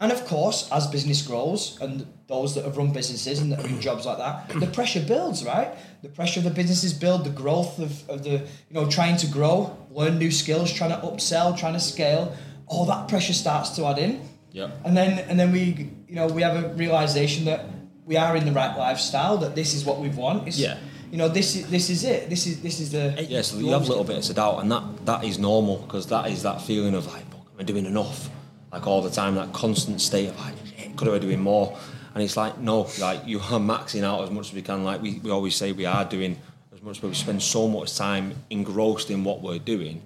And 0.00 0.10
of 0.10 0.26
course, 0.26 0.68
as 0.72 0.88
business 0.88 1.22
grows, 1.22 1.78
and 1.80 2.04
those 2.26 2.56
that 2.56 2.64
have 2.64 2.76
run 2.76 2.92
businesses 2.92 3.38
and 3.38 3.52
that 3.52 3.60
are 3.64 3.68
in 3.68 3.80
jobs 3.88 4.04
like 4.04 4.18
that, 4.18 4.48
the 4.58 4.66
pressure 4.66 5.00
builds, 5.00 5.44
right? 5.44 5.68
The 6.02 6.08
pressure 6.08 6.40
of 6.40 6.44
the 6.44 6.50
businesses 6.50 6.92
build, 6.92 7.22
the 7.22 7.30
growth 7.30 7.78
of, 7.78 8.10
of 8.10 8.24
the, 8.24 8.30
you 8.30 8.72
know, 8.72 8.88
trying 8.90 9.16
to 9.18 9.28
grow, 9.28 9.76
learn 9.92 10.18
new 10.18 10.32
skills, 10.32 10.72
trying 10.72 10.90
to 10.90 10.96
upsell, 11.06 11.56
trying 11.56 11.74
to 11.74 11.80
scale, 11.80 12.34
all 12.66 12.84
that 12.86 13.06
pressure 13.06 13.32
starts 13.32 13.70
to 13.76 13.86
add 13.86 13.98
in. 14.00 14.20
Yeah. 14.52 14.70
And 14.84 14.96
then 14.96 15.18
and 15.28 15.38
then 15.38 15.52
we 15.52 15.90
you 16.08 16.14
know, 16.14 16.26
we 16.26 16.42
have 16.42 16.62
a 16.62 16.68
realization 16.74 17.44
that 17.46 17.64
we 18.04 18.16
are 18.16 18.36
in 18.36 18.44
the 18.44 18.52
right 18.52 18.76
lifestyle, 18.76 19.38
that 19.38 19.54
this 19.54 19.74
is 19.74 19.84
what 19.84 19.98
we 20.00 20.08
want. 20.08 20.48
It's, 20.48 20.58
Yeah. 20.58 20.78
You 21.10 21.18
know, 21.18 21.28
this 21.28 21.56
is 21.56 21.68
this 21.68 21.90
is 21.90 22.04
it. 22.04 22.30
This 22.30 22.46
is 22.46 22.62
this 22.62 22.80
is 22.80 22.90
the 22.90 23.14
Yeah, 23.28 23.42
so 23.42 23.58
you 23.58 23.68
have 23.72 23.86
little 23.86 24.04
bits 24.04 24.30
of 24.30 24.36
doubt, 24.36 24.60
and 24.62 24.70
that 24.72 24.82
that 25.04 25.24
is 25.24 25.38
normal 25.38 25.76
because 25.78 26.06
that 26.06 26.30
is 26.30 26.42
that 26.42 26.62
feeling 26.62 26.94
of 26.94 27.06
like, 27.06 27.24
fuck, 27.30 27.46
am 27.52 27.60
I 27.60 27.64
doing 27.64 27.84
enough? 27.84 28.30
Like 28.72 28.86
all 28.86 29.02
the 29.02 29.10
time, 29.10 29.34
that 29.34 29.52
constant 29.52 30.00
state 30.00 30.30
of 30.30 30.38
like, 30.38 30.96
could 30.96 31.08
I 31.08 31.12
be 31.12 31.26
doing 31.26 31.40
more? 31.40 31.76
And 32.14 32.22
it's 32.22 32.36
like, 32.36 32.58
no, 32.58 32.88
like 32.98 33.26
you 33.26 33.38
are 33.40 33.60
maxing 33.60 34.04
out 34.04 34.22
as 34.22 34.30
much 34.30 34.48
as 34.48 34.54
we 34.54 34.62
can. 34.62 34.84
Like 34.84 35.02
we, 35.02 35.18
we 35.18 35.30
always 35.30 35.54
say, 35.54 35.72
we 35.72 35.84
are 35.86 36.04
doing 36.04 36.38
as 36.74 36.82
much, 36.82 37.00
but 37.00 37.08
we 37.08 37.14
spend 37.14 37.42
so 37.42 37.68
much 37.68 37.94
time 37.96 38.34
engrossed 38.50 39.10
in 39.10 39.24
what 39.24 39.42
we're 39.42 39.58
doing. 39.58 40.02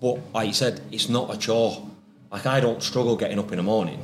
But 0.00 0.18
like 0.34 0.48
you 0.48 0.54
said, 0.54 0.80
it's 0.90 1.08
not 1.08 1.34
a 1.34 1.38
chore. 1.38 1.86
Like 2.34 2.46
I 2.46 2.58
don't 2.58 2.82
struggle 2.82 3.14
getting 3.16 3.38
up 3.38 3.52
in 3.52 3.58
the 3.58 3.62
morning. 3.62 4.00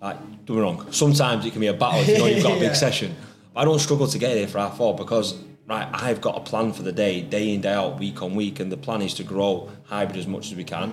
Like, 0.00 0.18
don't 0.44 0.56
me 0.56 0.62
wrong. 0.62 0.86
Sometimes 0.92 1.44
it 1.44 1.50
can 1.50 1.60
be 1.60 1.66
a 1.66 1.74
battle 1.74 2.00
if 2.02 2.08
you 2.08 2.18
know 2.18 2.26
you've 2.26 2.42
got 2.44 2.52
a 2.56 2.60
big 2.60 2.62
Yeah. 2.74 2.74
session. 2.74 3.16
But 3.52 3.62
I 3.62 3.64
don't 3.64 3.80
struggle 3.80 4.06
to 4.06 4.18
get 4.18 4.36
here 4.36 4.46
for 4.46 4.58
half 4.58 4.76
four 4.76 4.94
because 4.94 5.34
right, 5.66 5.88
I've 5.92 6.20
got 6.20 6.36
a 6.36 6.40
plan 6.40 6.72
for 6.72 6.82
the 6.84 6.92
day, 6.92 7.22
day 7.22 7.52
in, 7.54 7.60
day 7.62 7.72
out, 7.72 7.98
week 7.98 8.22
on 8.22 8.36
week, 8.36 8.60
and 8.60 8.70
the 8.70 8.76
plan 8.76 9.02
is 9.02 9.14
to 9.14 9.24
grow 9.24 9.68
hybrid 9.86 10.16
as 10.16 10.28
much 10.28 10.46
as 10.52 10.54
we 10.54 10.62
can. 10.62 10.92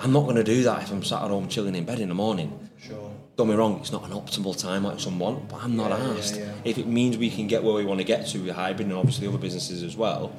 I'm 0.00 0.12
not 0.12 0.24
going 0.24 0.34
to 0.34 0.42
do 0.42 0.64
that 0.64 0.82
if 0.82 0.90
I'm 0.90 1.04
sat 1.04 1.22
at 1.22 1.30
home 1.30 1.46
chilling 1.48 1.76
in 1.76 1.84
bed 1.84 2.00
in 2.00 2.08
the 2.08 2.14
morning. 2.16 2.50
Sure. 2.80 3.12
Don't 3.36 3.48
be 3.48 3.54
wrong, 3.54 3.78
it's 3.78 3.92
not 3.92 4.02
an 4.04 4.10
optimal 4.10 4.58
time 4.60 4.82
like 4.82 4.98
some 4.98 5.20
want, 5.20 5.48
but 5.48 5.62
I'm 5.62 5.76
not 5.76 5.90
Yeah, 5.90 5.98
yeah, 6.12 6.18
asked. 6.18 6.36
yeah. 6.36 6.52
If 6.64 6.76
it 6.78 6.88
means 6.88 7.16
we 7.16 7.30
can 7.30 7.46
get 7.46 7.62
where 7.62 7.74
we 7.74 7.84
want 7.84 7.98
to 8.00 8.04
get 8.04 8.26
to 8.28 8.38
with 8.38 8.54
hybrid 8.56 8.88
and 8.88 8.96
obviously 8.96 9.28
other 9.28 9.38
businesses 9.38 9.84
as 9.84 9.96
well, 9.96 10.32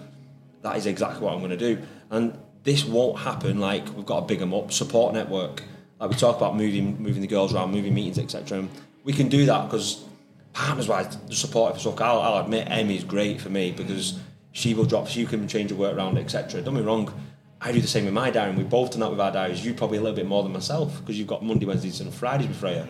that 0.64 0.76
is 0.76 0.86
exactly 0.86 1.22
what 1.22 1.34
I'm 1.34 1.40
going 1.40 1.52
to 1.52 1.58
do. 1.58 1.82
And 2.10 2.38
this 2.66 2.84
won't 2.84 3.20
happen 3.20 3.60
like 3.60 3.86
we've 3.96 4.06
got 4.06 4.24
a 4.24 4.26
big 4.26 4.42
'em 4.42 4.54
up 4.54 4.74
support 4.74 5.14
network. 5.14 5.64
Like 6.00 6.10
we 6.10 6.16
talk 6.18 6.36
about 6.36 6.58
moving 6.58 7.02
moving 7.02 7.22
the 7.22 7.28
girls 7.28 7.54
around, 7.54 7.72
moving 7.72 7.94
meetings, 7.94 8.20
etc. 8.20 8.60
And 8.60 8.70
we 9.06 9.14
can 9.14 9.30
do 9.30 9.46
that 9.46 9.66
because 9.66 10.04
partners 10.52 10.88
wise, 10.88 11.16
the 11.28 11.36
supportive 11.36 11.80
stuff. 11.80 12.02
I'll, 12.02 12.20
I'll 12.20 12.44
admit 12.44 12.68
Emmy's 12.70 13.04
great 13.04 13.40
for 13.40 13.50
me 13.50 13.72
because 13.72 14.20
she 14.52 14.74
will 14.74 14.86
drop, 14.86 15.08
she 15.08 15.26
can 15.26 15.48
change 15.48 15.70
the 15.70 15.76
work 15.76 15.96
around, 15.96 16.18
etc. 16.18 16.62
Don't 16.62 16.76
be 16.76 16.82
wrong. 16.82 17.14
I 17.62 17.72
do 17.72 17.80
the 17.80 17.88
same 17.88 18.06
with 18.06 18.14
my 18.14 18.32
diary, 18.32 18.50
and 18.50 18.58
we've 18.58 18.70
both 18.70 18.92
done 18.92 19.00
that 19.02 19.12
with 19.12 19.20
our 19.20 19.32
diaries. 19.32 19.66
You 19.66 19.74
probably 19.74 19.98
a 19.98 20.02
little 20.02 20.16
bit 20.16 20.26
more 20.26 20.44
than 20.44 20.52
myself 20.52 21.00
because 21.00 21.18
you've 21.18 21.28
got 21.28 21.44
Monday, 21.44 21.66
Wednesdays, 21.66 22.02
and 22.02 22.14
Fridays 22.14 22.48
with 22.48 22.58
Freya. 22.58 22.88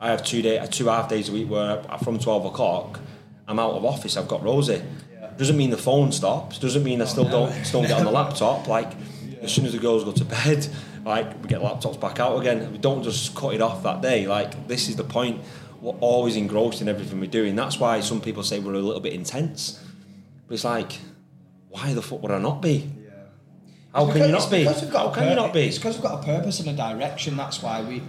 I 0.00 0.10
have 0.10 0.24
two 0.24 0.40
day, 0.40 0.64
two 0.70 0.86
half 0.86 1.08
days 1.08 1.28
a 1.28 1.32
week 1.32 1.50
where 1.50 1.82
from 2.04 2.18
twelve 2.18 2.44
o'clock, 2.44 3.00
I'm 3.48 3.58
out 3.58 3.72
of 3.72 3.84
office. 3.84 4.16
I've 4.16 4.28
got 4.28 4.42
Rosie. 4.42 4.82
Doesn't 5.36 5.56
mean 5.56 5.70
the 5.70 5.76
phone 5.76 6.12
stops. 6.12 6.58
Doesn't 6.58 6.82
mean 6.82 7.02
I 7.02 7.04
still 7.04 7.26
oh, 7.26 7.30
don't 7.30 7.64
still 7.64 7.80
don't 7.80 7.88
get 7.88 7.98
on 7.98 8.04
the 8.04 8.10
laptop. 8.10 8.68
Like 8.68 8.92
as 9.42 9.52
soon 9.52 9.66
as 9.66 9.72
the 9.72 9.78
girls 9.78 10.04
go 10.04 10.12
to 10.12 10.24
bed, 10.24 10.66
Like 11.06 11.40
we 11.40 11.48
get 11.48 11.60
laptops 11.60 12.00
back 12.00 12.18
out 12.18 12.36
again. 12.40 12.72
We 12.72 12.78
don't 12.78 13.04
just 13.04 13.34
cut 13.36 13.54
it 13.54 13.60
off 13.62 13.84
that 13.84 14.02
day. 14.02 14.26
Like 14.26 14.66
this 14.66 14.88
is 14.88 14.96
the 14.96 15.04
point. 15.04 15.40
We're 15.80 15.92
always 16.00 16.36
engrossed 16.36 16.80
in 16.82 16.88
everything 16.88 17.20
we're 17.20 17.30
doing. 17.30 17.54
that's 17.54 17.78
why 17.78 18.00
some 18.00 18.20
people 18.20 18.42
say 18.42 18.58
we're 18.58 18.74
a 18.74 18.80
little 18.80 19.00
bit 19.00 19.12
intense. 19.12 19.80
But 20.48 20.54
it's 20.54 20.64
like, 20.64 20.98
why 21.68 21.92
the 21.92 22.02
fuck 22.02 22.22
would 22.22 22.32
I 22.32 22.38
not 22.38 22.60
be? 22.60 22.90
Yeah. 23.04 23.10
How 23.94 24.10
can 24.10 24.22
you 24.22 24.32
not 24.32 24.50
be? 24.50 24.64
How 24.64 25.10
can 25.10 25.28
you 25.28 25.36
not 25.36 25.52
be? 25.52 25.60
It's 25.68 25.78
because 25.78 25.94
we've 25.94 26.02
got 26.02 26.22
a 26.22 26.26
purpose 26.26 26.58
and 26.58 26.68
a 26.70 26.72
direction. 26.72 27.36
That's 27.36 27.62
why 27.62 27.82
we, 27.82 28.02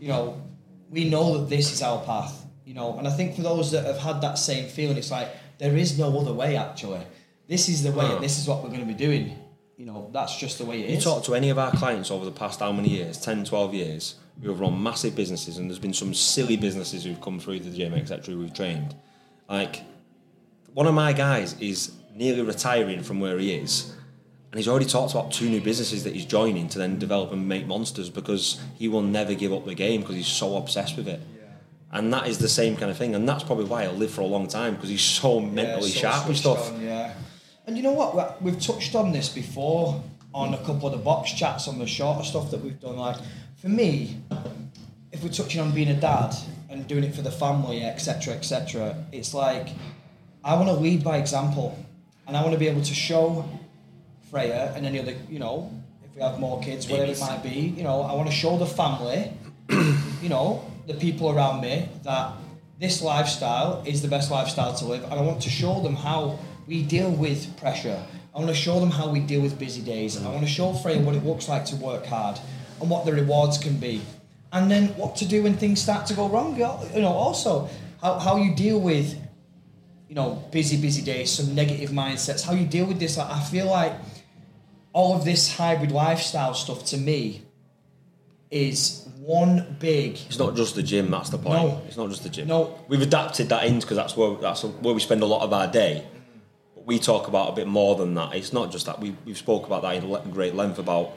you 0.00 0.08
know, 0.08 0.42
we 0.90 1.08
know 1.08 1.38
that 1.38 1.48
this 1.48 1.72
is 1.72 1.82
our 1.82 2.02
path. 2.04 2.44
You 2.64 2.74
know, 2.74 2.98
and 2.98 3.06
I 3.06 3.10
think 3.12 3.36
for 3.36 3.42
those 3.42 3.70
that 3.72 3.84
have 3.84 3.98
had 3.98 4.20
that 4.22 4.38
same 4.38 4.68
feeling, 4.68 4.96
it's 4.96 5.10
like 5.10 5.28
there 5.58 5.76
is 5.76 5.98
no 5.98 6.18
other 6.18 6.32
way. 6.32 6.56
Actually, 6.56 7.02
this 7.46 7.68
is 7.68 7.82
the 7.84 7.92
way, 7.92 8.06
and 8.06 8.22
this 8.24 8.38
is 8.40 8.48
what 8.48 8.62
we're 8.62 8.70
going 8.70 8.80
to 8.80 8.86
be 8.86 8.94
doing. 8.94 9.36
You 9.80 9.86
know, 9.86 10.10
that's 10.12 10.36
just 10.36 10.58
the 10.58 10.66
way 10.66 10.82
it 10.82 10.90
You 10.90 10.98
is. 10.98 11.04
talk 11.04 11.24
to 11.24 11.34
any 11.34 11.48
of 11.48 11.58
our 11.58 11.70
clients 11.70 12.10
over 12.10 12.26
the 12.26 12.30
past 12.30 12.60
how 12.60 12.70
many 12.70 12.90
years, 12.90 13.18
10, 13.18 13.46
12 13.46 13.72
years, 13.72 14.16
who 14.42 14.50
have 14.50 14.60
run 14.60 14.82
massive 14.82 15.16
businesses, 15.16 15.56
and 15.56 15.70
there's 15.70 15.78
been 15.78 15.94
some 15.94 16.12
silly 16.12 16.58
businesses 16.58 17.04
who've 17.04 17.20
come 17.22 17.40
through 17.40 17.60
the 17.60 17.70
gym, 17.70 17.94
etc., 17.94 18.36
we've 18.36 18.52
trained. 18.52 18.94
Like, 19.48 19.80
one 20.74 20.86
of 20.86 20.92
my 20.92 21.14
guys 21.14 21.58
is 21.60 21.92
nearly 22.14 22.42
retiring 22.42 23.02
from 23.02 23.20
where 23.20 23.38
he 23.38 23.54
is, 23.54 23.90
and 24.52 24.58
he's 24.58 24.68
already 24.68 24.84
talked 24.84 25.12
about 25.14 25.32
two 25.32 25.48
new 25.48 25.62
businesses 25.62 26.04
that 26.04 26.12
he's 26.12 26.26
joining 26.26 26.68
to 26.68 26.78
then 26.78 26.98
develop 26.98 27.32
and 27.32 27.48
make 27.48 27.66
monsters 27.66 28.10
because 28.10 28.60
he 28.76 28.86
will 28.86 29.00
never 29.00 29.32
give 29.32 29.50
up 29.50 29.64
the 29.64 29.74
game 29.74 30.02
because 30.02 30.16
he's 30.16 30.26
so 30.26 30.58
obsessed 30.58 30.98
with 30.98 31.08
it. 31.08 31.22
And 31.90 32.12
that 32.12 32.28
is 32.28 32.36
the 32.36 32.50
same 32.50 32.76
kind 32.76 32.90
of 32.90 32.98
thing, 32.98 33.14
and 33.14 33.26
that's 33.26 33.44
probably 33.44 33.64
why 33.64 33.84
he'll 33.84 33.94
live 33.94 34.10
for 34.10 34.20
a 34.20 34.26
long 34.26 34.46
time 34.46 34.74
because 34.74 34.90
he's 34.90 35.00
so 35.00 35.40
mentally 35.40 35.88
so 35.88 36.00
sharp 36.00 36.26
and 36.26 36.36
stuff. 36.36 36.70
on, 36.70 36.82
yeah. 36.82 37.14
And 37.70 37.76
you 37.76 37.84
know 37.84 37.92
what? 37.92 38.16
We- 38.16 38.50
We've 38.50 38.60
touched 38.60 38.96
on 38.96 39.12
this 39.12 39.28
before 39.28 40.02
on 40.34 40.54
a 40.54 40.58
couple 40.58 40.86
of 40.88 40.92
the 40.92 40.98
box 40.98 41.30
chats 41.32 41.68
on 41.68 41.78
the 41.78 41.86
shorter 41.86 42.24
stuff 42.24 42.50
that 42.50 42.60
we've 42.64 42.80
done. 42.80 42.96
Like, 42.96 43.16
for 43.62 43.68
me, 43.68 44.16
if 45.12 45.22
we're 45.22 45.28
touching 45.30 45.60
on 45.60 45.70
being 45.70 45.86
a 45.86 45.94
dad 45.94 46.34
and 46.68 46.84
doing 46.88 47.04
it 47.04 47.14
for 47.14 47.22
the 47.22 47.30
family, 47.30 47.84
etc., 47.84 48.34
etc., 48.34 48.96
it's 49.12 49.34
like 49.34 49.68
I 50.42 50.54
want 50.56 50.66
to 50.66 50.74
lead 50.74 51.04
by 51.04 51.18
example, 51.18 51.78
and 52.26 52.36
I 52.36 52.40
want 52.42 52.54
to 52.54 52.58
be 52.58 52.66
able 52.66 52.82
to 52.82 52.92
show 52.94 53.44
Freya 54.32 54.72
and 54.74 54.84
any 54.84 54.98
other, 54.98 55.14
you 55.28 55.38
know, 55.38 55.70
if 56.04 56.16
we 56.16 56.22
have 56.22 56.40
more 56.40 56.60
kids, 56.60 56.88
whatever 56.88 57.12
it 57.12 57.20
might 57.20 57.44
be, 57.44 57.72
you 57.76 57.84
know, 57.84 58.02
I 58.02 58.14
want 58.14 58.28
to 58.28 58.34
show 58.34 58.58
the 58.58 58.66
family, 58.66 59.30
you 60.20 60.28
know, 60.28 60.64
the 60.88 60.94
people 60.94 61.30
around 61.30 61.60
me 61.60 61.88
that 62.02 62.32
this 62.80 63.00
lifestyle 63.00 63.84
is 63.86 64.02
the 64.02 64.08
best 64.08 64.28
lifestyle 64.28 64.74
to 64.74 64.84
live, 64.86 65.04
and 65.04 65.12
I 65.14 65.20
want 65.22 65.40
to 65.42 65.50
show 65.50 65.80
them 65.80 65.94
how 65.94 66.36
we 66.70 66.84
deal 66.84 67.10
with 67.10 67.56
pressure. 67.58 68.00
I 68.32 68.38
want 68.38 68.48
to 68.48 68.54
show 68.54 68.78
them 68.78 68.92
how 68.92 69.10
we 69.10 69.18
deal 69.18 69.40
with 69.40 69.58
busy 69.58 69.82
days. 69.82 70.16
I 70.24 70.30
want 70.30 70.42
to 70.42 70.46
show 70.46 70.72
Freya 70.72 71.00
what 71.00 71.16
it 71.16 71.24
looks 71.24 71.48
like 71.48 71.64
to 71.66 71.76
work 71.76 72.06
hard 72.06 72.38
and 72.80 72.88
what 72.88 73.04
the 73.04 73.12
rewards 73.12 73.58
can 73.58 73.76
be, 73.78 74.00
and 74.52 74.70
then 74.70 74.86
what 74.96 75.16
to 75.16 75.26
do 75.26 75.42
when 75.42 75.54
things 75.56 75.82
start 75.82 76.06
to 76.06 76.14
go 76.14 76.28
wrong. 76.28 76.54
You 76.94 77.02
know, 77.02 77.08
also 77.08 77.68
how, 78.00 78.20
how 78.20 78.36
you 78.36 78.54
deal 78.54 78.80
with 78.80 79.18
you 80.08 80.14
know, 80.14 80.44
busy, 80.50 80.80
busy 80.80 81.02
days, 81.02 81.30
some 81.30 81.54
negative 81.54 81.90
mindsets, 81.90 82.44
how 82.44 82.52
you 82.52 82.66
deal 82.66 82.84
with 82.84 82.98
this. 82.98 83.16
Like, 83.16 83.30
I 83.30 83.40
feel 83.40 83.66
like 83.66 83.92
all 84.92 85.16
of 85.16 85.24
this 85.24 85.56
hybrid 85.56 85.92
lifestyle 85.92 86.54
stuff 86.54 86.84
to 86.86 86.96
me 86.96 87.42
is 88.50 89.08
one 89.18 89.76
big. 89.78 90.18
It's 90.26 90.38
not 90.38 90.56
just 90.56 90.74
the 90.74 90.82
gym. 90.82 91.12
That's 91.12 91.30
the 91.30 91.38
point. 91.38 91.62
No. 91.62 91.82
It's 91.86 91.96
not 91.96 92.08
just 92.08 92.24
the 92.24 92.28
gym. 92.28 92.48
No. 92.48 92.80
we've 92.88 93.02
adapted 93.02 93.48
that 93.50 93.64
in 93.66 93.78
because 93.78 93.96
that's 93.96 94.16
where 94.16 94.34
that's 94.36 94.64
where 94.64 94.94
we 94.94 95.00
spend 95.00 95.22
a 95.22 95.26
lot 95.26 95.42
of 95.42 95.52
our 95.52 95.68
day. 95.68 96.04
We 96.84 96.98
talk 96.98 97.28
about 97.28 97.50
a 97.50 97.52
bit 97.52 97.66
more 97.66 97.94
than 97.94 98.14
that. 98.14 98.34
It's 98.34 98.52
not 98.52 98.70
just 98.70 98.86
that. 98.86 99.00
We 99.00 99.16
we've 99.24 99.38
spoke 99.38 99.66
about 99.66 99.82
that 99.82 99.96
in 99.96 100.10
le- 100.10 100.24
great 100.26 100.54
length 100.54 100.78
about 100.78 101.12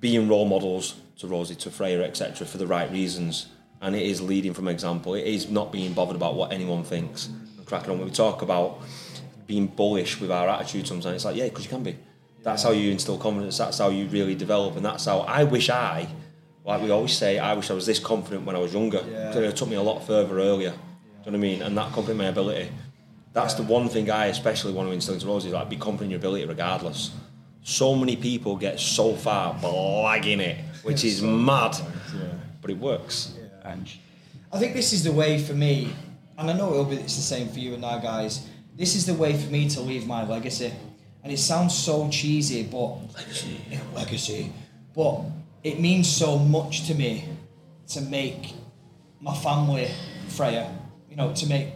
being 0.00 0.28
role 0.28 0.46
models 0.46 0.94
to 1.18 1.26
Rosie, 1.26 1.54
to 1.56 1.70
Freya, 1.70 2.02
etc. 2.02 2.46
for 2.46 2.58
the 2.58 2.66
right 2.66 2.90
reasons. 2.90 3.46
And 3.80 3.94
it 3.94 4.02
is 4.02 4.20
leading 4.20 4.54
from 4.54 4.68
example. 4.68 5.14
It 5.14 5.26
is 5.26 5.50
not 5.50 5.70
being 5.70 5.92
bothered 5.92 6.16
about 6.16 6.34
what 6.34 6.52
anyone 6.52 6.82
thinks. 6.82 7.26
And 7.26 7.66
cracking 7.66 7.90
on 7.90 7.98
when 7.98 8.06
we 8.06 8.12
talk 8.12 8.42
about 8.42 8.80
being 9.46 9.66
bullish 9.66 10.20
with 10.20 10.30
our 10.30 10.48
attitude 10.48 10.86
sometimes. 10.86 11.16
It's 11.16 11.24
like, 11.24 11.36
yeah, 11.36 11.44
because 11.44 11.64
you 11.64 11.70
can 11.70 11.82
be. 11.82 11.96
That's 12.42 12.62
how 12.62 12.70
you 12.70 12.90
instill 12.90 13.18
confidence. 13.18 13.58
That's 13.58 13.78
how 13.78 13.88
you 13.90 14.06
really 14.06 14.34
develop. 14.34 14.76
And 14.76 14.84
that's 14.84 15.04
how 15.04 15.20
I 15.20 15.44
wish 15.44 15.68
I, 15.68 16.08
like 16.64 16.82
we 16.82 16.90
always 16.90 17.12
say, 17.12 17.38
I 17.38 17.54
wish 17.54 17.70
I 17.70 17.74
was 17.74 17.86
this 17.86 17.98
confident 17.98 18.44
when 18.44 18.56
I 18.56 18.58
was 18.58 18.72
younger. 18.72 19.04
Yeah. 19.08 19.36
It 19.36 19.56
took 19.56 19.68
me 19.68 19.76
a 19.76 19.82
lot 19.82 20.06
further 20.06 20.38
earlier. 20.38 20.70
Do 20.70 20.76
you 20.76 20.78
know 20.78 21.22
what 21.24 21.34
I 21.34 21.38
mean? 21.38 21.62
And 21.62 21.76
that 21.76 21.92
confident 21.92 22.10
in 22.10 22.16
my 22.18 22.26
ability. 22.26 22.70
That's 23.36 23.52
the 23.52 23.64
one 23.64 23.90
thing 23.90 24.10
I 24.10 24.28
especially 24.28 24.72
want 24.72 24.88
to 24.88 24.94
instill 24.94 25.12
into 25.12 25.26
Rose 25.26 25.44
is 25.44 25.52
like 25.52 25.68
be 25.68 25.76
confident 25.76 26.06
in 26.06 26.10
your 26.12 26.18
ability 26.20 26.46
regardless. 26.46 27.10
So 27.64 27.94
many 27.94 28.16
people 28.16 28.56
get 28.56 28.80
so 28.80 29.14
far 29.14 29.52
blagging 29.56 30.38
it, 30.38 30.56
which 30.82 31.04
is 31.04 31.20
mad. 31.20 31.76
But 32.62 32.70
it 32.70 32.78
works. 32.78 33.34
I 33.62 34.58
think 34.58 34.72
this 34.72 34.94
is 34.94 35.04
the 35.04 35.12
way 35.12 35.38
for 35.38 35.52
me, 35.52 35.92
and 36.38 36.50
I 36.50 36.54
know 36.54 36.70
it'll 36.70 36.86
be 36.86 36.96
it's 36.96 37.16
the 37.16 37.20
same 37.20 37.50
for 37.50 37.58
you 37.58 37.74
and 37.74 37.84
our 37.84 38.00
guys. 38.00 38.48
This 38.74 38.96
is 38.96 39.04
the 39.04 39.12
way 39.12 39.36
for 39.36 39.50
me 39.50 39.68
to 39.68 39.82
leave 39.82 40.06
my 40.06 40.26
legacy, 40.26 40.72
and 41.22 41.30
it 41.30 41.38
sounds 41.38 41.76
so 41.76 42.08
cheesy, 42.08 42.62
but 42.62 42.96
legacy, 43.14 43.60
legacy, 43.94 44.50
but 44.94 45.20
it 45.62 45.78
means 45.78 46.08
so 46.10 46.38
much 46.38 46.86
to 46.86 46.94
me 46.94 47.28
to 47.88 48.00
make 48.00 48.54
my 49.20 49.34
family, 49.34 49.90
Freya, 50.28 50.74
you 51.10 51.16
know, 51.16 51.34
to 51.34 51.46
make 51.46 51.68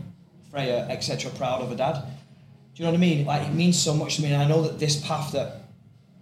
Freya 0.51 0.87
etc. 0.89 1.31
proud 1.33 1.63
of 1.63 1.73
a 1.73 1.77
dad. 1.77 1.95
Do 1.95 2.83
you 2.83 2.85
know 2.85 2.91
what 2.91 2.99
I 2.99 3.01
mean? 3.01 3.27
Like 3.27 3.49
it 3.49 3.55
means 3.55 3.79
so 3.79 3.95
much 3.95 4.17
to 4.17 4.23
me, 4.23 4.33
and 4.33 4.43
I 4.43 4.47
know 4.47 4.63
that 4.63 4.79
this 4.79 5.05
path 5.05 5.33
that 5.33 5.63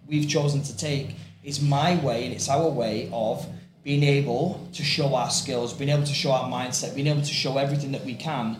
we've 0.06 0.28
chosen 0.28 0.62
to 0.62 0.76
take 0.76 1.16
is 1.44 1.60
my 1.60 1.96
way 2.04 2.24
and 2.24 2.34
it's 2.34 2.48
our 2.48 2.68
way 2.68 3.08
of 3.12 3.46
being 3.84 4.02
able 4.02 4.68
to 4.72 4.82
show 4.82 5.14
our 5.14 5.30
skills, 5.30 5.72
being 5.72 5.90
able 5.90 6.04
to 6.04 6.14
show 6.14 6.32
our 6.32 6.50
mindset, 6.50 6.94
being 6.94 7.06
able 7.06 7.22
to 7.22 7.32
show 7.32 7.56
everything 7.58 7.92
that 7.92 8.04
we 8.04 8.14
can 8.14 8.56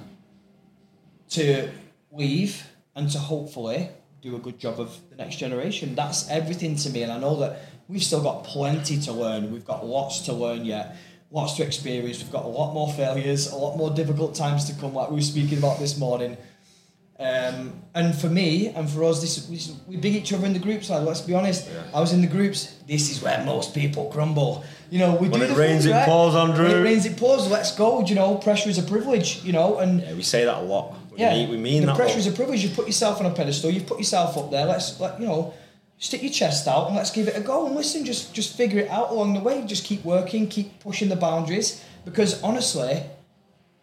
to 1.31 1.69
weave 2.11 2.67
and 2.95 3.11
to 3.11 3.19
hopefully 3.19 3.91
do 4.23 4.35
a 4.37 4.39
good 4.39 4.59
job 4.59 4.81
of 4.81 4.99
the 5.11 5.17
next 5.17 5.37
generation. 5.37 5.95
That's 5.95 6.29
everything 6.31 6.77
to 6.77 6.91
me, 6.91 7.03
and 7.03 7.13
I 7.13 7.19
know 7.19 7.37
that 7.41 7.61
we've 7.89 8.03
still 8.03 8.23
got 8.23 8.45
plenty 8.45 8.99
to 9.01 9.13
learn. 9.13 9.53
We've 9.53 9.65
got 9.65 9.87
lots 9.87 10.21
to 10.23 10.33
learn 10.33 10.65
yet, 10.65 10.97
lots 11.31 11.55
to 11.55 11.63
experience. 11.63 12.19
We've 12.23 12.33
got 12.33 12.45
a 12.45 12.49
lot 12.49 12.73
more 12.75 12.91
failures, 12.93 13.51
a 13.53 13.57
lot 13.57 13.77
more 13.77 13.91
difficult 13.91 14.35
times 14.35 14.65
to 14.67 14.75
come, 14.81 14.95
like 14.95 15.11
we 15.11 15.17
were 15.17 15.23
speaking 15.23 15.59
about 15.59 15.79
this 15.79 15.99
morning. 15.99 16.37
Um, 17.21 17.83
and 17.97 18.15
for 18.15 18.29
me 18.29 18.69
and 18.69 18.89
for 18.89 19.03
us, 19.03 19.21
this, 19.21 19.45
this 19.47 19.75
we 19.89 19.97
big 19.97 20.15
each 20.15 20.33
other 20.33 20.47
in 20.47 20.53
the 20.53 20.61
groups. 20.61 20.89
Like, 20.89 21.03
let's 21.03 21.21
be 21.21 21.35
honest, 21.35 21.69
I 21.93 21.99
was 21.99 22.13
in 22.13 22.21
the 22.21 22.29
groups. 22.29 22.77
This 22.87 23.11
is 23.11 23.21
where 23.21 23.45
most 23.45 23.75
people 23.75 24.09
crumble. 24.13 24.63
You 24.89 25.01
know, 25.01 25.17
we 25.17 25.29
When 25.29 25.41
do 25.41 25.47
it 25.47 25.49
the 25.49 25.55
rains, 25.57 25.83
things, 25.83 25.87
it 25.87 25.91
right? 25.99 26.07
pours, 26.07 26.37
Andrew. 26.37 26.63
When 26.69 26.77
it 26.77 26.83
rains, 26.85 27.07
it 27.07 27.17
pours. 27.17 27.51
Let's 27.51 27.75
go. 27.75 28.01
You 28.05 28.15
know, 28.15 28.37
pressure 28.37 28.71
is 28.71 28.79
a 28.79 28.85
privilege. 28.85 29.43
You 29.43 29.53
know, 29.53 29.79
and 29.79 30.01
Yeah, 30.01 30.15
we 30.15 30.23
say 30.23 30.45
that 30.45 30.59
a 30.59 30.63
lot. 30.63 30.95
We 31.11 31.19
yeah, 31.19 31.35
mean, 31.35 31.51
we 31.51 31.57
mean 31.57 31.81
the 31.81 31.87
that. 31.89 31.97
pressure 31.97 32.13
lot. 32.15 32.19
is 32.21 32.27
a 32.29 32.33
privilege. 32.33 32.63
You 32.63 32.71
put 32.71 32.87
yourself 32.87 33.19
on 33.19 33.27
a 33.27 33.35
pedestal. 33.35 33.71
You've 33.73 33.87
put 33.87 33.99
yourself 33.99 34.39
up 34.39 34.53
there. 34.53 34.67
Let's 34.67 35.01
let 35.01 35.19
you 35.21 35.27
know, 35.27 35.53
stick 35.99 36.23
your 36.23 36.33
chest 36.33 36.67
out 36.67 36.87
and 36.87 36.97
let's 36.97 37.11
give 37.11 37.29
it 37.29 37.37
a 37.37 37.41
go. 37.41 37.67
And 37.67 37.75
listen, 37.75 38.05
just 38.05 38.35
just 38.35 38.57
figure 38.57 38.81
it 38.81 38.91
out 38.91 39.11
along 39.11 39.35
the 39.35 39.41
way. 39.41 39.65
Just 39.67 39.85
keep 39.85 40.05
working, 40.05 40.49
keep 40.49 40.81
pushing 40.81 41.09
the 41.09 41.17
boundaries. 41.17 41.85
Because 42.05 42.43
honestly, 42.43 43.03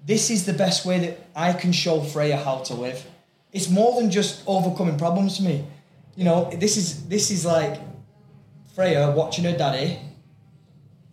this 0.05 0.29
is 0.29 0.45
the 0.45 0.53
best 0.53 0.85
way 0.85 0.99
that 0.99 1.27
I 1.35 1.53
can 1.53 1.71
show 1.71 2.01
Freya 2.01 2.37
how 2.37 2.57
to 2.59 2.73
live. 2.73 3.05
It's 3.51 3.69
more 3.69 3.99
than 4.01 4.11
just 4.11 4.43
overcoming 4.47 4.97
problems 4.97 5.37
for 5.37 5.43
me. 5.43 5.65
You 6.15 6.23
know, 6.23 6.49
this 6.51 6.77
is 6.77 7.07
this 7.07 7.31
is 7.31 7.45
like 7.45 7.79
Freya 8.73 9.11
watching 9.11 9.43
her 9.45 9.57
daddy. 9.57 9.99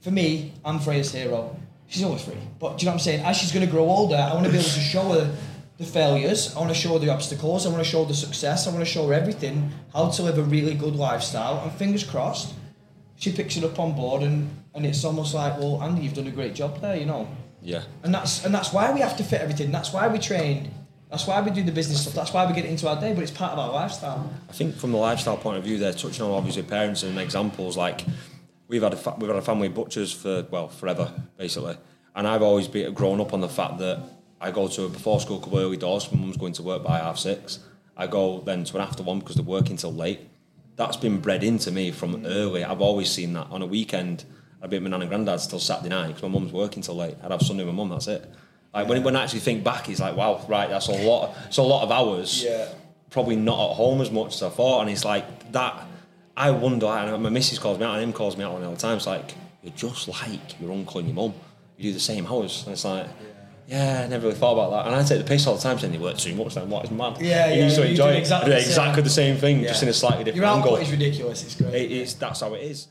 For 0.00 0.10
me, 0.10 0.52
I'm 0.64 0.80
Freya's 0.80 1.12
hero. 1.12 1.56
She's 1.86 2.02
always 2.02 2.24
free. 2.24 2.34
But 2.58 2.78
do 2.78 2.82
you 2.82 2.86
know 2.86 2.92
what 2.92 2.94
I'm 2.94 3.04
saying? 3.04 3.24
As 3.24 3.36
she's 3.36 3.52
going 3.52 3.64
to 3.64 3.70
grow 3.70 3.84
older, 3.84 4.16
I 4.16 4.32
want 4.34 4.46
to 4.46 4.50
be 4.50 4.58
able 4.58 4.64
to 4.64 4.80
show 4.80 5.02
her 5.12 5.36
the 5.82 5.90
failures. 5.90 6.54
I 6.54 6.60
want 6.60 6.70
to 6.70 6.74
show 6.74 6.98
the 6.98 7.10
obstacles. 7.10 7.66
I 7.66 7.70
want 7.70 7.82
to 7.82 7.88
show 7.88 8.04
the 8.04 8.14
success. 8.14 8.66
I 8.66 8.70
want 8.70 8.80
to 8.80 8.90
show 8.90 9.06
her 9.08 9.14
everything, 9.14 9.70
how 9.92 10.08
to 10.08 10.22
live 10.22 10.38
a 10.38 10.42
really 10.42 10.74
good 10.74 10.96
lifestyle. 10.96 11.62
And 11.62 11.72
fingers 11.72 12.04
crossed, 12.04 12.54
she 13.16 13.32
picks 13.32 13.56
it 13.56 13.64
up 13.64 13.78
on 13.78 13.94
board 13.94 14.22
and, 14.22 14.48
and 14.74 14.86
it's 14.86 15.04
almost 15.04 15.34
like, 15.34 15.58
well, 15.58 15.82
Andy, 15.82 16.02
you've 16.02 16.14
done 16.14 16.26
a 16.26 16.30
great 16.30 16.54
job 16.54 16.80
there, 16.80 16.96
you 16.96 17.06
know. 17.06 17.28
Yeah. 17.60 17.82
And 18.02 18.12
that's 18.12 18.44
and 18.44 18.52
that's 18.52 18.72
why 18.72 18.92
we 18.92 19.00
have 19.00 19.16
to 19.18 19.24
fit 19.24 19.40
everything. 19.40 19.70
That's 19.70 19.92
why 19.92 20.08
we 20.08 20.18
train. 20.18 20.70
That's 21.10 21.26
why 21.26 21.40
we 21.42 21.50
do 21.50 21.62
the 21.62 21.72
business 21.72 22.02
stuff. 22.02 22.14
That's 22.14 22.32
why 22.32 22.46
we 22.46 22.54
get 22.54 22.64
into 22.64 22.88
our 22.88 22.98
day. 23.00 23.12
But 23.14 23.22
it's 23.22 23.30
part 23.30 23.52
of 23.52 23.58
our 23.58 23.70
lifestyle. 23.72 24.32
I 24.48 24.52
think 24.52 24.74
from 24.74 24.92
the 24.92 24.98
lifestyle 24.98 25.36
point 25.36 25.58
of 25.58 25.64
view, 25.64 25.78
they're 25.78 25.92
touching 25.92 26.24
on 26.24 26.32
obviously 26.32 26.62
parents 26.62 27.02
and 27.02 27.18
examples. 27.18 27.76
Like 27.76 28.04
we've 28.66 28.82
had 28.82 28.94
a 28.94 28.96
fa- 28.96 29.14
we've 29.18 29.28
had 29.28 29.38
a 29.38 29.42
family 29.42 29.68
of 29.68 29.74
butchers 29.74 30.12
for 30.12 30.46
well 30.50 30.68
forever 30.68 31.12
basically, 31.36 31.76
and 32.16 32.26
I've 32.26 32.42
always 32.42 32.66
been 32.66 32.92
grown 32.94 33.20
up 33.20 33.32
on 33.32 33.40
the 33.40 33.48
fact 33.48 33.78
that 33.78 34.02
I 34.42 34.50
go 34.50 34.66
to 34.66 34.84
a 34.84 34.88
before 34.88 35.20
school 35.20 35.38
club 35.38 35.54
early 35.54 35.76
doors. 35.76 36.10
My 36.10 36.20
mum's 36.20 36.36
going 36.36 36.52
to 36.54 36.62
work 36.64 36.82
by 36.82 36.98
half 36.98 37.16
six. 37.16 37.60
I 37.96 38.08
go 38.08 38.40
then 38.40 38.64
to 38.64 38.76
an 38.76 38.82
after 38.82 39.04
one 39.04 39.20
because 39.20 39.36
they're 39.36 39.44
working 39.44 39.76
till 39.76 39.94
late. 39.94 40.20
That's 40.74 40.96
been 40.96 41.20
bred 41.20 41.44
into 41.44 41.70
me 41.70 41.92
from 41.92 42.16
mm. 42.16 42.26
early. 42.26 42.64
I've 42.64 42.80
always 42.80 43.10
seen 43.10 43.34
that 43.34 43.46
on 43.50 43.62
a 43.62 43.66
weekend. 43.66 44.24
I'd 44.60 44.70
be 44.70 44.76
at 44.76 44.82
my 44.82 44.90
nan 44.90 45.02
and 45.02 45.08
granddad's 45.08 45.46
till 45.46 45.60
Saturday 45.60 45.90
night 45.90 46.08
because 46.08 46.22
my 46.22 46.28
mum's 46.28 46.52
working 46.52 46.82
till 46.82 46.96
late. 46.96 47.14
I'd 47.22 47.30
have 47.30 47.42
Sunday 47.42 47.64
with 47.64 47.74
my 47.74 47.78
mum. 47.78 47.90
That's 47.90 48.08
it. 48.08 48.28
Like 48.74 48.88
when, 48.88 49.02
when 49.04 49.14
I 49.14 49.22
actually 49.22 49.40
think 49.40 49.62
back, 49.62 49.88
it's 49.88 50.00
like 50.00 50.16
wow, 50.16 50.44
right? 50.48 50.68
That's 50.68 50.88
a 50.88 51.06
lot. 51.06 51.36
It's 51.46 51.58
a 51.58 51.62
lot 51.62 51.84
of 51.84 51.92
hours 51.92 52.42
Yeah. 52.42 52.68
probably 53.10 53.36
not 53.36 53.70
at 53.70 53.76
home 53.76 54.00
as 54.00 54.10
much 54.10 54.34
as 54.34 54.42
I 54.42 54.48
thought. 54.48 54.80
And 54.80 54.90
it's 54.90 55.04
like 55.04 55.52
that. 55.52 55.86
I 56.36 56.50
wonder, 56.50 56.86
and 56.86 57.22
my 57.22 57.28
missus 57.28 57.58
calls 57.58 57.78
me 57.78 57.84
out, 57.84 57.94
and 57.94 58.02
him 58.02 58.12
calls 58.12 58.36
me 58.36 58.42
out 58.42 58.52
all 58.52 58.58
the 58.58 58.76
time. 58.76 58.96
It's 58.96 59.06
like 59.06 59.34
you're 59.62 59.74
just 59.74 60.08
like 60.08 60.60
your 60.60 60.72
uncle 60.72 60.98
and 60.98 61.08
your 61.08 61.14
mum. 61.14 61.34
You 61.76 61.90
do 61.90 61.92
the 61.92 62.00
same 62.00 62.26
hours, 62.26 62.64
and 62.64 62.72
it's 62.72 62.84
like. 62.84 63.06
Yeah, 63.06 63.31
I 63.70 64.06
never 64.08 64.26
really 64.26 64.38
thought 64.38 64.52
about 64.52 64.70
that. 64.70 64.86
And 64.86 64.94
I 64.96 65.02
take 65.02 65.18
the 65.18 65.24
piss 65.24 65.46
all 65.46 65.54
the 65.54 65.60
time 65.62 65.78
saying 65.78 65.94
you 65.94 66.00
work 66.00 66.16
too 66.18 66.34
much 66.34 66.54
then 66.54 66.68
what 66.68 66.84
is 66.84 66.90
mad. 66.90 67.18
Yeah, 67.20 67.48
you 67.48 67.58
yeah, 67.58 67.64
used 67.64 67.76
to 67.76 67.82
you 67.82 67.90
enjoy 67.90 68.12
it. 68.12 68.18
exactly 68.18 68.50
the 68.50 68.58
exactly 68.58 69.02
the 69.02 69.10
same 69.10 69.36
thing, 69.36 69.62
just 69.62 69.82
in 69.82 69.88
a 69.88 69.92
slightly 69.92 70.24
different 70.24 70.42
Your 70.44 70.54
angle. 70.54 70.72
output 70.72 70.86
is 70.86 70.90
ridiculous. 70.92 71.44
It's 71.44 71.54
great. 71.54 71.74
It 71.74 71.92
is 71.92 72.14
that's 72.14 72.40
how 72.40 72.54
it 72.54 72.62
is. 72.62 72.88